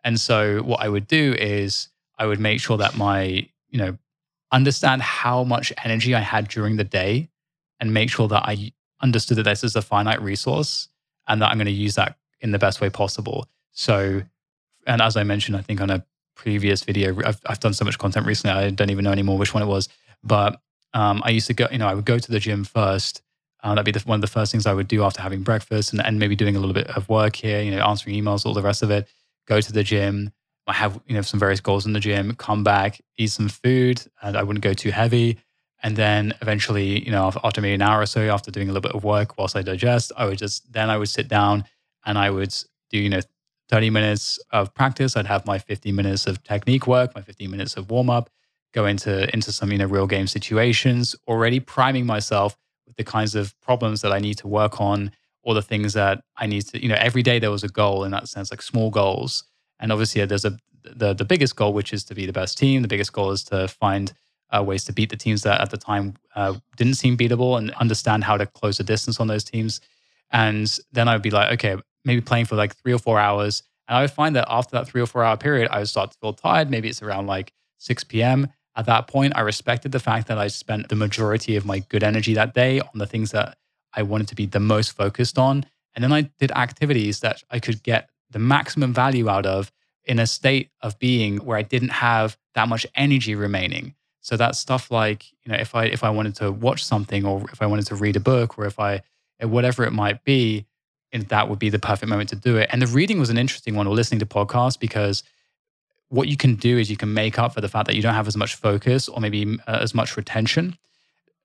And 0.03 0.19
so 0.19 0.61
what 0.61 0.81
I 0.81 0.89
would 0.89 1.07
do 1.07 1.35
is 1.37 1.89
I 2.17 2.27
would 2.27 2.39
make 2.39 2.59
sure 2.61 2.77
that 2.77 2.95
my, 2.95 3.47
you 3.69 3.77
know, 3.77 3.97
understand 4.51 5.01
how 5.01 5.43
much 5.43 5.73
energy 5.83 6.15
I 6.15 6.19
had 6.19 6.47
during 6.47 6.77
the 6.77 6.83
day 6.83 7.29
and 7.79 7.93
make 7.93 8.09
sure 8.09 8.27
that 8.27 8.43
I 8.45 8.71
understood 9.01 9.37
that 9.37 9.43
this 9.43 9.63
is 9.63 9.75
a 9.75 9.81
finite 9.81 10.21
resource 10.21 10.89
and 11.27 11.41
that 11.41 11.49
I'm 11.49 11.57
going 11.57 11.65
to 11.65 11.71
use 11.71 11.95
that 11.95 12.17
in 12.41 12.51
the 12.51 12.59
best 12.59 12.81
way 12.81 12.89
possible. 12.89 13.47
So, 13.71 14.21
and 14.85 15.01
as 15.01 15.17
I 15.17 15.23
mentioned, 15.23 15.57
I 15.57 15.61
think 15.61 15.81
on 15.81 15.89
a 15.89 16.05
previous 16.37 16.83
video. 16.83 17.17
I've, 17.25 17.41
I've 17.45 17.59
done 17.59 17.73
so 17.73 17.83
much 17.83 17.97
content 17.97 18.25
recently, 18.25 18.55
I 18.55 18.69
don't 18.69 18.91
even 18.91 19.03
know 19.03 19.11
anymore 19.11 19.37
which 19.37 19.53
one 19.53 19.63
it 19.63 19.65
was. 19.65 19.89
But 20.23 20.61
um, 20.93 21.21
I 21.25 21.31
used 21.31 21.47
to 21.47 21.53
go, 21.53 21.67
you 21.71 21.79
know, 21.79 21.87
I 21.87 21.93
would 21.93 22.05
go 22.05 22.17
to 22.17 22.31
the 22.31 22.39
gym 22.39 22.63
first. 22.63 23.21
Uh, 23.63 23.71
that'd 23.71 23.85
be 23.85 23.91
the, 23.91 23.99
one 24.07 24.15
of 24.15 24.21
the 24.21 24.27
first 24.27 24.51
things 24.51 24.65
I 24.65 24.73
would 24.73 24.87
do 24.87 25.03
after 25.03 25.21
having 25.21 25.41
breakfast 25.41 25.91
and, 25.91 26.05
and 26.05 26.19
maybe 26.19 26.35
doing 26.35 26.55
a 26.55 26.59
little 26.59 26.73
bit 26.75 26.87
of 26.95 27.09
work 27.09 27.35
here, 27.35 27.61
you 27.61 27.71
know, 27.71 27.83
answering 27.83 28.15
emails, 28.15 28.45
all 28.45 28.53
the 28.53 28.61
rest 28.61 28.83
of 28.83 28.91
it. 28.91 29.09
Go 29.47 29.59
to 29.59 29.73
the 29.73 29.83
gym. 29.83 30.31
I 30.67 30.73
have, 30.73 30.99
you 31.07 31.15
know, 31.15 31.21
some 31.21 31.39
various 31.39 31.59
goals 31.59 31.85
in 31.85 31.93
the 31.93 31.99
gym, 31.99 32.35
come 32.35 32.63
back, 32.63 33.01
eat 33.17 33.31
some 33.31 33.47
food, 33.47 34.03
and 34.21 34.37
I 34.37 34.43
wouldn't 34.43 34.63
go 34.63 34.73
too 34.73 34.91
heavy. 34.91 35.37
And 35.81 35.95
then 35.95 36.33
eventually, 36.41 37.03
you 37.05 37.11
know, 37.11 37.31
after 37.43 37.61
maybe 37.61 37.75
an 37.75 37.81
hour 37.81 38.01
or 38.01 38.05
so, 38.05 38.21
after 38.21 38.51
doing 38.51 38.69
a 38.69 38.73
little 38.73 38.87
bit 38.87 38.95
of 38.95 39.03
work 39.03 39.37
whilst 39.37 39.55
I 39.55 39.61
digest, 39.61 40.11
I 40.17 40.25
would 40.25 40.37
just, 40.37 40.71
then 40.71 40.89
I 40.89 40.97
would 40.97 41.09
sit 41.09 41.27
down 41.27 41.63
and 42.05 42.17
I 42.17 42.29
would 42.29 42.53
do, 42.89 42.97
you 42.97 43.09
know, 43.09 43.21
30 43.69 43.89
minutes 43.89 44.39
of 44.51 44.73
practice. 44.73 45.17
I'd 45.17 45.27
have 45.27 45.45
my 45.45 45.59
15 45.59 45.95
minutes 45.95 46.25
of 46.27 46.43
technique 46.43 46.87
work, 46.87 47.13
my 47.15 47.21
15 47.21 47.51
minutes 47.51 47.75
of 47.75 47.89
warm 47.89 48.09
up, 48.09 48.29
go 48.73 48.85
into, 48.85 49.31
into 49.33 49.51
some 49.51 49.71
you 49.71 49.77
know, 49.77 49.85
real 49.85 50.07
game 50.07 50.27
situations, 50.27 51.15
already 51.27 51.59
priming 51.59 52.05
myself 52.05 52.57
with 52.85 52.95
the 52.95 53.03
kinds 53.03 53.35
of 53.35 53.59
problems 53.61 54.01
that 54.01 54.13
I 54.13 54.19
need 54.19 54.37
to 54.39 54.47
work 54.47 54.79
on 54.79 55.11
or 55.43 55.53
the 55.53 55.61
things 55.61 55.93
that 55.93 56.21
I 56.37 56.45
need 56.45 56.63
to, 56.67 56.81
you 56.81 56.89
know, 56.89 56.97
every 56.99 57.23
day 57.23 57.39
there 57.39 57.51
was 57.51 57.63
a 57.63 57.69
goal 57.69 58.03
in 58.03 58.11
that 58.11 58.27
sense, 58.27 58.51
like 58.51 58.61
small 58.61 58.89
goals. 58.89 59.43
And 59.79 59.91
obviously 59.91 60.23
there's 60.25 60.45
a, 60.45 60.57
the, 60.83 61.13
the 61.13 61.25
biggest 61.25 61.55
goal, 61.55 61.73
which 61.73 61.93
is 61.93 62.03
to 62.05 62.15
be 62.15 62.25
the 62.25 62.33
best 62.33 62.57
team. 62.57 62.81
The 62.81 62.87
biggest 62.87 63.13
goal 63.13 63.31
is 63.31 63.43
to 63.45 63.67
find 63.67 64.13
uh, 64.49 64.63
ways 64.63 64.85
to 64.85 64.93
beat 64.93 65.09
the 65.09 65.17
teams 65.17 65.43
that 65.43 65.59
at 65.59 65.69
the 65.69 65.77
time 65.77 66.15
uh, 66.35 66.55
didn't 66.77 66.95
seem 66.95 67.17
beatable 67.17 67.57
and 67.57 67.71
understand 67.71 68.23
how 68.23 68.37
to 68.37 68.45
close 68.45 68.77
the 68.77 68.83
distance 68.83 69.19
on 69.19 69.27
those 69.27 69.43
teams. 69.43 69.81
And 70.31 70.75
then 70.91 71.07
I'd 71.07 71.21
be 71.21 71.31
like, 71.31 71.53
okay, 71.53 71.81
maybe 72.05 72.21
playing 72.21 72.45
for 72.45 72.55
like 72.55 72.75
three 72.75 72.93
or 72.93 72.99
four 72.99 73.19
hours. 73.19 73.63
And 73.87 73.97
I 73.97 74.01
would 74.01 74.11
find 74.11 74.35
that 74.35 74.47
after 74.49 74.77
that 74.77 74.87
three 74.87 75.01
or 75.01 75.05
four 75.05 75.23
hour 75.23 75.37
period, 75.37 75.69
I 75.71 75.79
would 75.79 75.89
start 75.89 76.11
to 76.11 76.17
feel 76.19 76.33
tired. 76.33 76.69
Maybe 76.69 76.89
it's 76.89 77.01
around 77.01 77.27
like 77.27 77.53
6 77.77 78.03
p.m. 78.05 78.47
At 78.75 78.85
that 78.85 79.07
point, 79.07 79.33
I 79.35 79.41
respected 79.41 79.91
the 79.91 79.99
fact 79.99 80.27
that 80.27 80.37
I 80.37 80.47
spent 80.47 80.89
the 80.89 80.95
majority 80.95 81.55
of 81.55 81.65
my 81.65 81.79
good 81.79 82.03
energy 82.03 82.33
that 82.35 82.53
day 82.53 82.79
on 82.79 82.91
the 82.95 83.07
things 83.07 83.31
that 83.31 83.57
I 83.93 84.03
wanted 84.03 84.27
to 84.29 84.35
be 84.35 84.45
the 84.45 84.59
most 84.59 84.91
focused 84.91 85.39
on. 85.39 85.65
And 85.95 86.03
then 86.03 86.13
I 86.13 86.29
did 86.39 86.51
activities 86.51 87.21
that 87.21 87.43
I 87.49 87.59
could 87.59 87.81
get 87.81 88.09
the 88.29 88.39
maximum 88.39 88.93
value 88.93 89.29
out 89.29 89.45
of 89.45 89.71
in 90.05 90.19
a 90.19 90.27
state 90.27 90.69
of 90.81 90.99
being 90.99 91.37
where 91.37 91.57
I 91.57 91.63
didn't 91.63 91.89
have 91.89 92.37
that 92.53 92.67
much 92.67 92.85
energy 92.95 93.35
remaining. 93.35 93.95
So 94.21 94.37
that's 94.37 94.59
stuff 94.59 94.91
like, 94.91 95.31
you 95.43 95.51
know, 95.51 95.57
if 95.57 95.73
I 95.73 95.85
if 95.85 96.03
I 96.03 96.09
wanted 96.09 96.35
to 96.35 96.51
watch 96.51 96.83
something 96.83 97.25
or 97.25 97.45
if 97.51 97.61
I 97.61 97.65
wanted 97.65 97.87
to 97.87 97.95
read 97.95 98.15
a 98.15 98.19
book 98.19 98.57
or 98.57 98.65
if 98.65 98.79
I 98.79 99.01
whatever 99.41 99.83
it 99.83 99.91
might 99.91 100.23
be, 100.23 100.65
and 101.11 101.23
that 101.27 101.49
would 101.49 101.59
be 101.59 101.69
the 101.69 101.79
perfect 101.79 102.09
moment 102.09 102.29
to 102.29 102.35
do 102.35 102.57
it. 102.57 102.69
And 102.71 102.81
the 102.81 102.87
reading 102.87 103.19
was 103.19 103.29
an 103.29 103.37
interesting 103.37 103.75
one, 103.75 103.87
or 103.87 103.95
listening 103.95 104.19
to 104.19 104.25
podcasts, 104.25 104.79
because 104.79 105.23
what 106.09 106.27
you 106.27 106.37
can 106.37 106.55
do 106.55 106.77
is 106.77 106.89
you 106.89 106.97
can 106.97 107.13
make 107.13 107.37
up 107.37 107.53
for 107.53 107.61
the 107.61 107.69
fact 107.69 107.87
that 107.87 107.95
you 107.95 108.01
don't 108.01 108.13
have 108.13 108.27
as 108.27 108.37
much 108.37 108.55
focus 108.55 109.09
or 109.09 109.19
maybe 109.19 109.57
uh, 109.67 109.79
as 109.81 109.93
much 109.93 110.15
retention 110.15 110.77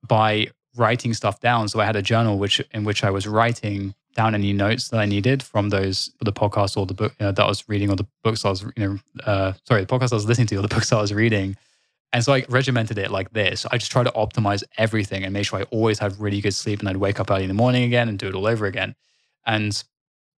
by 0.07 0.49
writing 0.77 1.15
stuff 1.15 1.41
down. 1.41 1.69
So 1.69 1.81
I 1.81 1.85
had 1.85 1.97
a 1.97 2.03
journal 2.03 2.39
which 2.39 2.61
in 2.73 2.85
which 2.85 3.05
I 3.05 3.11
was 3.11 3.27
writing 3.27 3.95
down 4.15 4.35
any 4.35 4.53
notes 4.53 4.89
that 4.89 5.01
I 5.01 5.07
needed 5.07 5.43
from 5.43 5.71
those 5.71 6.11
the 6.21 6.33
podcast 6.33 6.77
or 6.77 6.87
the 6.87 6.95
book 6.95 7.15
uh, 7.19 7.33
that 7.33 7.43
I 7.43 7.49
was 7.49 7.69
reading 7.69 7.91
or 7.91 7.97
the 7.97 8.07
books 8.23 8.45
I 8.45 8.51
was 8.51 8.63
you 8.63 8.73
know 8.77 8.99
uh, 9.25 9.53
sorry 9.67 9.83
the 9.83 9.87
podcast 9.87 10.13
I 10.13 10.17
was 10.17 10.27
listening 10.27 10.47
to 10.49 10.57
or 10.57 10.63
the 10.63 10.69
books 10.75 10.93
I 10.93 11.01
was 11.01 11.13
reading. 11.13 11.57
And 12.13 12.23
so 12.23 12.35
I 12.35 12.45
regimented 12.49 12.99
it 12.99 13.11
like 13.11 13.33
this. 13.33 13.65
I 13.71 13.79
just 13.79 13.91
try 13.91 14.03
to 14.03 14.11
optimize 14.11 14.63
everything 14.77 15.25
and 15.25 15.33
make 15.33 15.47
sure 15.47 15.61
I 15.61 15.63
always 15.65 15.99
had 15.99 16.19
really 16.21 16.41
good 16.41 16.55
sleep 16.55 16.81
and 16.81 16.89
I'd 16.89 16.99
wake 16.99 17.19
up 17.19 17.31
early 17.31 17.45
in 17.45 17.49
the 17.49 17.55
morning 17.55 17.85
again 17.85 18.09
and 18.09 18.19
do 18.19 18.29
it 18.29 18.35
all 18.35 18.47
over 18.47 18.67
again. 18.67 18.95
And 19.47 19.83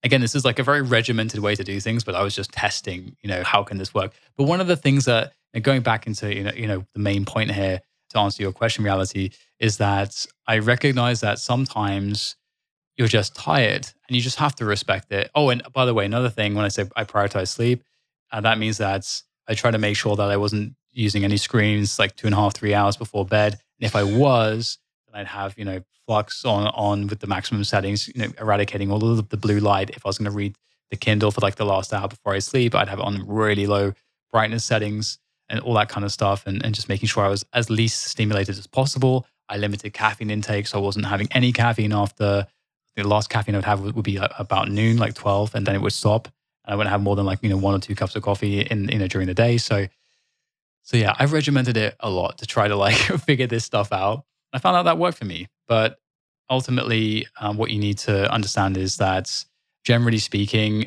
again, 0.04 0.22
this 0.22 0.36
is 0.36 0.46
like 0.46 0.60
a 0.60 0.64
very 0.64 0.82
regimented 0.82 1.40
way 1.40 1.56
to 1.56 1.64
do 1.64 1.80
things, 1.80 2.04
but 2.04 2.14
I 2.14 2.22
was 2.22 2.36
just 2.36 2.52
testing, 2.52 3.16
you 3.22 3.30
know, 3.30 3.44
how 3.44 3.64
can 3.64 3.78
this 3.78 3.94
work? 3.94 4.14
But 4.38 4.44
one 4.44 4.62
of 4.62 4.68
the 4.68 4.76
things 4.76 5.06
that 5.06 5.34
going 5.62 5.82
back 5.82 6.06
into, 6.06 6.34
you 6.34 6.44
know, 6.44 6.52
you 6.56 6.68
know, 6.68 6.86
the 6.94 7.00
main 7.00 7.26
point 7.26 7.52
here 7.52 7.82
to 8.10 8.20
answer 8.20 8.44
your 8.44 8.52
question, 8.52 8.84
reality, 8.84 9.32
is 9.60 9.78
that 9.78 10.26
I 10.48 10.60
recognize 10.60 11.22
that 11.22 11.40
sometimes 11.40 12.36
you're 12.98 13.08
just 13.08 13.36
tired 13.36 13.88
and 14.08 14.16
you 14.16 14.22
just 14.22 14.38
have 14.38 14.56
to 14.56 14.66
respect 14.66 15.12
it. 15.12 15.32
Oh, 15.34 15.50
and 15.50 15.64
by 15.74 15.86
the 15.86 15.94
way, 15.94 16.06
another 16.06 16.30
thing 16.30 16.54
when 16.54 16.66
I 16.66 16.68
say 16.68 16.86
I 16.96 17.04
prioritize 17.06 17.48
sleep, 17.48 17.84
uh, 18.32 18.42
that 18.42 18.60
means 18.60 18.78
that 18.78 19.10
I 19.48 19.56
try 19.56 19.72
to 19.72 19.78
make 19.80 19.98
sure 19.98 20.16
that 20.16 20.30
I 20.30 20.38
wasn't 20.38 20.76
using 20.94 21.24
any 21.24 21.38
screens 21.38 22.00
like 22.00 22.16
two 22.16 22.28
and 22.28 22.34
a 22.34 22.38
half, 22.38 22.54
three 22.54 22.74
hours 22.74 22.98
before 22.98 23.26
bed. 23.26 23.54
And 23.54 23.86
if 23.86 23.96
I 23.96 24.04
was, 24.04 24.78
then 25.08 25.20
I'd 25.20 25.28
have, 25.28 25.58
you 25.58 25.66
know, 25.66 25.82
flux 26.06 26.46
on 26.46 26.68
on 26.68 27.08
with 27.08 27.20
the 27.20 27.28
maximum 27.28 27.64
settings, 27.64 28.08
you 28.08 28.22
know, 28.22 28.34
eradicating 28.40 28.92
all 28.92 29.04
of 29.12 29.30
the 29.30 29.38
blue 29.38 29.60
light 29.60 29.90
if 29.92 30.06
I 30.06 30.10
was 30.10 30.18
going 30.18 30.32
to 30.32 30.38
read 30.38 30.56
the 30.92 30.98
Kindle 30.98 31.32
for 31.32 31.42
like 31.42 31.56
the 31.56 31.66
last 31.66 31.94
hour 31.94 32.08
before 32.08 32.34
I 32.34 32.40
sleep. 32.40 32.76
I'd 32.76 32.90
have 32.90 33.00
it 33.00 33.06
on 33.06 33.28
really 33.28 33.66
low 33.66 33.94
brightness 34.32 34.64
settings 34.64 35.18
and 35.50 35.60
all 35.62 35.74
that 35.76 35.90
kind 35.90 36.06
of 36.06 36.12
stuff, 36.12 36.48
and, 36.48 36.64
and 36.64 36.74
just 36.74 36.90
making 36.90 37.08
sure 37.08 37.24
I 37.24 37.30
was 37.30 37.46
as 37.54 37.70
least 37.70 38.06
stimulated 38.06 38.58
as 38.58 38.68
possible. 38.68 39.26
I 39.50 39.58
limited 39.58 39.94
caffeine 39.94 40.30
intake, 40.30 40.68
so 40.68 40.80
I 40.80 40.82
wasn't 40.82 41.06
having 41.06 41.28
any 41.32 41.52
caffeine 41.52 41.94
after 41.94 42.48
the 42.96 43.08
last 43.08 43.30
caffeine 43.30 43.56
I 43.56 43.58
would 43.58 43.66
have 43.66 43.82
would, 43.82 44.04
be 44.04 44.18
about 44.18 44.70
noon, 44.70 44.98
like 44.98 45.16
12, 45.16 45.56
and 45.56 45.66
then 45.66 45.76
it 45.76 45.82
would 45.82 45.94
stop. 45.94 46.28
And 46.66 46.74
I 46.74 46.76
wouldn't 46.76 46.92
have 46.92 47.02
more 47.02 47.16
than 47.16 47.26
like, 47.26 47.40
you 47.42 47.50
know, 47.50 47.58
one 47.58 47.76
or 47.76 47.80
two 47.80 47.96
cups 47.96 48.16
of 48.16 48.24
coffee 48.24 48.62
in, 48.62 48.88
you 48.90 49.00
know, 49.00 49.08
during 49.08 49.28
the 49.28 49.34
day. 49.34 49.58
So, 49.58 49.88
so 50.84 50.98
yeah, 50.98 51.16
I've 51.18 51.34
regimented 51.34 51.78
it 51.78 51.96
a 52.02 52.10
lot 52.10 52.38
to 52.40 52.46
try 52.46 52.68
to 52.68 52.76
like 52.76 52.96
figure 53.26 53.48
this 53.48 53.66
stuff 53.66 53.92
out. 53.92 54.26
I 54.52 54.60
found 54.60 54.76
out 54.76 54.84
that 54.84 54.98
worked 54.98 55.18
for 55.18 55.26
me. 55.26 55.48
But 55.68 55.98
ultimately, 56.50 57.26
um, 57.40 57.58
what 57.58 57.72
you 57.72 57.80
need 57.80 57.98
to 58.00 58.32
understand 58.32 58.78
is 58.78 58.98
that 58.98 59.46
generally 59.86 60.20
speaking, 60.20 60.86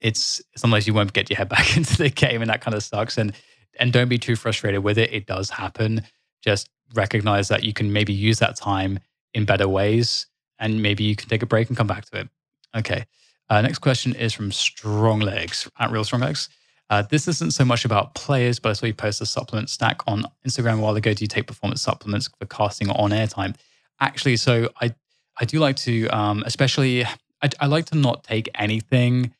it's 0.00 0.40
sometimes 0.56 0.86
you 0.86 0.94
won't 0.94 1.12
get 1.12 1.28
your 1.28 1.36
head 1.36 1.48
back 1.56 1.76
into 1.76 1.96
the 1.96 2.10
game 2.10 2.40
and 2.40 2.50
that 2.50 2.62
kind 2.62 2.74
of 2.74 2.82
sucks. 2.82 3.18
And 3.18 3.32
and 3.78 3.92
don't 3.92 4.08
be 4.08 4.18
too 4.18 4.34
frustrated 4.34 4.82
with 4.82 4.98
it. 4.98 5.12
It 5.12 5.26
does 5.26 5.50
happen. 5.50 6.02
Just 6.42 6.68
recognize 6.94 7.48
that 7.48 7.62
you 7.62 7.72
can 7.72 7.92
maybe 7.92 8.12
use 8.12 8.38
that 8.40 8.56
time 8.56 8.98
in 9.34 9.44
better 9.44 9.68
ways 9.68 10.26
and 10.58 10.82
maybe 10.82 11.04
you 11.04 11.14
can 11.14 11.28
take 11.28 11.42
a 11.42 11.46
break 11.46 11.68
and 11.68 11.76
come 11.76 11.86
back 11.86 12.06
to 12.06 12.20
it. 12.20 12.28
Okay. 12.74 13.04
Uh, 13.50 13.60
next 13.60 13.78
question 13.78 14.14
is 14.14 14.32
from 14.32 14.50
Strong 14.50 15.20
Legs 15.20 15.70
at 15.78 15.90
Real 15.90 16.02
Strong 16.02 16.22
Legs. 16.22 16.48
Uh, 16.90 17.02
this 17.02 17.28
isn't 17.28 17.52
so 17.52 17.64
much 17.64 17.84
about 17.84 18.14
players, 18.14 18.58
but 18.58 18.70
I 18.70 18.72
saw 18.72 18.86
you 18.86 18.94
post 18.94 19.20
a 19.20 19.26
supplement 19.26 19.68
stack 19.68 20.00
on 20.06 20.24
Instagram 20.46 20.78
a 20.78 20.80
while 20.80 20.96
ago. 20.96 21.12
Do 21.12 21.22
you 21.22 21.28
take 21.28 21.46
performance 21.46 21.82
supplements 21.82 22.28
for 22.38 22.46
casting 22.46 22.90
on 22.90 23.10
airtime? 23.10 23.56
Actually, 24.00 24.36
so 24.36 24.70
I 24.80 24.94
I 25.40 25.44
do 25.44 25.60
like 25.60 25.76
to, 25.76 26.08
um, 26.08 26.42
especially 26.46 27.04
I, 27.04 27.50
I 27.60 27.66
like 27.66 27.86
to 27.86 27.96
not 27.96 28.24
take 28.24 28.48
anything 28.54 29.34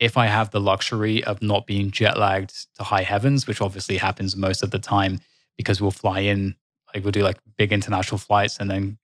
if 0.00 0.16
I 0.16 0.26
have 0.26 0.50
the 0.50 0.60
luxury 0.60 1.22
of 1.24 1.40
not 1.40 1.66
being 1.66 1.90
jet 1.90 2.18
lagged 2.18 2.66
to 2.76 2.82
high 2.82 3.02
heavens, 3.02 3.46
which 3.46 3.60
obviously 3.60 3.96
happens 3.98 4.36
most 4.36 4.62
of 4.62 4.72
the 4.72 4.78
time 4.78 5.20
because 5.56 5.80
we'll 5.80 5.92
fly 5.92 6.20
in, 6.20 6.56
like 6.92 7.04
we'll 7.04 7.12
do 7.12 7.22
like 7.22 7.38
big 7.56 7.72
international 7.72 8.18
flights 8.18 8.58
and 8.58 8.70
then 8.70 8.98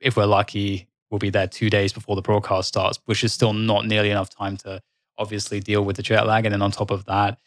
if 0.00 0.16
we're 0.16 0.26
lucky, 0.26 0.86
we'll 1.10 1.18
be 1.18 1.30
there 1.30 1.46
two 1.46 1.70
days 1.70 1.92
before 1.92 2.16
the 2.16 2.22
broadcast 2.22 2.68
starts, 2.68 2.98
which 3.06 3.24
is 3.24 3.32
still 3.32 3.52
not 3.52 3.86
nearly 3.86 4.10
enough 4.10 4.30
time 4.30 4.56
to 4.58 4.80
obviously 5.18 5.60
deal 5.60 5.84
with 5.84 5.96
the 5.96 6.02
jet 6.02 6.26
lag. 6.26 6.44
And 6.44 6.52
then 6.52 6.62
on 6.62 6.70
top 6.70 6.90
of 6.90 7.04
that, 7.06 7.38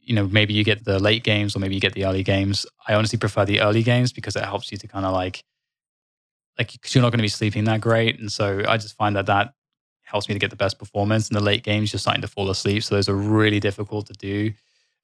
you 0.00 0.14
know, 0.14 0.26
maybe 0.26 0.54
you 0.54 0.64
get 0.64 0.84
the 0.84 0.98
late 0.98 1.22
games 1.22 1.54
or 1.54 1.58
maybe 1.58 1.74
you 1.74 1.80
get 1.80 1.92
the 1.92 2.04
early 2.04 2.22
games. 2.22 2.66
I 2.88 2.94
honestly 2.94 3.18
prefer 3.18 3.44
the 3.44 3.60
early 3.60 3.82
games 3.82 4.12
because 4.12 4.36
it 4.36 4.44
helps 4.44 4.72
you 4.72 4.78
to 4.78 4.88
kind 4.88 5.04
of 5.04 5.12
like, 5.12 5.44
like, 6.58 6.72
because 6.72 6.94
you're 6.94 7.02
not 7.02 7.10
going 7.10 7.18
to 7.18 7.22
be 7.22 7.28
sleeping 7.28 7.64
that 7.64 7.80
great. 7.80 8.18
And 8.18 8.30
so 8.30 8.62
I 8.66 8.76
just 8.76 8.96
find 8.96 9.14
that 9.16 9.26
that 9.26 9.54
helps 10.02 10.28
me 10.28 10.34
to 10.34 10.38
get 10.38 10.50
the 10.50 10.56
best 10.56 10.78
performance. 10.78 11.30
In 11.30 11.34
the 11.34 11.42
late 11.42 11.62
games, 11.62 11.92
you're 11.92 12.00
starting 12.00 12.22
to 12.22 12.28
fall 12.28 12.50
asleep. 12.50 12.82
So 12.82 12.94
those 12.94 13.08
are 13.08 13.14
really 13.14 13.60
difficult 13.60 14.06
to 14.06 14.12
do. 14.14 14.52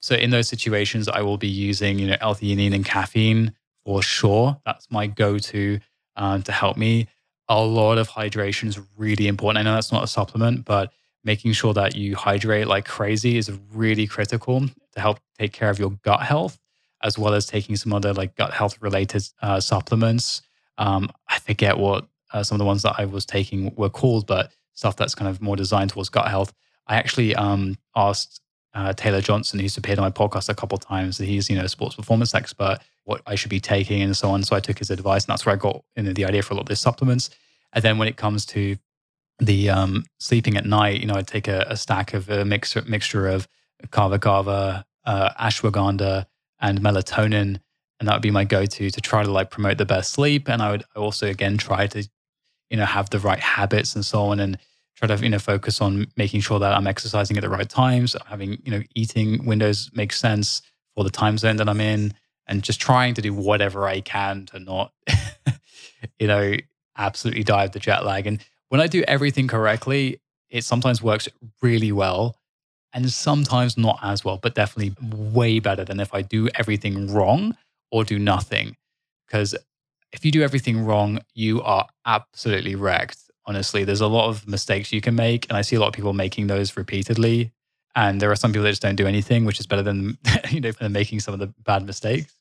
So 0.00 0.14
in 0.14 0.30
those 0.30 0.48
situations, 0.48 1.08
I 1.08 1.22
will 1.22 1.38
be 1.38 1.48
using, 1.48 1.98
you 1.98 2.08
know, 2.08 2.16
L-theanine 2.20 2.74
and 2.74 2.84
caffeine 2.84 3.52
for 3.84 4.02
sure. 4.02 4.60
That's 4.66 4.90
my 4.90 5.06
go-to 5.06 5.78
um, 6.16 6.42
to 6.42 6.52
help 6.52 6.76
me. 6.76 7.08
A 7.48 7.62
lot 7.62 7.98
of 7.98 8.08
hydration 8.08 8.66
is 8.66 8.80
really 8.96 9.28
important. 9.28 9.58
I 9.58 9.62
know 9.62 9.74
that's 9.74 9.92
not 9.92 10.02
a 10.02 10.08
supplement, 10.08 10.64
but 10.64 10.92
making 11.26 11.52
sure 11.52 11.74
that 11.74 11.96
you 11.96 12.14
hydrate 12.14 12.68
like 12.68 12.84
crazy 12.84 13.36
is 13.36 13.50
really 13.74 14.06
critical 14.06 14.60
to 14.60 15.00
help 15.00 15.18
take 15.36 15.52
care 15.52 15.68
of 15.68 15.78
your 15.78 15.90
gut 16.02 16.22
health, 16.22 16.56
as 17.02 17.18
well 17.18 17.34
as 17.34 17.46
taking 17.46 17.74
some 17.74 17.92
other 17.92 18.14
like 18.14 18.36
gut 18.36 18.54
health 18.54 18.80
related 18.80 19.28
uh, 19.42 19.58
supplements. 19.60 20.40
Um, 20.78 21.10
I 21.28 21.40
forget 21.40 21.76
what 21.78 22.06
uh, 22.32 22.44
some 22.44 22.54
of 22.54 22.60
the 22.60 22.64
ones 22.64 22.82
that 22.82 22.94
I 22.96 23.06
was 23.06 23.26
taking 23.26 23.74
were 23.74 23.90
called, 23.90 24.26
but 24.26 24.52
stuff 24.74 24.94
that's 24.94 25.16
kind 25.16 25.28
of 25.28 25.42
more 25.42 25.56
designed 25.56 25.90
towards 25.90 26.08
gut 26.08 26.28
health. 26.28 26.52
I 26.86 26.94
actually 26.94 27.34
um, 27.34 27.76
asked 27.96 28.40
uh, 28.72 28.92
Taylor 28.92 29.20
Johnson, 29.20 29.58
who's 29.58 29.76
appeared 29.76 29.98
on 29.98 30.04
my 30.04 30.10
podcast 30.10 30.48
a 30.48 30.54
couple 30.54 30.78
times. 30.78 31.18
He's 31.18 31.50
you 31.50 31.56
know 31.56 31.64
a 31.64 31.68
sports 31.68 31.96
performance 31.96 32.34
expert. 32.34 32.78
What 33.02 33.20
I 33.26 33.34
should 33.34 33.50
be 33.50 33.60
taking 33.60 34.00
and 34.00 34.16
so 34.16 34.30
on. 34.30 34.44
So 34.44 34.54
I 34.54 34.60
took 34.60 34.78
his 34.78 34.90
advice, 34.90 35.24
and 35.24 35.32
that's 35.32 35.44
where 35.44 35.54
I 35.54 35.58
got 35.58 35.82
the 35.96 36.24
idea 36.24 36.42
for 36.42 36.54
a 36.54 36.56
lot 36.56 36.62
of 36.62 36.68
these 36.68 36.80
supplements. 36.80 37.30
And 37.72 37.82
then 37.82 37.98
when 37.98 38.06
it 38.06 38.16
comes 38.16 38.46
to 38.46 38.76
the 39.38 39.70
um, 39.70 40.04
sleeping 40.18 40.56
at 40.56 40.64
night, 40.64 41.00
you 41.00 41.06
know, 41.06 41.14
I'd 41.14 41.26
take 41.26 41.48
a, 41.48 41.66
a 41.68 41.76
stack 41.76 42.14
of 42.14 42.28
a 42.28 42.44
mixture 42.44 42.82
mixture 42.86 43.26
of 43.26 43.48
kava 43.90 44.18
kava, 44.18 44.86
uh, 45.04 45.30
ashwagandha, 45.34 46.26
and 46.60 46.80
melatonin, 46.80 47.60
and 47.98 48.08
that 48.08 48.14
would 48.14 48.22
be 48.22 48.30
my 48.30 48.44
go-to 48.44 48.90
to 48.90 49.00
try 49.00 49.22
to 49.22 49.30
like 49.30 49.50
promote 49.50 49.78
the 49.78 49.84
best 49.84 50.12
sleep. 50.12 50.48
And 50.48 50.62
I 50.62 50.70
would 50.70 50.84
also 50.94 51.26
again 51.26 51.58
try 51.58 51.86
to 51.88 52.08
you 52.70 52.76
know 52.76 52.86
have 52.86 53.10
the 53.10 53.18
right 53.18 53.40
habits 53.40 53.94
and 53.94 54.04
so 54.04 54.26
on 54.26 54.40
and 54.40 54.58
try 54.96 55.08
to 55.08 55.22
you 55.22 55.28
know 55.28 55.38
focus 55.38 55.80
on 55.80 56.06
making 56.16 56.40
sure 56.40 56.58
that 56.58 56.72
I'm 56.72 56.86
exercising 56.86 57.36
at 57.36 57.42
the 57.42 57.50
right 57.50 57.68
times, 57.68 58.16
having 58.26 58.58
you 58.64 58.70
know 58.70 58.82
eating 58.94 59.44
windows 59.44 59.90
make 59.94 60.12
sense 60.12 60.62
for 60.94 61.04
the 61.04 61.10
time 61.10 61.36
zone 61.36 61.56
that 61.56 61.68
I'm 61.68 61.80
in, 61.80 62.14
and 62.46 62.62
just 62.62 62.80
trying 62.80 63.14
to 63.14 63.22
do 63.22 63.34
whatever 63.34 63.86
I 63.86 64.00
can 64.00 64.46
to 64.46 64.60
not 64.60 64.92
you 66.18 66.26
know 66.26 66.54
absolutely 66.96 67.44
die 67.44 67.64
of 67.64 67.72
the 67.72 67.78
jet 67.78 68.04
lag. 68.06 68.26
And 68.26 68.42
when 68.68 68.80
I 68.80 68.86
do 68.86 69.02
everything 69.06 69.48
correctly, 69.48 70.20
it 70.50 70.64
sometimes 70.64 71.02
works 71.02 71.28
really 71.62 71.92
well. 71.92 72.36
And 72.92 73.10
sometimes 73.12 73.76
not 73.76 73.98
as 74.02 74.24
well, 74.24 74.38
but 74.38 74.54
definitely 74.54 74.94
way 75.14 75.58
better 75.58 75.84
than 75.84 76.00
if 76.00 76.14
I 76.14 76.22
do 76.22 76.48
everything 76.54 77.12
wrong 77.12 77.54
or 77.90 78.04
do 78.04 78.18
nothing. 78.18 78.76
Because 79.26 79.54
if 80.12 80.24
you 80.24 80.30
do 80.30 80.42
everything 80.42 80.82
wrong, 80.82 81.18
you 81.34 81.60
are 81.62 81.86
absolutely 82.06 82.74
wrecked 82.74 83.26
honestly. 83.46 83.84
There's 83.84 84.00
a 84.00 84.06
lot 84.06 84.28
of 84.28 84.46
mistakes 84.46 84.92
you 84.92 85.00
can 85.00 85.14
make, 85.14 85.46
and 85.48 85.56
I 85.56 85.62
see 85.62 85.76
a 85.76 85.80
lot 85.80 85.88
of 85.88 85.94
people 85.94 86.12
making 86.12 86.48
those 86.48 86.76
repeatedly. 86.76 87.52
And 87.94 88.20
there 88.20 88.30
are 88.30 88.36
some 88.36 88.52
people 88.52 88.64
that 88.64 88.70
just 88.70 88.82
don't 88.82 88.96
do 88.96 89.06
anything, 89.06 89.44
which 89.44 89.60
is 89.60 89.66
better 89.66 89.82
than 89.82 90.18
you 90.50 90.60
know 90.60 90.72
than 90.72 90.92
making 90.92 91.20
some 91.20 91.34
of 91.34 91.40
the 91.40 91.52
bad 91.64 91.86
mistakes. 91.86 92.34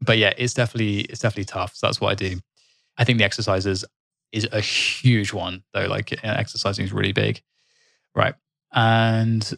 But 0.00 0.18
yeah, 0.18 0.32
it's 0.36 0.54
definitely 0.54 1.00
it's 1.02 1.20
definitely 1.20 1.44
tough. 1.44 1.74
So 1.74 1.86
that's 1.86 2.00
what 2.00 2.10
I 2.10 2.14
do. 2.14 2.40
I 2.98 3.04
think 3.04 3.18
the 3.18 3.24
exercises 3.24 3.84
is 4.32 4.48
a 4.52 4.60
huge 4.60 5.32
one 5.32 5.62
though. 5.72 5.86
Like 5.86 6.18
exercising 6.24 6.84
is 6.84 6.92
really 6.92 7.12
big, 7.12 7.42
right? 8.14 8.34
And 8.72 9.52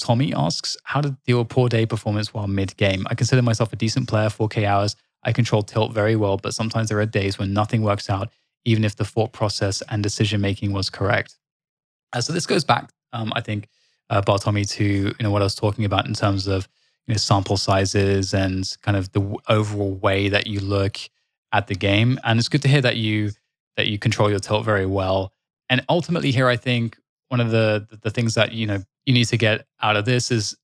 Tommy 0.00 0.34
asks, 0.34 0.76
how 0.84 1.00
to 1.00 1.16
deal 1.26 1.38
with 1.38 1.48
poor 1.48 1.68
day 1.68 1.86
performance 1.86 2.32
while 2.32 2.46
mid 2.46 2.76
game? 2.76 3.06
I 3.10 3.14
consider 3.14 3.42
myself 3.42 3.72
a 3.72 3.76
decent 3.76 4.08
player, 4.08 4.28
4K 4.28 4.64
hours. 4.64 4.96
I 5.22 5.32
control 5.32 5.62
tilt 5.62 5.92
very 5.92 6.16
well, 6.16 6.36
but 6.36 6.54
sometimes 6.54 6.88
there 6.88 7.00
are 7.00 7.06
days 7.06 7.38
when 7.38 7.52
nothing 7.52 7.82
works 7.82 8.10
out 8.10 8.30
even 8.64 8.84
if 8.84 8.96
the 8.96 9.04
thought 9.04 9.32
process 9.32 9.82
and 9.88 10.02
decision 10.02 10.40
making 10.40 10.72
was 10.72 10.90
correct. 10.90 11.36
Uh, 12.12 12.20
so 12.20 12.32
this 12.32 12.46
goes 12.46 12.64
back, 12.64 12.90
um, 13.12 13.32
I 13.34 13.40
think, 13.40 13.68
uh, 14.10 14.22
Bartomi, 14.22 14.68
to 14.70 14.84
you 14.84 15.14
know 15.20 15.30
what 15.30 15.42
I 15.42 15.44
was 15.44 15.54
talking 15.54 15.84
about 15.84 16.06
in 16.06 16.14
terms 16.14 16.46
of 16.46 16.68
you 17.06 17.14
know 17.14 17.18
sample 17.18 17.56
sizes 17.56 18.34
and 18.34 18.64
kind 18.82 18.96
of 18.96 19.12
the 19.12 19.36
overall 19.48 19.94
way 19.94 20.28
that 20.28 20.46
you 20.46 20.60
look 20.60 20.98
at 21.52 21.66
the 21.66 21.74
game. 21.74 22.18
And 22.24 22.38
it's 22.38 22.48
good 22.48 22.62
to 22.62 22.68
hear 22.68 22.82
that 22.82 22.96
you 22.96 23.30
that 23.76 23.88
you 23.88 23.98
control 23.98 24.30
your 24.30 24.38
tilt 24.38 24.64
very 24.64 24.86
well. 24.86 25.32
And 25.68 25.84
ultimately, 25.88 26.30
here 26.30 26.48
I 26.48 26.56
think 26.56 26.96
one 27.28 27.40
of 27.40 27.50
the 27.50 27.86
the 28.02 28.10
things 28.10 28.34
that 28.34 28.52
you 28.52 28.66
know 28.66 28.82
you 29.04 29.14
need 29.14 29.26
to 29.26 29.36
get 29.36 29.66
out 29.82 29.96
of 29.96 30.04
this 30.04 30.30
is 30.30 30.56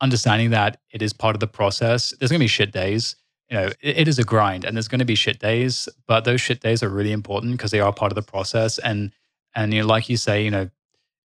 understanding 0.00 0.50
that 0.50 0.80
it 0.90 1.02
is 1.02 1.12
part 1.12 1.36
of 1.36 1.40
the 1.40 1.46
process. 1.46 2.14
There's 2.18 2.30
going 2.30 2.38
to 2.40 2.44
be 2.44 2.48
shit 2.48 2.72
days 2.72 3.16
you 3.50 3.56
know, 3.56 3.66
it, 3.80 3.98
it 3.98 4.08
is 4.08 4.18
a 4.18 4.24
grind 4.24 4.64
and 4.64 4.76
there's 4.76 4.88
going 4.88 5.00
to 5.00 5.04
be 5.04 5.14
shit 5.14 5.38
days, 5.40 5.88
but 6.06 6.24
those 6.24 6.40
shit 6.40 6.60
days 6.60 6.82
are 6.82 6.88
really 6.88 7.12
important 7.12 7.52
because 7.52 7.72
they 7.72 7.80
are 7.80 7.92
part 7.92 8.12
of 8.12 8.16
the 8.16 8.22
process. 8.22 8.78
And, 8.78 9.12
and, 9.54 9.74
you 9.74 9.82
know, 9.82 9.86
like 9.86 10.08
you 10.08 10.16
say, 10.16 10.44
you 10.44 10.50
know, 10.50 10.70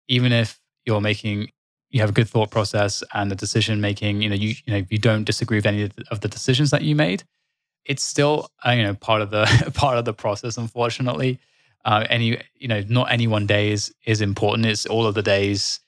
even 0.07 0.31
if 0.31 0.59
you're 0.85 1.01
making, 1.01 1.49
you 1.89 1.99
have 1.99 2.09
a 2.09 2.13
good 2.13 2.29
thought 2.29 2.51
process 2.51 3.03
and 3.13 3.29
the 3.29 3.35
decision 3.35 3.81
making, 3.81 4.21
you 4.21 4.29
know, 4.29 4.35
you, 4.35 4.55
you 4.65 4.73
know, 4.73 4.85
you 4.89 4.97
don't 4.97 5.25
disagree 5.25 5.57
with 5.57 5.65
any 5.65 5.89
of 6.09 6.21
the 6.21 6.27
decisions 6.27 6.71
that 6.71 6.83
you 6.83 6.95
made, 6.95 7.23
it's 7.85 8.03
still, 8.03 8.49
uh, 8.65 8.71
you 8.71 8.83
know, 8.83 8.93
part 8.95 9.21
of 9.21 9.29
the, 9.29 9.71
part 9.73 9.97
of 9.97 10.05
the 10.05 10.13
process, 10.13 10.57
unfortunately. 10.57 11.39
Uh, 11.83 12.05
any, 12.09 12.41
you 12.55 12.67
know, 12.67 12.83
not 12.89 13.11
any 13.11 13.27
one 13.27 13.45
day 13.45 13.71
is, 13.71 13.93
is 14.05 14.19
important. 14.21 14.65
It's 14.65 14.87
all 14.87 15.05
of 15.05 15.13
the 15.13 15.21
days 15.21 15.79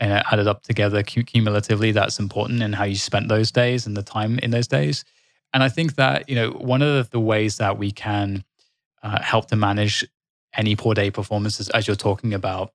you 0.00 0.08
know, 0.08 0.20
added 0.30 0.46
up 0.46 0.62
together 0.62 1.02
cumulatively 1.02 1.92
that's 1.92 2.18
important 2.18 2.62
and 2.62 2.74
how 2.74 2.84
you 2.84 2.96
spent 2.96 3.28
those 3.28 3.50
days 3.50 3.86
and 3.86 3.96
the 3.96 4.02
time 4.02 4.38
in 4.40 4.50
those 4.50 4.66
days. 4.66 5.04
And 5.54 5.62
I 5.62 5.68
think 5.68 5.94
that, 5.94 6.28
you 6.28 6.34
know, 6.34 6.50
one 6.50 6.82
of 6.82 7.10
the 7.10 7.20
ways 7.20 7.58
that 7.58 7.78
we 7.78 7.90
can 7.90 8.44
uh, 9.02 9.22
help 9.22 9.48
to 9.48 9.56
manage 9.56 10.04
any 10.54 10.76
poor 10.76 10.94
day 10.94 11.10
performances, 11.10 11.68
as 11.70 11.86
you're 11.86 11.96
talking 11.96 12.34
about, 12.34 12.72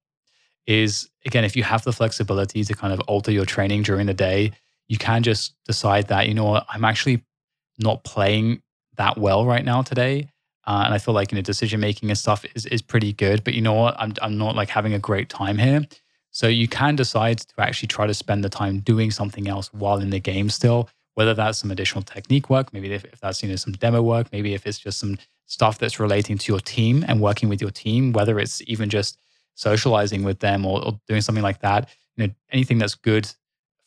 is 0.66 1.10
again, 1.26 1.44
if 1.44 1.56
you 1.56 1.64
have 1.64 1.84
the 1.84 1.94
flexibility 1.94 2.64
to 2.64 2.74
kind 2.74 2.94
of 2.94 3.00
alter 3.02 3.32
your 3.32 3.46
training 3.46 3.84
during 3.84 4.08
the 4.08 4.14
day, 4.14 4.52
you 4.88 4.98
can 4.98 5.24
just 5.24 5.56
decide 5.66 6.08
that, 6.08 6.28
you 6.28 6.34
know 6.34 6.46
what, 6.46 6.66
I'm 6.70 6.86
actually 6.86 7.24
not 7.80 8.04
playing 8.04 8.62
that 8.98 9.18
well 9.18 9.46
right 9.46 9.66
now 9.66 9.82
today. 9.82 10.30
Uh, 10.68 10.84
and 10.86 10.94
I 10.94 11.00
feel 11.00 11.14
like, 11.14 11.32
you 11.32 11.38
know, 11.38 11.42
decision 11.42 11.80
making 11.80 12.10
and 12.10 12.18
stuff 12.18 12.46
is, 12.56 12.66
is 12.68 12.82
pretty 12.82 13.14
good, 13.14 13.44
but 13.44 13.56
you 13.56 13.62
know 13.62 13.74
what, 13.74 13.96
I'm, 14.00 14.14
I'm 14.22 14.38
not 14.38 14.56
like 14.56 14.70
having 14.70 14.94
a 14.94 15.00
great 15.00 15.28
time 15.28 15.58
here. 15.58 15.86
So 16.30 16.48
you 16.48 16.68
can 16.68 16.96
decide 16.96 17.40
to 17.40 17.54
actually 17.58 17.88
try 17.88 18.08
to 18.08 18.14
spend 18.14 18.44
the 18.44 18.50
time 18.50 18.80
doing 18.80 19.12
something 19.12 19.48
else 19.48 19.74
while 19.74 19.98
in 19.98 20.12
the 20.12 20.20
game 20.20 20.50
still 20.50 20.88
whether 21.16 21.34
that's 21.34 21.60
some 21.60 21.72
additional 21.72 22.04
technique 22.04 22.50
work, 22.50 22.74
maybe 22.74 22.92
if, 22.92 23.06
if 23.06 23.20
that's 23.20 23.44
you 23.44 23.50
know 23.50 23.56
some 23.56 23.74
demo 23.74 24.02
work, 24.02 24.28
maybe 24.32 24.54
if 24.54 24.66
it's 24.66 24.80
just 24.80 25.00
some 25.00 25.18
stuff 25.46 25.78
that's 25.78 26.00
relating 26.00 26.38
to 26.38 26.52
your 26.52 26.62
team 26.62 27.04
and 27.08 27.22
working 27.22 27.50
with 27.50 27.62
your 27.62 27.72
team, 27.72 28.14
whether 28.14 28.40
it's 28.40 28.62
even 28.68 28.90
just 28.90 29.20
socializing 29.56 30.24
with 30.24 30.40
them 30.40 30.66
or, 30.66 30.84
or 30.84 31.00
doing 31.08 31.22
something 31.22 31.44
like 31.44 31.60
that. 31.60 31.90
You 32.16 32.28
know, 32.28 32.34
anything 32.52 32.78
that's 32.78 32.96
good 32.96 33.30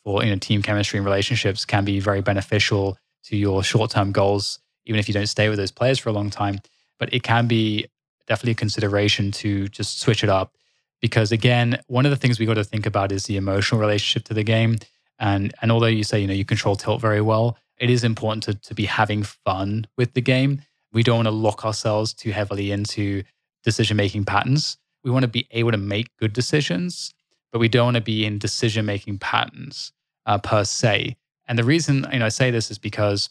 for 0.03 0.23
you 0.23 0.29
know 0.29 0.37
team 0.37 0.61
chemistry 0.61 0.97
and 0.97 1.05
relationships 1.05 1.65
can 1.65 1.83
be 1.85 1.99
very 1.99 2.21
beneficial 2.21 2.97
to 3.25 3.37
your 3.37 3.63
short-term 3.63 4.11
goals, 4.11 4.59
even 4.85 4.99
if 4.99 5.07
you 5.07 5.13
don't 5.13 5.27
stay 5.27 5.49
with 5.49 5.57
those 5.57 5.71
players 5.71 5.99
for 5.99 6.09
a 6.09 6.13
long 6.13 6.29
time. 6.29 6.59
But 6.99 7.13
it 7.13 7.23
can 7.23 7.47
be 7.47 7.87
definitely 8.27 8.53
a 8.53 8.55
consideration 8.55 9.31
to 9.31 9.67
just 9.67 9.99
switch 9.99 10.23
it 10.23 10.29
up 10.29 10.55
because 11.01 11.31
again, 11.31 11.79
one 11.87 12.05
of 12.05 12.09
the 12.09 12.15
things 12.15 12.39
we 12.39 12.45
got 12.45 12.55
to 12.55 12.63
think 12.63 12.85
about 12.85 13.11
is 13.11 13.25
the 13.25 13.37
emotional 13.37 13.79
relationship 13.79 14.25
to 14.25 14.33
the 14.33 14.43
game. 14.43 14.77
And 15.19 15.53
and 15.61 15.71
although 15.71 15.85
you 15.85 16.03
say 16.03 16.19
you 16.19 16.27
know 16.27 16.33
you 16.33 16.45
control 16.45 16.75
tilt 16.75 17.01
very 17.01 17.21
well, 17.21 17.57
it 17.77 17.89
is 17.89 18.03
important 18.03 18.43
to 18.43 18.55
to 18.55 18.73
be 18.73 18.85
having 18.85 19.23
fun 19.23 19.85
with 19.97 20.13
the 20.13 20.21
game. 20.21 20.61
We 20.91 21.03
don't 21.03 21.17
want 21.17 21.27
to 21.27 21.31
lock 21.31 21.65
ourselves 21.65 22.13
too 22.13 22.31
heavily 22.31 22.71
into 22.71 23.23
decision 23.63 23.97
making 23.97 24.25
patterns. 24.25 24.77
We 25.03 25.11
want 25.11 25.23
to 25.23 25.29
be 25.29 25.47
able 25.51 25.71
to 25.71 25.77
make 25.77 26.15
good 26.17 26.33
decisions, 26.33 27.13
but 27.51 27.59
we 27.59 27.67
don't 27.67 27.85
want 27.85 27.95
to 27.95 28.01
be 28.01 28.25
in 28.25 28.39
decision 28.39 28.85
making 28.85 29.19
patterns 29.19 29.91
uh, 30.25 30.37
per 30.39 30.63
se. 30.63 31.17
And 31.47 31.57
the 31.57 31.63
reason 31.63 32.05
you 32.11 32.19
know 32.19 32.25
I 32.25 32.29
say 32.29 32.51
this 32.51 32.71
is 32.71 32.77
because 32.77 33.29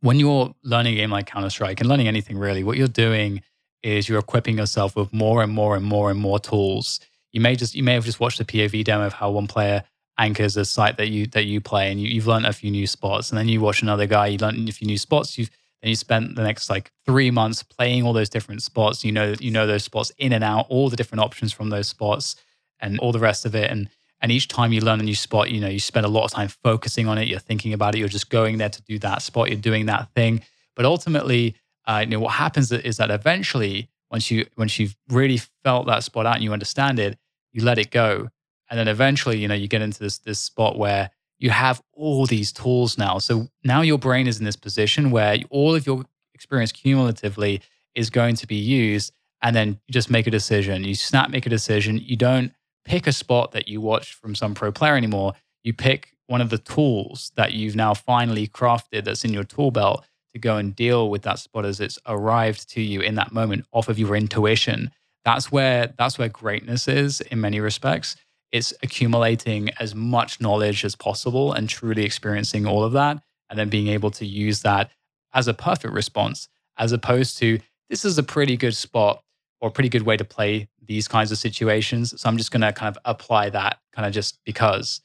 when 0.00 0.20
you're 0.20 0.54
learning 0.62 0.94
a 0.94 0.96
game 0.96 1.10
like 1.10 1.26
Counter 1.26 1.50
Strike 1.50 1.80
and 1.80 1.88
learning 1.88 2.08
anything 2.08 2.38
really, 2.38 2.62
what 2.62 2.76
you're 2.76 2.88
doing 2.88 3.42
is 3.82 4.08
you're 4.08 4.18
equipping 4.18 4.58
yourself 4.58 4.96
with 4.96 5.12
more 5.12 5.42
and 5.42 5.52
more 5.52 5.76
and 5.76 5.84
more 5.84 6.10
and 6.10 6.18
more 6.18 6.38
tools. 6.38 7.00
You 7.32 7.40
may 7.40 7.56
just 7.56 7.74
you 7.74 7.82
may 7.82 7.94
have 7.94 8.04
just 8.04 8.20
watched 8.20 8.40
a 8.40 8.44
POV 8.44 8.84
demo 8.84 9.06
of 9.06 9.12
how 9.12 9.30
one 9.30 9.46
player 9.46 9.84
anchors 10.18 10.56
a 10.56 10.64
site 10.64 10.96
that 10.96 11.08
you 11.08 11.26
that 11.28 11.46
you 11.46 11.60
play, 11.60 11.90
and 11.90 12.00
you, 12.00 12.08
you've 12.08 12.26
learned 12.26 12.46
a 12.46 12.52
few 12.52 12.70
new 12.70 12.86
spots, 12.86 13.30
and 13.30 13.38
then 13.38 13.48
you 13.48 13.60
watch 13.60 13.82
another 13.82 14.06
guy, 14.06 14.26
you 14.28 14.38
learn 14.38 14.68
a 14.68 14.72
few 14.72 14.86
new 14.86 14.98
spots. 14.98 15.38
You've 15.38 15.50
then 15.82 15.90
you 15.90 15.96
spent 15.96 16.34
the 16.34 16.42
next 16.42 16.68
like 16.68 16.90
three 17.06 17.30
months 17.30 17.62
playing 17.62 18.02
all 18.02 18.12
those 18.12 18.28
different 18.28 18.62
spots. 18.62 19.04
You 19.04 19.12
know 19.12 19.34
you 19.38 19.50
know 19.50 19.66
those 19.66 19.84
spots 19.84 20.10
in 20.18 20.32
and 20.32 20.42
out, 20.42 20.66
all 20.68 20.88
the 20.88 20.96
different 20.96 21.22
options 21.22 21.52
from 21.52 21.70
those 21.70 21.88
spots, 21.88 22.36
and 22.80 22.98
all 22.98 23.12
the 23.12 23.18
rest 23.18 23.44
of 23.44 23.54
it. 23.54 23.70
And 23.70 23.88
and 24.20 24.32
each 24.32 24.48
time 24.48 24.72
you 24.72 24.80
learn 24.80 25.00
a 25.00 25.04
new 25.04 25.14
spot, 25.14 25.50
you 25.50 25.60
know 25.60 25.68
you 25.68 25.80
spend 25.80 26.06
a 26.06 26.08
lot 26.08 26.24
of 26.24 26.30
time 26.32 26.48
focusing 26.48 27.06
on 27.06 27.18
it. 27.18 27.28
You're 27.28 27.38
thinking 27.38 27.72
about 27.72 27.94
it. 27.94 27.98
You're 27.98 28.08
just 28.08 28.30
going 28.30 28.58
there 28.58 28.68
to 28.68 28.82
do 28.82 28.98
that 29.00 29.22
spot. 29.22 29.48
You're 29.48 29.60
doing 29.60 29.86
that 29.86 30.12
thing. 30.14 30.42
But 30.74 30.84
ultimately, 30.84 31.56
uh, 31.86 32.00
you 32.04 32.10
know 32.10 32.20
what 32.20 32.34
happens 32.34 32.70
is 32.72 32.96
that 32.98 33.10
eventually, 33.10 33.88
once 34.10 34.30
you 34.30 34.46
once 34.56 34.78
you've 34.78 34.96
really 35.08 35.40
felt 35.64 35.86
that 35.86 36.04
spot 36.04 36.26
out 36.26 36.36
and 36.36 36.44
you 36.44 36.52
understand 36.52 36.98
it, 36.98 37.18
you 37.52 37.64
let 37.64 37.78
it 37.78 37.90
go, 37.90 38.28
and 38.70 38.78
then 38.78 38.88
eventually, 38.88 39.38
you 39.38 39.48
know, 39.48 39.54
you 39.54 39.68
get 39.68 39.82
into 39.82 40.00
this 40.00 40.18
this 40.18 40.38
spot 40.38 40.78
where 40.78 41.10
you 41.38 41.50
have 41.50 41.80
all 41.92 42.26
these 42.26 42.52
tools 42.52 42.98
now. 42.98 43.18
So 43.18 43.48
now 43.62 43.82
your 43.82 43.98
brain 43.98 44.26
is 44.26 44.38
in 44.38 44.44
this 44.44 44.56
position 44.56 45.10
where 45.10 45.38
all 45.50 45.74
of 45.74 45.86
your 45.86 46.04
experience 46.34 46.72
cumulatively 46.72 47.62
is 47.94 48.10
going 48.10 48.34
to 48.36 48.46
be 48.46 48.56
used, 48.56 49.12
and 49.42 49.54
then 49.54 49.80
you 49.86 49.92
just 49.92 50.10
make 50.10 50.26
a 50.26 50.30
decision. 50.30 50.84
You 50.84 50.94
snap, 50.94 51.30
make 51.30 51.46
a 51.46 51.50
decision. 51.50 51.98
You 51.98 52.16
don't 52.16 52.52
pick 52.88 53.06
a 53.06 53.12
spot 53.12 53.52
that 53.52 53.68
you 53.68 53.82
watch 53.82 54.14
from 54.14 54.34
some 54.34 54.54
pro 54.54 54.72
player 54.72 54.96
anymore. 54.96 55.34
You 55.62 55.74
pick 55.74 56.16
one 56.26 56.40
of 56.40 56.48
the 56.48 56.58
tools 56.58 57.32
that 57.36 57.52
you've 57.52 57.76
now 57.76 57.92
finally 57.92 58.48
crafted 58.48 59.04
that's 59.04 59.24
in 59.24 59.32
your 59.32 59.44
tool 59.44 59.70
belt 59.70 60.04
to 60.32 60.38
go 60.38 60.56
and 60.56 60.74
deal 60.74 61.10
with 61.10 61.22
that 61.22 61.38
spot 61.38 61.66
as 61.66 61.80
it's 61.80 61.98
arrived 62.06 62.68
to 62.70 62.80
you 62.80 63.00
in 63.00 63.14
that 63.16 63.30
moment 63.30 63.66
off 63.72 63.88
of 63.88 63.98
your 63.98 64.16
intuition. 64.16 64.90
That's 65.24 65.52
where 65.52 65.92
that's 65.98 66.18
where 66.18 66.30
greatness 66.30 66.88
is 66.88 67.20
in 67.20 67.42
many 67.42 67.60
respects. 67.60 68.16
It's 68.52 68.72
accumulating 68.82 69.68
as 69.78 69.94
much 69.94 70.40
knowledge 70.40 70.82
as 70.82 70.96
possible 70.96 71.52
and 71.52 71.68
truly 71.68 72.04
experiencing 72.04 72.66
all 72.66 72.82
of 72.82 72.92
that 72.92 73.22
and 73.50 73.58
then 73.58 73.68
being 73.68 73.88
able 73.88 74.10
to 74.12 74.24
use 74.24 74.62
that 74.62 74.90
as 75.34 75.46
a 75.46 75.52
perfect 75.52 75.92
response 75.92 76.48
as 76.78 76.92
opposed 76.92 77.36
to 77.38 77.58
this 77.90 78.06
is 78.06 78.16
a 78.16 78.22
pretty 78.22 78.56
good 78.56 78.74
spot 78.74 79.22
or 79.60 79.70
pretty 79.70 79.90
good 79.90 80.02
way 80.02 80.16
to 80.16 80.24
play 80.24 80.68
these 80.88 81.06
kinds 81.06 81.30
of 81.30 81.38
situations. 81.38 82.20
So 82.20 82.28
I'm 82.28 82.38
just 82.38 82.50
going 82.50 82.62
to 82.62 82.72
kind 82.72 82.94
of 82.94 83.00
apply 83.04 83.50
that 83.50 83.78
kind 83.92 84.06
of 84.06 84.12
just 84.12 84.42
because 84.44 85.02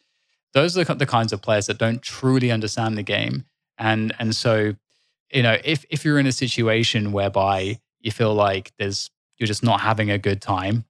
those 0.53 0.77
are 0.77 0.83
the 0.83 1.05
kinds 1.05 1.33
of 1.33 1.41
players 1.41 1.67
that 1.67 1.77
don't 1.77 2.01
truly 2.01 2.51
understand 2.51 2.97
the 2.97 3.03
game. 3.03 3.45
And, 3.77 4.13
and 4.17 4.35
so, 4.35 4.75
you 5.31 5.43
know, 5.43 5.57
if, 5.63 5.85
if 5.89 6.05
you're 6.05 6.19
in 6.19 6.25
a 6.25 6.31
situation 6.31 7.11
whereby 7.11 7.79
you 7.99 8.11
feel 8.11 8.33
like 8.33 8.71
there's, 8.79 9.11
you're 9.37 9.47
just 9.47 9.63
not 9.63 9.81
having 9.81 10.09
a 10.09 10.17
good 10.17 10.41
time 10.41 10.85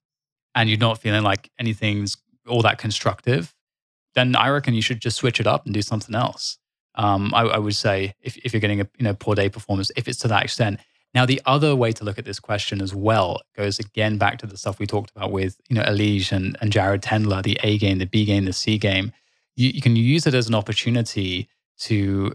and 0.54 0.70
you're 0.70 0.78
not 0.78 1.00
feeling 1.00 1.24
like 1.24 1.50
anything's 1.60 2.18
all 2.48 2.62
that 2.62 2.78
constructive, 2.78 3.56
then 4.14 4.36
I 4.36 4.50
reckon 4.50 4.74
you 4.74 4.82
should 4.82 5.02
just 5.02 5.18
switch 5.18 5.40
it 5.40 5.48
up 5.48 5.66
and 5.66 5.74
do 5.74 5.82
something 5.82 6.14
else. 6.14 6.60
Um, 6.96 7.34
I, 7.34 7.42
I, 7.42 7.58
would 7.58 7.76
say 7.76 8.14
if, 8.22 8.38
if 8.38 8.54
you're 8.54 8.60
getting 8.60 8.82
a 8.82 8.88
you 9.00 9.06
know, 9.06 9.16
poor 9.16 9.34
day 9.34 9.50
performance, 9.50 9.92
if 9.96 10.08
it's 10.08 10.20
to 10.20 10.28
that 10.28 10.44
extent, 10.44 10.80
now, 11.14 11.28
the 11.28 11.42
other 11.46 11.76
way 11.76 11.92
to 11.92 12.04
look 12.04 12.18
at 12.18 12.26
this 12.26 12.40
question 12.40 12.82
as 12.82 12.96
well 12.96 13.42
goes 13.56 13.78
again 13.78 14.18
back 14.18 14.40
to 14.40 14.48
the 14.48 14.58
stuff 14.58 14.80
we 14.80 14.88
talked 14.88 15.12
about 15.16 15.32
with 15.32 15.58
you 15.70 15.76
know 15.76 15.84
Elige 15.84 16.32
and, 16.32 16.58
and 16.60 16.72
Jared 16.72 17.04
Tendler, 17.04 17.44
the 17.44 17.60
A 17.64 17.78
game, 17.78 18.00
the 18.00 18.06
B 18.06 18.26
game, 18.26 18.46
the 18.46 18.54
C 18.54 18.78
game. 18.80 19.12
You, 19.56 19.70
you 19.70 19.82
can 19.82 19.96
use 19.96 20.26
it 20.26 20.34
as 20.34 20.48
an 20.48 20.56
opportunity 20.56 21.48
to 21.80 22.34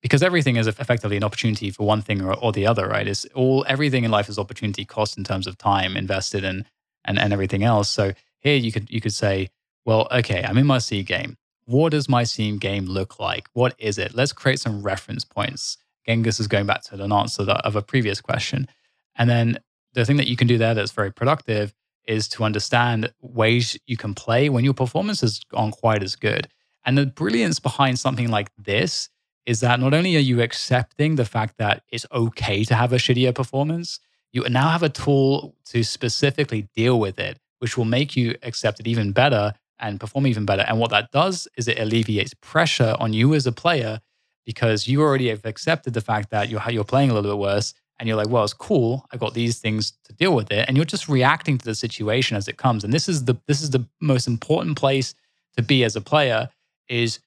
because 0.00 0.22
everything 0.22 0.56
is 0.56 0.66
effectively 0.66 1.16
an 1.16 1.24
opportunity 1.24 1.70
for 1.70 1.86
one 1.86 2.00
thing 2.00 2.22
or, 2.22 2.32
or 2.34 2.52
the 2.52 2.66
other, 2.66 2.86
right? 2.86 3.06
It's 3.06 3.26
all 3.34 3.64
everything 3.68 4.04
in 4.04 4.10
life 4.10 4.28
is 4.28 4.38
opportunity 4.38 4.84
cost 4.84 5.18
in 5.18 5.24
terms 5.24 5.46
of 5.46 5.58
time 5.58 5.96
invested 5.96 6.42
and 6.42 6.64
and 7.04 7.18
and 7.18 7.34
everything 7.34 7.64
else. 7.64 7.90
So 7.90 8.12
here 8.40 8.56
you 8.56 8.72
could 8.72 8.90
you 8.90 9.02
could 9.02 9.14
say, 9.14 9.48
well, 9.84 10.08
okay, 10.10 10.42
I'm 10.42 10.56
in 10.56 10.66
my 10.66 10.78
C 10.78 11.02
game. 11.02 11.36
What 11.66 11.90
does 11.90 12.08
my 12.08 12.24
C 12.24 12.56
game 12.56 12.86
look 12.86 13.20
like? 13.20 13.48
What 13.52 13.74
is 13.78 13.98
it? 13.98 14.14
Let's 14.14 14.32
create 14.32 14.60
some 14.60 14.82
reference 14.82 15.24
points 15.24 15.76
Genghis 16.06 16.40
is 16.40 16.48
going 16.48 16.66
back 16.66 16.82
to 16.84 17.02
an 17.02 17.12
answer 17.12 17.42
of 17.42 17.76
a 17.76 17.82
previous 17.82 18.20
question. 18.20 18.68
And 19.16 19.28
then 19.28 19.58
the 19.94 20.04
thing 20.04 20.16
that 20.16 20.28
you 20.28 20.36
can 20.36 20.46
do 20.46 20.58
there 20.58 20.74
that's 20.74 20.92
very 20.92 21.12
productive 21.12 21.74
is 22.06 22.28
to 22.28 22.44
understand 22.44 23.12
ways 23.20 23.76
you 23.86 23.96
can 23.96 24.14
play 24.14 24.48
when 24.48 24.64
your 24.64 24.74
performance 24.74 25.20
has 25.22 25.40
gone 25.50 25.72
quite 25.72 26.02
as 26.02 26.14
good. 26.14 26.48
And 26.84 26.96
the 26.96 27.06
brilliance 27.06 27.58
behind 27.58 27.98
something 27.98 28.30
like 28.30 28.50
this 28.56 29.08
is 29.44 29.60
that 29.60 29.80
not 29.80 29.94
only 29.94 30.16
are 30.16 30.20
you 30.20 30.40
accepting 30.40 31.16
the 31.16 31.24
fact 31.24 31.56
that 31.58 31.82
it's 31.90 32.06
okay 32.12 32.64
to 32.64 32.74
have 32.74 32.92
a 32.92 32.96
shittier 32.96 33.34
performance, 33.34 33.98
you 34.32 34.42
now 34.48 34.68
have 34.68 34.82
a 34.82 34.88
tool 34.88 35.56
to 35.66 35.82
specifically 35.82 36.68
deal 36.74 37.00
with 37.00 37.18
it, 37.18 37.38
which 37.58 37.76
will 37.76 37.84
make 37.84 38.16
you 38.16 38.36
accept 38.42 38.80
it 38.80 38.86
even 38.86 39.12
better 39.12 39.54
and 39.78 40.00
perform 40.00 40.26
even 40.26 40.44
better. 40.44 40.62
And 40.62 40.78
what 40.78 40.90
that 40.90 41.10
does 41.10 41.48
is 41.56 41.68
it 41.68 41.78
alleviates 41.78 42.34
pressure 42.34 42.96
on 42.98 43.12
you 43.12 43.34
as 43.34 43.46
a 43.46 43.52
player 43.52 44.00
because 44.46 44.88
you 44.88 45.02
already 45.02 45.28
have 45.28 45.44
accepted 45.44 45.92
the 45.92 46.00
fact 46.00 46.30
that 46.30 46.48
you're 46.48 46.62
you're 46.70 46.84
playing 46.84 47.10
a 47.10 47.14
little 47.14 47.32
bit 47.32 47.38
worse 47.38 47.74
and 47.98 48.08
you're 48.08 48.16
like 48.16 48.28
well 48.28 48.44
it's 48.44 48.54
cool. 48.54 49.04
I 49.12 49.18
got 49.18 49.34
these 49.34 49.58
things 49.58 49.92
to 50.04 50.14
deal 50.14 50.34
with 50.34 50.50
it. 50.50 50.66
And 50.66 50.76
you're 50.76 50.86
just 50.86 51.08
reacting 51.08 51.58
to 51.58 51.64
the 51.64 51.74
situation 51.74 52.36
as 52.36 52.48
it 52.48 52.56
comes. 52.56 52.84
And 52.84 52.92
this 52.92 53.08
is 53.08 53.24
the 53.24 53.36
this 53.46 53.60
is 53.60 53.70
the 53.70 53.84
most 54.00 54.26
important 54.26 54.78
place 54.78 55.14
to 55.56 55.62
be 55.62 55.84
as 55.84 55.96
a 55.96 56.00
player 56.00 56.48
is 56.88 57.18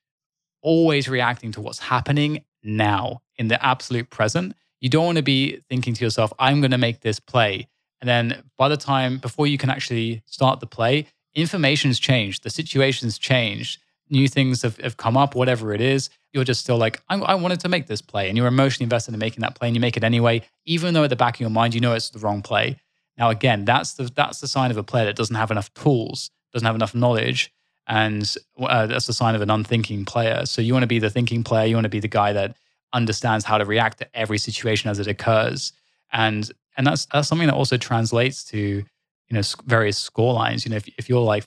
always 0.61 1.07
reacting 1.07 1.51
to 1.51 1.61
what's 1.61 1.80
happening 1.80 2.43
now 2.63 3.22
in 3.38 3.49
the 3.49 3.63
absolute 3.63 4.09
present. 4.09 4.55
You 4.82 4.89
don't 4.89 5.05
want 5.05 5.17
to 5.17 5.24
be 5.24 5.61
thinking 5.70 5.93
to 5.93 6.03
yourself 6.03 6.34
i'm 6.39 6.61
going 6.61 6.72
to 6.72 6.78
make 6.78 7.01
this 7.01 7.20
play. 7.20 7.67
And 8.01 8.07
then 8.07 8.43
by 8.57 8.70
the 8.70 8.78
time 8.78 9.17
before 9.17 9.45
you 9.45 9.57
can 9.57 9.70
actually 9.70 10.24
start 10.26 10.61
the 10.61 10.67
play 10.67 11.07
information's 11.36 11.99
changed. 11.99 12.43
The 12.43 12.49
situation's 12.49 13.17
changed 13.17 13.80
new 14.10 14.28
things 14.28 14.62
have, 14.62 14.78
have 14.78 14.97
come 14.97 15.16
up 15.18 15.36
whatever 15.36 15.74
it 15.74 15.82
is 15.82 16.10
you're 16.34 16.43
just 16.43 16.62
still 16.62 16.78
like, 16.78 17.01
I, 17.10 17.18
I, 17.18 17.36
wanted 17.36 17.60
to 17.62 17.70
make 17.70 17.88
this 17.88 18.01
play. 18.01 18.28
And 18.28 18.38
you're 18.38 18.47
emotionally 18.47 18.86
invested 18.86 19.14
in 19.14 19.20
making 19.20 19.41
that 19.41 19.55
play 19.55 19.68
and 19.68 19.76
you 19.76 19.82
make 19.82 19.97
it 19.97 20.03
anyway, 20.03 20.43
even 20.66 20.93
though 20.93 21.03
at 21.03 21.10
the 21.10 21.16
back 21.16 21.36
of 21.36 21.41
your 21.41 21.49
mind, 21.49 21.74
you 21.74 21.82
know 21.82 21.93
it's 21.93 22.10
the 22.10 22.20
wrong 22.20 22.41
play. 22.41 22.78
Now, 23.18 23.30
again, 23.30 23.66
that's 23.66 23.93
the, 23.93 24.03
that's 24.16 24.39
the 24.39 24.47
sign 24.47 24.72
of 24.72 24.78
a 24.78 24.84
player 24.84 25.05
that 25.05 25.16
doesn't 25.16 25.36
have 25.36 25.51
enough 25.51 25.74
tools, 25.74 26.30
doesn't 26.53 26.66
have 26.66 26.76
enough 26.76 26.95
knowledge. 26.95 27.51
And 27.88 28.34
uh, 28.60 28.86
that's 28.86 29.07
the 29.07 29.14
sign 29.14 29.34
of 29.34 29.41
an 29.41 29.49
unthinking 29.49 30.05
player. 30.05 30.45
So 30.45 30.62
you 30.62 30.74
want 30.74 30.84
to 30.84 30.88
be 30.88 30.99
the 30.99 31.10
thinking 31.10 31.43
player. 31.43 31.66
You 31.66 31.76
want 31.76 31.86
to 31.86 31.89
be 31.89 31.99
the 31.99 32.07
guy 32.07 32.34
that 32.34 32.55
understands 32.93 33.45
how 33.45 33.57
to 33.57 33.66
react 33.66 33.97
to 33.99 34.07
every 34.16 34.38
situation 34.38 34.89
as 34.89 34.99
it 34.99 35.07
occurs. 35.07 35.74
And, 36.12 36.49
and 36.78 36.86
that's, 36.86 37.07
that's 37.07 37.28
something 37.28 37.47
that 37.47 37.55
also 37.55 37.78
translates 37.78 38.43
to, 38.45 38.57
you 38.60 38.86
know, 39.32 39.41
various 39.66 39.97
score 39.97 40.34
lines. 40.34 40.66
You 40.66 40.72
know, 40.72 40.78
if, 40.78 40.88
if 40.99 41.10
you're 41.10 41.22
like, 41.22 41.45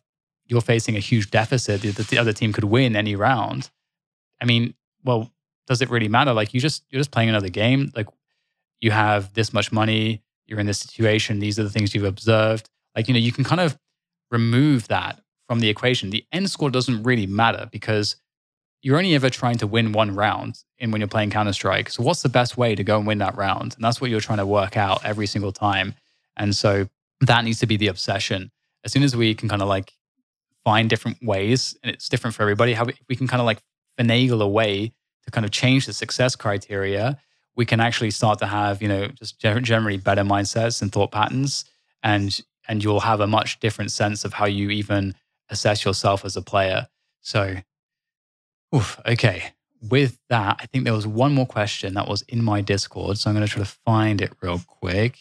you're 0.52 0.60
facing 0.60 0.96
a 0.96 1.00
huge 1.00 1.32
deficit, 1.32 1.82
the, 1.82 1.90
the 1.90 2.18
other 2.18 2.32
team 2.32 2.52
could 2.52 2.64
win 2.64 2.94
any 2.94 3.16
round 3.16 3.70
I 4.42 4.44
mean, 4.44 4.74
well, 5.04 5.30
does 5.68 5.80
it 5.80 5.88
really 5.88 6.08
matter? 6.08 6.34
Like 6.34 6.52
you 6.52 6.60
just 6.60 6.82
you're 6.90 7.00
just 7.00 7.12
playing 7.12 7.28
another 7.28 7.48
game. 7.48 7.92
Like 7.94 8.08
you 8.80 8.90
have 8.90 9.32
this 9.34 9.54
much 9.54 9.70
money, 9.70 10.20
you're 10.46 10.58
in 10.58 10.66
this 10.66 10.80
situation, 10.80 11.38
these 11.38 11.58
are 11.58 11.62
the 11.62 11.70
things 11.70 11.94
you've 11.94 12.04
observed. 12.04 12.68
Like, 12.96 13.06
you 13.06 13.14
know, 13.14 13.20
you 13.20 13.32
can 13.32 13.44
kind 13.44 13.60
of 13.60 13.78
remove 14.30 14.88
that 14.88 15.20
from 15.46 15.60
the 15.60 15.68
equation. 15.68 16.10
The 16.10 16.26
end 16.32 16.50
score 16.50 16.70
doesn't 16.70 17.04
really 17.04 17.26
matter 17.26 17.68
because 17.70 18.16
you're 18.82 18.98
only 18.98 19.14
ever 19.14 19.30
trying 19.30 19.58
to 19.58 19.66
win 19.68 19.92
one 19.92 20.14
round 20.16 20.58
in 20.78 20.90
when 20.90 21.00
you're 21.00 21.08
playing 21.08 21.30
Counter 21.30 21.52
Strike. 21.52 21.88
So 21.90 22.02
what's 22.02 22.22
the 22.22 22.28
best 22.28 22.56
way 22.56 22.74
to 22.74 22.82
go 22.82 22.98
and 22.98 23.06
win 23.06 23.18
that 23.18 23.36
round? 23.36 23.74
And 23.76 23.84
that's 23.84 24.00
what 24.00 24.10
you're 24.10 24.20
trying 24.20 24.38
to 24.38 24.46
work 24.46 24.76
out 24.76 25.04
every 25.04 25.26
single 25.26 25.52
time. 25.52 25.94
And 26.36 26.56
so 26.56 26.88
that 27.20 27.44
needs 27.44 27.60
to 27.60 27.66
be 27.66 27.76
the 27.76 27.86
obsession. 27.86 28.50
As 28.84 28.90
soon 28.90 29.04
as 29.04 29.14
we 29.14 29.36
can 29.36 29.48
kind 29.48 29.62
of 29.62 29.68
like 29.68 29.92
find 30.64 30.88
different 30.88 31.18
ways, 31.22 31.76
and 31.82 31.92
it's 31.94 32.08
different 32.08 32.34
for 32.34 32.42
everybody, 32.42 32.72
how 32.72 32.84
we, 32.84 32.94
we 33.08 33.16
can 33.16 33.26
kind 33.26 33.40
of 33.40 33.46
like 33.46 33.58
finagle 33.98 34.42
a 34.42 34.48
way 34.48 34.92
to 35.24 35.30
kind 35.30 35.44
of 35.44 35.50
change 35.50 35.86
the 35.86 35.92
success 35.92 36.36
criteria, 36.36 37.18
we 37.54 37.64
can 37.66 37.80
actually 37.80 38.10
start 38.10 38.38
to 38.38 38.46
have, 38.46 38.82
you 38.82 38.88
know, 38.88 39.08
just 39.08 39.38
generally 39.38 39.96
better 39.96 40.22
mindsets 40.22 40.82
and 40.82 40.92
thought 40.92 41.12
patterns. 41.12 41.64
And 42.02 42.40
and 42.68 42.82
you'll 42.82 43.00
have 43.00 43.20
a 43.20 43.26
much 43.26 43.60
different 43.60 43.90
sense 43.90 44.24
of 44.24 44.34
how 44.34 44.46
you 44.46 44.70
even 44.70 45.14
assess 45.50 45.84
yourself 45.84 46.24
as 46.24 46.36
a 46.36 46.42
player. 46.42 46.86
So, 47.20 47.56
oof, 48.74 49.00
okay. 49.04 49.52
With 49.88 50.18
that, 50.28 50.58
I 50.60 50.66
think 50.66 50.84
there 50.84 50.94
was 50.94 51.06
one 51.06 51.34
more 51.34 51.46
question 51.46 51.94
that 51.94 52.06
was 52.06 52.22
in 52.22 52.42
my 52.42 52.60
Discord, 52.60 53.18
so 53.18 53.28
I'm 53.28 53.34
going 53.34 53.46
to 53.46 53.52
try 53.52 53.64
to 53.64 53.68
find 53.84 54.20
it 54.20 54.32
real 54.40 54.60
quick. 54.66 55.18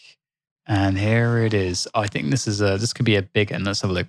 And 0.68 1.00
here 1.00 1.39
it 1.39 1.54
is. 1.56 1.88
I 1.96 2.06
think 2.06 2.30
this 2.30 2.48
is 2.48 2.62
a 2.62 2.78
this 2.78 2.94
could 2.94 3.06
be 3.06 3.16
a 3.16 3.24
big 3.24 3.52
one. 3.52 3.64
Let's 3.64 3.82
have 3.82 3.89
a 3.89 3.94
look. 3.94 4.08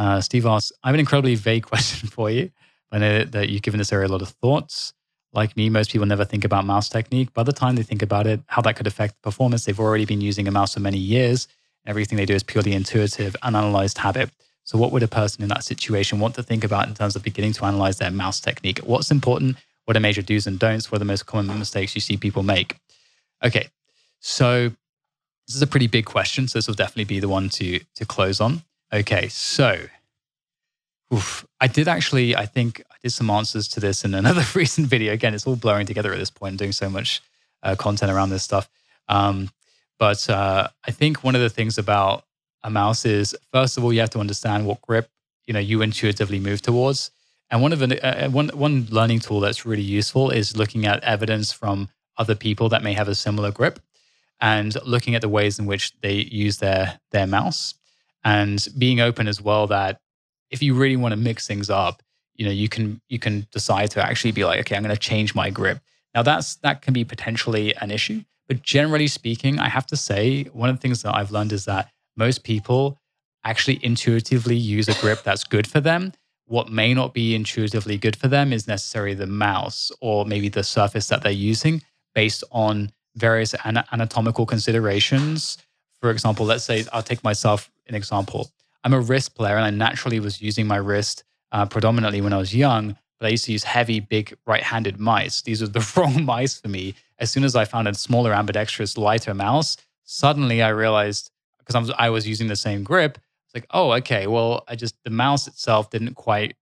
Uh, 0.00 0.18
Steve 0.18 0.46
asks, 0.46 0.72
I 0.82 0.88
have 0.88 0.94
an 0.94 1.00
incredibly 1.00 1.34
vague 1.34 1.66
question 1.72 2.08
for 2.08 2.30
you. 2.30 2.50
I 2.90 2.98
know 2.98 3.24
that 3.24 3.50
you've 3.50 3.60
given 3.60 3.76
this 3.76 3.92
area 3.92 4.08
a 4.08 4.08
lot 4.08 4.22
of 4.22 4.30
thoughts. 4.30 4.94
Like 5.34 5.56
me, 5.58 5.68
most 5.68 5.92
people 5.92 6.06
never 6.06 6.24
think 6.24 6.44
about 6.44 6.64
mouse 6.64 6.88
technique. 6.88 7.34
By 7.34 7.42
the 7.42 7.52
time 7.52 7.76
they 7.76 7.82
think 7.82 8.02
about 8.02 8.26
it, 8.26 8.40
how 8.46 8.62
that 8.62 8.76
could 8.76 8.86
affect 8.86 9.20
performance, 9.22 9.66
they've 9.66 9.78
already 9.78 10.06
been 10.06 10.22
using 10.22 10.48
a 10.48 10.50
mouse 10.50 10.72
for 10.74 10.80
many 10.80 10.96
years. 10.96 11.48
Everything 11.86 12.16
they 12.16 12.24
do 12.24 12.34
is 12.34 12.42
purely 12.42 12.72
intuitive 12.72 13.36
and 13.42 13.54
analyzed 13.54 13.98
habit. 13.98 14.30
So, 14.64 14.78
what 14.78 14.90
would 14.90 15.02
a 15.02 15.08
person 15.08 15.42
in 15.42 15.48
that 15.50 15.64
situation 15.64 16.18
want 16.18 16.34
to 16.36 16.42
think 16.42 16.64
about 16.64 16.88
in 16.88 16.94
terms 16.94 17.14
of 17.14 17.22
beginning 17.22 17.52
to 17.54 17.64
analyze 17.66 17.98
their 17.98 18.10
mouse 18.10 18.40
technique? 18.40 18.78
What's 18.78 19.10
important? 19.10 19.56
What 19.84 19.96
are 19.96 20.00
major 20.00 20.22
do's 20.22 20.46
and 20.46 20.58
don'ts? 20.58 20.90
What 20.90 20.96
are 20.96 20.98
the 21.00 21.04
most 21.04 21.26
common 21.26 21.58
mistakes 21.58 21.94
you 21.94 22.00
see 22.00 22.16
people 22.16 22.42
make? 22.42 22.76
Okay, 23.44 23.68
so 24.18 24.70
this 25.46 25.56
is 25.56 25.62
a 25.62 25.66
pretty 25.66 25.86
big 25.86 26.06
question. 26.06 26.48
So, 26.48 26.58
this 26.58 26.66
will 26.66 26.74
definitely 26.74 27.04
be 27.04 27.20
the 27.20 27.28
one 27.28 27.50
to, 27.50 27.80
to 27.94 28.04
close 28.04 28.40
on. 28.40 28.62
Okay, 28.92 29.28
so 29.28 29.78
oof, 31.14 31.46
I 31.60 31.68
did 31.68 31.86
actually, 31.86 32.34
I 32.34 32.46
think 32.46 32.82
I 32.90 32.96
did 33.02 33.12
some 33.12 33.30
answers 33.30 33.68
to 33.68 33.80
this 33.80 34.04
in 34.04 34.14
another 34.14 34.44
recent 34.54 34.88
video. 34.88 35.12
Again, 35.12 35.34
it's 35.34 35.46
all 35.46 35.56
blurring 35.56 35.86
together 35.86 36.12
at 36.12 36.18
this 36.18 36.30
point, 36.30 36.56
doing 36.56 36.72
so 36.72 36.90
much 36.90 37.22
uh, 37.62 37.76
content 37.76 38.10
around 38.10 38.30
this 38.30 38.42
stuff. 38.42 38.68
Um, 39.08 39.50
but 39.98 40.28
uh, 40.28 40.68
I 40.84 40.90
think 40.90 41.22
one 41.22 41.34
of 41.34 41.40
the 41.40 41.50
things 41.50 41.78
about 41.78 42.24
a 42.64 42.70
mouse 42.70 43.04
is, 43.04 43.36
first 43.52 43.76
of 43.76 43.84
all, 43.84 43.92
you 43.92 44.00
have 44.00 44.10
to 44.10 44.18
understand 44.18 44.66
what 44.66 44.82
grip 44.82 45.08
you 45.46 45.54
know 45.54 45.60
you 45.60 45.82
intuitively 45.82 46.38
move 46.38 46.62
towards. 46.62 47.10
And 47.50 47.62
one 47.62 47.72
of 47.72 47.80
the 47.80 48.24
uh, 48.24 48.30
one 48.30 48.48
one 48.48 48.86
learning 48.90 49.20
tool 49.20 49.40
that's 49.40 49.66
really 49.66 49.82
useful 49.82 50.30
is 50.30 50.56
looking 50.56 50.86
at 50.86 51.02
evidence 51.02 51.52
from 51.52 51.88
other 52.16 52.34
people 52.34 52.68
that 52.68 52.82
may 52.82 52.92
have 52.94 53.08
a 53.08 53.14
similar 53.14 53.50
grip, 53.50 53.80
and 54.40 54.76
looking 54.84 55.14
at 55.14 55.22
the 55.22 55.28
ways 55.28 55.58
in 55.58 55.66
which 55.66 55.92
they 56.00 56.14
use 56.14 56.58
their 56.58 57.00
their 57.10 57.26
mouse, 57.26 57.74
and 58.24 58.66
being 58.76 59.00
open 59.00 59.28
as 59.28 59.40
well 59.40 59.66
that 59.68 60.00
if 60.50 60.62
you 60.62 60.74
really 60.74 60.96
want 60.96 61.12
to 61.12 61.16
mix 61.16 61.46
things 61.46 61.70
up, 61.70 62.02
you 62.34 62.44
know, 62.44 62.52
you 62.52 62.68
can 62.68 63.00
you 63.08 63.18
can 63.18 63.46
decide 63.52 63.90
to 63.92 64.04
actually 64.04 64.32
be 64.32 64.44
like, 64.44 64.60
okay, 64.60 64.76
I'm 64.76 64.82
going 64.82 64.94
to 64.94 65.00
change 65.00 65.34
my 65.34 65.50
grip. 65.50 65.78
Now 66.14 66.22
that's 66.22 66.56
that 66.56 66.82
can 66.82 66.92
be 66.92 67.04
potentially 67.04 67.74
an 67.76 67.90
issue, 67.90 68.22
but 68.48 68.62
generally 68.62 69.06
speaking, 69.06 69.58
I 69.58 69.68
have 69.68 69.86
to 69.86 69.96
say 69.96 70.44
one 70.52 70.68
of 70.68 70.76
the 70.76 70.80
things 70.80 71.02
that 71.02 71.14
I've 71.14 71.30
learned 71.30 71.52
is 71.52 71.66
that 71.66 71.90
most 72.16 72.42
people 72.42 72.98
actually 73.44 73.78
intuitively 73.82 74.56
use 74.56 74.88
a 74.88 75.00
grip 75.00 75.22
that's 75.22 75.44
good 75.44 75.66
for 75.66 75.80
them. 75.80 76.12
What 76.46 76.68
may 76.68 76.92
not 76.92 77.14
be 77.14 77.34
intuitively 77.34 77.96
good 77.96 78.16
for 78.16 78.26
them 78.26 78.52
is 78.52 78.66
necessarily 78.66 79.14
the 79.14 79.26
mouse 79.26 79.92
or 80.00 80.24
maybe 80.24 80.48
the 80.48 80.64
surface 80.64 81.06
that 81.08 81.22
they're 81.22 81.30
using 81.30 81.80
based 82.14 82.42
on 82.50 82.90
various 83.14 83.54
anatomical 83.64 84.46
considerations. 84.46 85.58
For 86.00 86.10
example, 86.10 86.44
let's 86.44 86.64
say 86.64 86.84
I'll 86.92 87.02
take 87.02 87.22
myself 87.22 87.70
an 87.90 87.96
example. 87.96 88.50
I'm 88.84 88.94
a 88.94 89.00
wrist 89.00 89.34
player 89.34 89.56
and 89.56 89.64
I 89.64 89.70
naturally 89.70 90.20
was 90.20 90.40
using 90.40 90.66
my 90.66 90.76
wrist 90.76 91.24
uh, 91.52 91.66
predominantly 91.66 92.20
when 92.20 92.32
I 92.32 92.38
was 92.38 92.54
young, 92.54 92.96
but 93.18 93.26
I 93.26 93.30
used 93.30 93.44
to 93.46 93.52
use 93.52 93.64
heavy, 93.64 94.00
big 94.00 94.34
right 94.46 94.62
handed 94.62 94.98
mice. 94.98 95.42
These 95.42 95.60
were 95.60 95.68
the 95.68 95.92
wrong 95.96 96.24
mice 96.24 96.58
for 96.58 96.68
me. 96.68 96.94
As 97.18 97.30
soon 97.30 97.44
as 97.44 97.54
I 97.54 97.66
found 97.66 97.86
a 97.88 97.94
smaller, 97.94 98.32
ambidextrous, 98.32 98.96
lighter 98.96 99.34
mouse, 99.34 99.76
suddenly 100.04 100.62
I 100.62 100.70
realized 100.70 101.30
because 101.58 101.74
I 101.74 101.78
was, 101.78 101.90
I 101.98 102.10
was 102.10 102.26
using 102.26 102.48
the 102.48 102.56
same 102.56 102.82
grip, 102.82 103.18
it's 103.44 103.54
like, 103.54 103.66
oh, 103.72 103.92
okay, 103.94 104.26
well, 104.26 104.64
I 104.68 104.76
just, 104.76 104.94
the 105.04 105.10
mouse 105.10 105.46
itself 105.46 105.90
didn't 105.90 106.14
quite, 106.14 106.54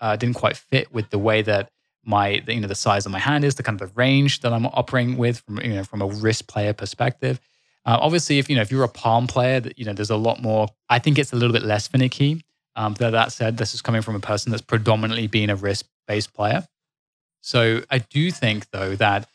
uh, 0.00 0.16
didn't 0.16 0.34
quite 0.34 0.56
fit 0.56 0.92
with 0.92 1.10
the 1.10 1.18
way 1.18 1.42
that 1.42 1.70
my, 2.04 2.42
you 2.46 2.60
know, 2.60 2.68
the 2.68 2.74
size 2.74 3.06
of 3.06 3.12
my 3.12 3.18
hand 3.18 3.44
is, 3.44 3.54
the 3.54 3.62
kind 3.62 3.80
of 3.80 3.88
the 3.88 3.94
range 3.94 4.40
that 4.40 4.52
I'm 4.52 4.66
operating 4.66 5.16
with 5.16 5.40
from, 5.40 5.60
you 5.60 5.74
know, 5.74 5.84
from 5.84 6.02
a 6.02 6.06
wrist 6.06 6.46
player 6.46 6.72
perspective. 6.72 7.40
Uh, 7.88 7.96
obviously, 8.02 8.38
if 8.38 8.50
you 8.50 8.54
know 8.54 8.60
if 8.60 8.70
you're 8.70 8.84
a 8.84 8.88
palm 8.88 9.26
player, 9.26 9.62
you 9.74 9.84
know 9.86 9.94
there's 9.94 10.10
a 10.10 10.16
lot 10.16 10.42
more. 10.42 10.68
I 10.90 10.98
think 10.98 11.18
it's 11.18 11.32
a 11.32 11.36
little 11.36 11.54
bit 11.54 11.62
less 11.62 11.88
finicky. 11.88 12.44
Um, 12.76 12.94
but 12.98 13.12
that 13.12 13.32
said, 13.32 13.56
this 13.56 13.72
is 13.72 13.80
coming 13.80 14.02
from 14.02 14.14
a 14.14 14.20
person 14.20 14.50
that's 14.50 14.62
predominantly 14.62 15.26
been 15.26 15.48
a 15.48 15.56
wrist-based 15.56 16.34
player. 16.34 16.68
So 17.40 17.82
I 17.90 17.98
do 17.98 18.30
think 18.30 18.70
though 18.72 18.94
that 18.96 19.26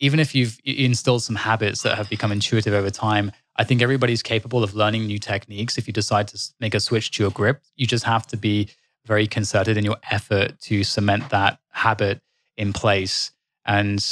even 0.00 0.18
if 0.18 0.34
you've 0.34 0.58
instilled 0.64 1.22
some 1.22 1.36
habits 1.36 1.82
that 1.82 1.96
have 1.96 2.10
become 2.10 2.32
intuitive 2.32 2.74
over 2.74 2.90
time, 2.90 3.30
I 3.54 3.62
think 3.62 3.82
everybody's 3.82 4.22
capable 4.22 4.64
of 4.64 4.74
learning 4.74 5.06
new 5.06 5.20
techniques. 5.20 5.78
If 5.78 5.86
you 5.86 5.92
decide 5.92 6.26
to 6.28 6.40
make 6.58 6.74
a 6.74 6.80
switch 6.80 7.12
to 7.12 7.22
your 7.22 7.30
grip, 7.30 7.62
you 7.76 7.86
just 7.86 8.04
have 8.04 8.26
to 8.28 8.36
be 8.36 8.68
very 9.06 9.28
concerted 9.28 9.76
in 9.76 9.84
your 9.84 9.98
effort 10.10 10.58
to 10.62 10.82
cement 10.82 11.30
that 11.30 11.60
habit 11.70 12.20
in 12.56 12.72
place. 12.72 13.30
And 13.64 14.04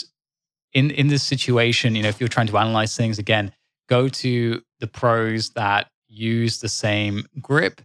in 0.73 0.91
in 0.91 1.09
this 1.09 1.23
situation, 1.23 1.95
you 1.95 2.03
know, 2.03 2.09
if 2.09 2.21
you're 2.21 2.29
trying 2.29 2.47
to 2.49 2.59
analyze 2.59 2.97
things 2.97 3.19
again, 3.19 3.53
go 3.89 4.09
to 4.09 4.63
the 4.81 4.87
pros 4.87 5.51
that 5.51 5.91
use 6.09 6.61
the 6.61 6.69
same 6.69 7.27
grip 7.41 7.81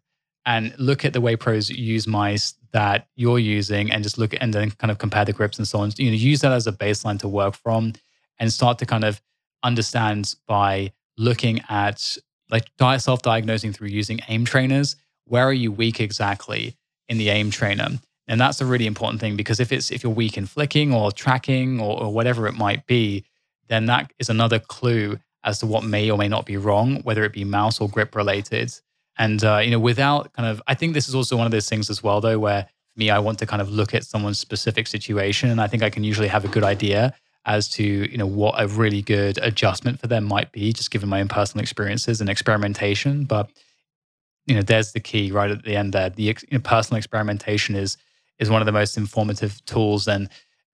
and 0.45 0.73
look 0.77 1.05
at 1.05 1.13
the 1.13 1.21
way 1.21 1.35
pros 1.35 1.69
use 1.69 2.07
mice 2.07 2.55
that 2.73 3.07
you're 3.15 3.39
using 3.39 3.91
and 3.91 4.03
just 4.03 4.17
look 4.17 4.33
at 4.33 4.41
and 4.41 4.53
then 4.53 4.71
kind 4.71 4.91
of 4.91 4.97
compare 4.97 5.23
the 5.23 5.33
grips 5.33 5.57
and 5.57 5.67
so 5.67 5.79
on. 5.79 5.91
You 5.97 6.11
know, 6.11 6.17
use 6.17 6.41
that 6.41 6.51
as 6.51 6.67
a 6.67 6.71
baseline 6.71 7.19
to 7.19 7.27
work 7.27 7.55
from 7.55 7.93
and 8.39 8.51
start 8.51 8.79
to 8.79 8.85
kind 8.85 9.03
of 9.03 9.21
understand 9.63 10.33
by 10.47 10.91
looking 11.17 11.61
at 11.69 12.17
like 12.49 12.67
self-diagnosing 12.79 13.73
through 13.73 13.89
using 13.89 14.19
aim 14.27 14.43
trainers. 14.43 14.95
Where 15.25 15.45
are 15.45 15.53
you 15.53 15.71
weak 15.71 15.99
exactly 15.99 16.75
in 17.07 17.17
the 17.17 17.29
aim 17.29 17.49
trainer? 17.49 17.99
And 18.27 18.39
that's 18.39 18.61
a 18.61 18.65
really 18.65 18.87
important 18.87 19.19
thing 19.19 19.35
because 19.35 19.59
if 19.59 19.71
it's 19.71 19.91
if 19.91 20.03
you're 20.03 20.13
weak 20.13 20.37
in 20.37 20.45
flicking 20.45 20.93
or 20.93 21.11
tracking 21.11 21.79
or, 21.79 22.03
or 22.03 22.13
whatever 22.13 22.47
it 22.47 22.53
might 22.53 22.85
be, 22.87 23.25
then 23.67 23.85
that 23.87 24.11
is 24.19 24.29
another 24.29 24.59
clue 24.59 25.19
as 25.43 25.59
to 25.59 25.65
what 25.65 25.83
may 25.83 26.09
or 26.09 26.17
may 26.17 26.27
not 26.27 26.45
be 26.45 26.57
wrong, 26.57 27.01
whether 27.03 27.23
it 27.23 27.33
be 27.33 27.43
mouse 27.43 27.81
or 27.81 27.89
grip 27.89 28.15
related. 28.15 28.73
And 29.17 29.43
uh, 29.43 29.57
you 29.57 29.71
know, 29.71 29.79
without 29.79 30.33
kind 30.33 30.47
of, 30.47 30.61
I 30.67 30.73
think 30.73 30.93
this 30.93 31.07
is 31.07 31.15
also 31.15 31.37
one 31.37 31.45
of 31.45 31.51
those 31.51 31.69
things 31.69 31.89
as 31.89 32.01
well, 32.01 32.21
though, 32.21 32.39
where 32.39 32.63
for 32.63 32.99
me, 32.99 33.09
I 33.09 33.19
want 33.19 33.39
to 33.39 33.45
kind 33.45 33.61
of 33.61 33.69
look 33.69 33.93
at 33.93 34.03
someone's 34.03 34.39
specific 34.39 34.87
situation, 34.87 35.49
and 35.49 35.61
I 35.61 35.67
think 35.67 35.83
I 35.83 35.89
can 35.89 36.03
usually 36.03 36.27
have 36.27 36.45
a 36.45 36.47
good 36.47 36.63
idea 36.63 37.13
as 37.45 37.67
to 37.67 37.83
you 37.83 38.17
know 38.17 38.25
what 38.25 38.55
a 38.61 38.67
really 38.67 39.01
good 39.01 39.37
adjustment 39.39 39.99
for 39.99 40.07
them 40.07 40.23
might 40.23 40.51
be, 40.51 40.73
just 40.73 40.91
given 40.91 41.09
my 41.09 41.19
own 41.19 41.27
personal 41.27 41.61
experiences 41.61 42.21
and 42.21 42.29
experimentation. 42.29 43.25
But 43.25 43.49
you 44.45 44.55
know, 44.55 44.61
there's 44.61 44.93
the 44.93 44.99
key 44.99 45.31
right 45.31 45.51
at 45.51 45.63
the 45.63 45.75
end 45.75 45.93
there. 45.93 46.09
The 46.09 46.23
you 46.23 46.35
know, 46.51 46.59
personal 46.59 46.97
experimentation 46.97 47.75
is 47.75 47.97
is 48.43 48.49
one 48.51 48.61
of 48.61 48.67
the 48.67 48.71
most 48.71 48.97
informative 48.97 49.63
tools. 49.65 50.07
And 50.07 50.29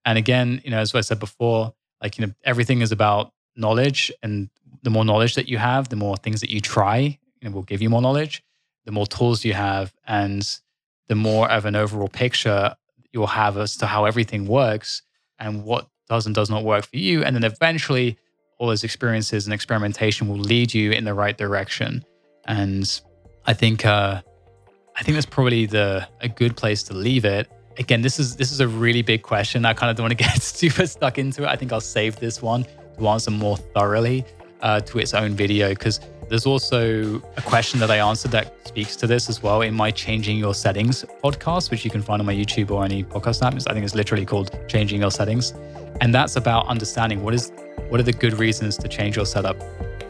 and 0.05 0.17
again, 0.17 0.61
you 0.63 0.71
know, 0.71 0.79
as 0.79 0.93
I 0.93 1.01
said 1.01 1.19
before, 1.19 1.73
like 2.01 2.17
you 2.17 2.25
know, 2.25 2.33
everything 2.43 2.81
is 2.81 2.91
about 2.91 3.31
knowledge, 3.55 4.11
and 4.21 4.49
the 4.83 4.89
more 4.89 5.05
knowledge 5.05 5.35
that 5.35 5.47
you 5.47 5.57
have, 5.57 5.89
the 5.89 5.95
more 5.95 6.17
things 6.17 6.41
that 6.41 6.49
you 6.49 6.59
try, 6.59 7.17
you 7.41 7.49
know, 7.49 7.51
will 7.51 7.63
give 7.63 7.81
you 7.81 7.89
more 7.89 8.01
knowledge. 8.01 8.43
The 8.85 8.91
more 8.91 9.07
tools 9.07 9.45
you 9.45 9.53
have, 9.53 9.93
and 10.07 10.43
the 11.07 11.15
more 11.15 11.49
of 11.49 11.65
an 11.65 11.75
overall 11.75 12.07
picture 12.07 12.75
you'll 13.11 13.27
have 13.27 13.57
as 13.57 13.77
to 13.77 13.87
how 13.87 14.05
everything 14.05 14.47
works 14.47 15.01
and 15.39 15.63
what 15.63 15.87
does 16.07 16.25
and 16.25 16.35
does 16.35 16.49
not 16.49 16.63
work 16.63 16.85
for 16.85 16.97
you. 16.97 17.23
And 17.23 17.35
then 17.35 17.43
eventually, 17.43 18.17
all 18.57 18.67
those 18.67 18.83
experiences 18.83 19.45
and 19.45 19.53
experimentation 19.53 20.27
will 20.27 20.37
lead 20.37 20.73
you 20.73 20.91
in 20.91 21.05
the 21.05 21.13
right 21.13 21.37
direction. 21.37 22.03
And 22.45 23.01
I 23.45 23.53
think 23.53 23.85
uh, 23.85 24.21
I 24.95 25.03
think 25.03 25.15
that's 25.15 25.25
probably 25.25 25.65
the 25.65 26.07
a 26.21 26.29
good 26.29 26.57
place 26.57 26.83
to 26.83 26.93
leave 26.93 27.25
it. 27.25 27.49
Again, 27.79 28.01
this 28.01 28.19
is 28.19 28.35
this 28.35 28.51
is 28.51 28.59
a 28.59 28.67
really 28.67 29.01
big 29.01 29.23
question. 29.23 29.65
I 29.65 29.73
kind 29.73 29.89
of 29.89 29.95
don't 29.95 30.03
want 30.03 30.17
to 30.17 30.23
get 30.23 30.41
super 30.41 30.85
stuck 30.85 31.17
into 31.17 31.43
it. 31.43 31.47
I 31.47 31.55
think 31.55 31.71
I'll 31.71 31.81
save 31.81 32.17
this 32.17 32.41
one 32.41 32.65
to 32.97 33.07
answer 33.07 33.31
more 33.31 33.55
thoroughly 33.55 34.25
uh, 34.61 34.81
to 34.81 34.99
its 34.99 35.13
own 35.13 35.33
video 35.33 35.69
because 35.69 36.01
there's 36.27 36.45
also 36.45 37.21
a 37.37 37.41
question 37.41 37.79
that 37.79 37.89
I 37.89 37.97
answered 37.97 38.31
that 38.31 38.67
speaks 38.67 38.95
to 38.97 39.07
this 39.07 39.29
as 39.29 39.41
well 39.41 39.61
in 39.61 39.73
my 39.73 39.91
Changing 39.91 40.37
Your 40.37 40.53
Settings 40.53 41.05
podcast, 41.23 41.71
which 41.71 41.85
you 41.85 41.89
can 41.89 42.01
find 42.01 42.21
on 42.21 42.25
my 42.25 42.35
YouTube 42.35 42.69
or 42.69 42.83
any 42.83 43.03
podcast 43.03 43.41
app. 43.41 43.55
I 43.55 43.73
think 43.73 43.85
it's 43.85 43.95
literally 43.95 44.25
called 44.25 44.59
Changing 44.67 44.99
Your 45.01 45.09
Settings. 45.09 45.53
And 46.01 46.13
that's 46.13 46.35
about 46.35 46.67
understanding 46.67 47.23
what 47.23 47.33
is 47.33 47.51
what 47.87 47.99
are 47.99 48.03
the 48.03 48.13
good 48.13 48.33
reasons 48.33 48.77
to 48.77 48.87
change 48.87 49.15
your 49.15 49.25
setup 49.25 49.57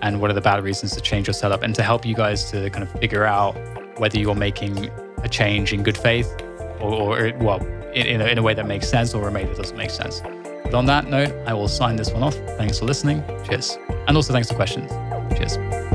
and 0.02 0.20
what 0.20 0.32
are 0.32 0.34
the 0.34 0.42
bad 0.42 0.64
reasons 0.64 0.96
to 0.96 1.02
change 1.02 1.28
your 1.28 1.34
setup 1.34 1.62
and 1.62 1.76
to 1.76 1.84
help 1.84 2.06
you 2.06 2.16
guys 2.16 2.50
to 2.52 2.70
kind 2.72 2.84
of 2.84 2.92
figure 3.00 3.26
out 3.26 3.56
whether 4.00 4.20
you're 4.20 4.36
making 4.36 4.90
a 5.24 5.30
change 5.30 5.72
in 5.72 5.84
good 5.84 5.98
faith 5.98 6.36
or, 6.80 7.20
or 7.20 7.34
well, 7.40 7.66
in, 7.94 8.08
in 8.08 8.22
a, 8.22 8.26
in, 8.26 8.38
a, 8.38 8.42
way 8.42 8.54
that 8.54 8.68
makes 8.68 8.88
sense 8.88 9.14
or 9.14 9.28
a 9.28 9.32
way 9.32 9.46
that 9.46 9.56
doesn't 9.56 9.78
make 9.78 9.90
sense. 9.90 10.22
But 10.64 10.74
on 10.74 10.86
that 10.86 11.08
note, 11.08 11.32
I 11.48 11.54
will 11.54 11.68
sign 11.68 11.96
this 11.96 12.12
one 12.12 12.24
off. 12.24 12.36
Thanks 12.58 12.80
for 12.80 12.86
listening. 12.86 13.24
Cheers. 13.46 13.78
And 14.08 14.16
also 14.16 14.34
thanks 14.34 14.50
for 14.50 14.56
questions. 14.56 14.92
Cheers. 15.38 15.89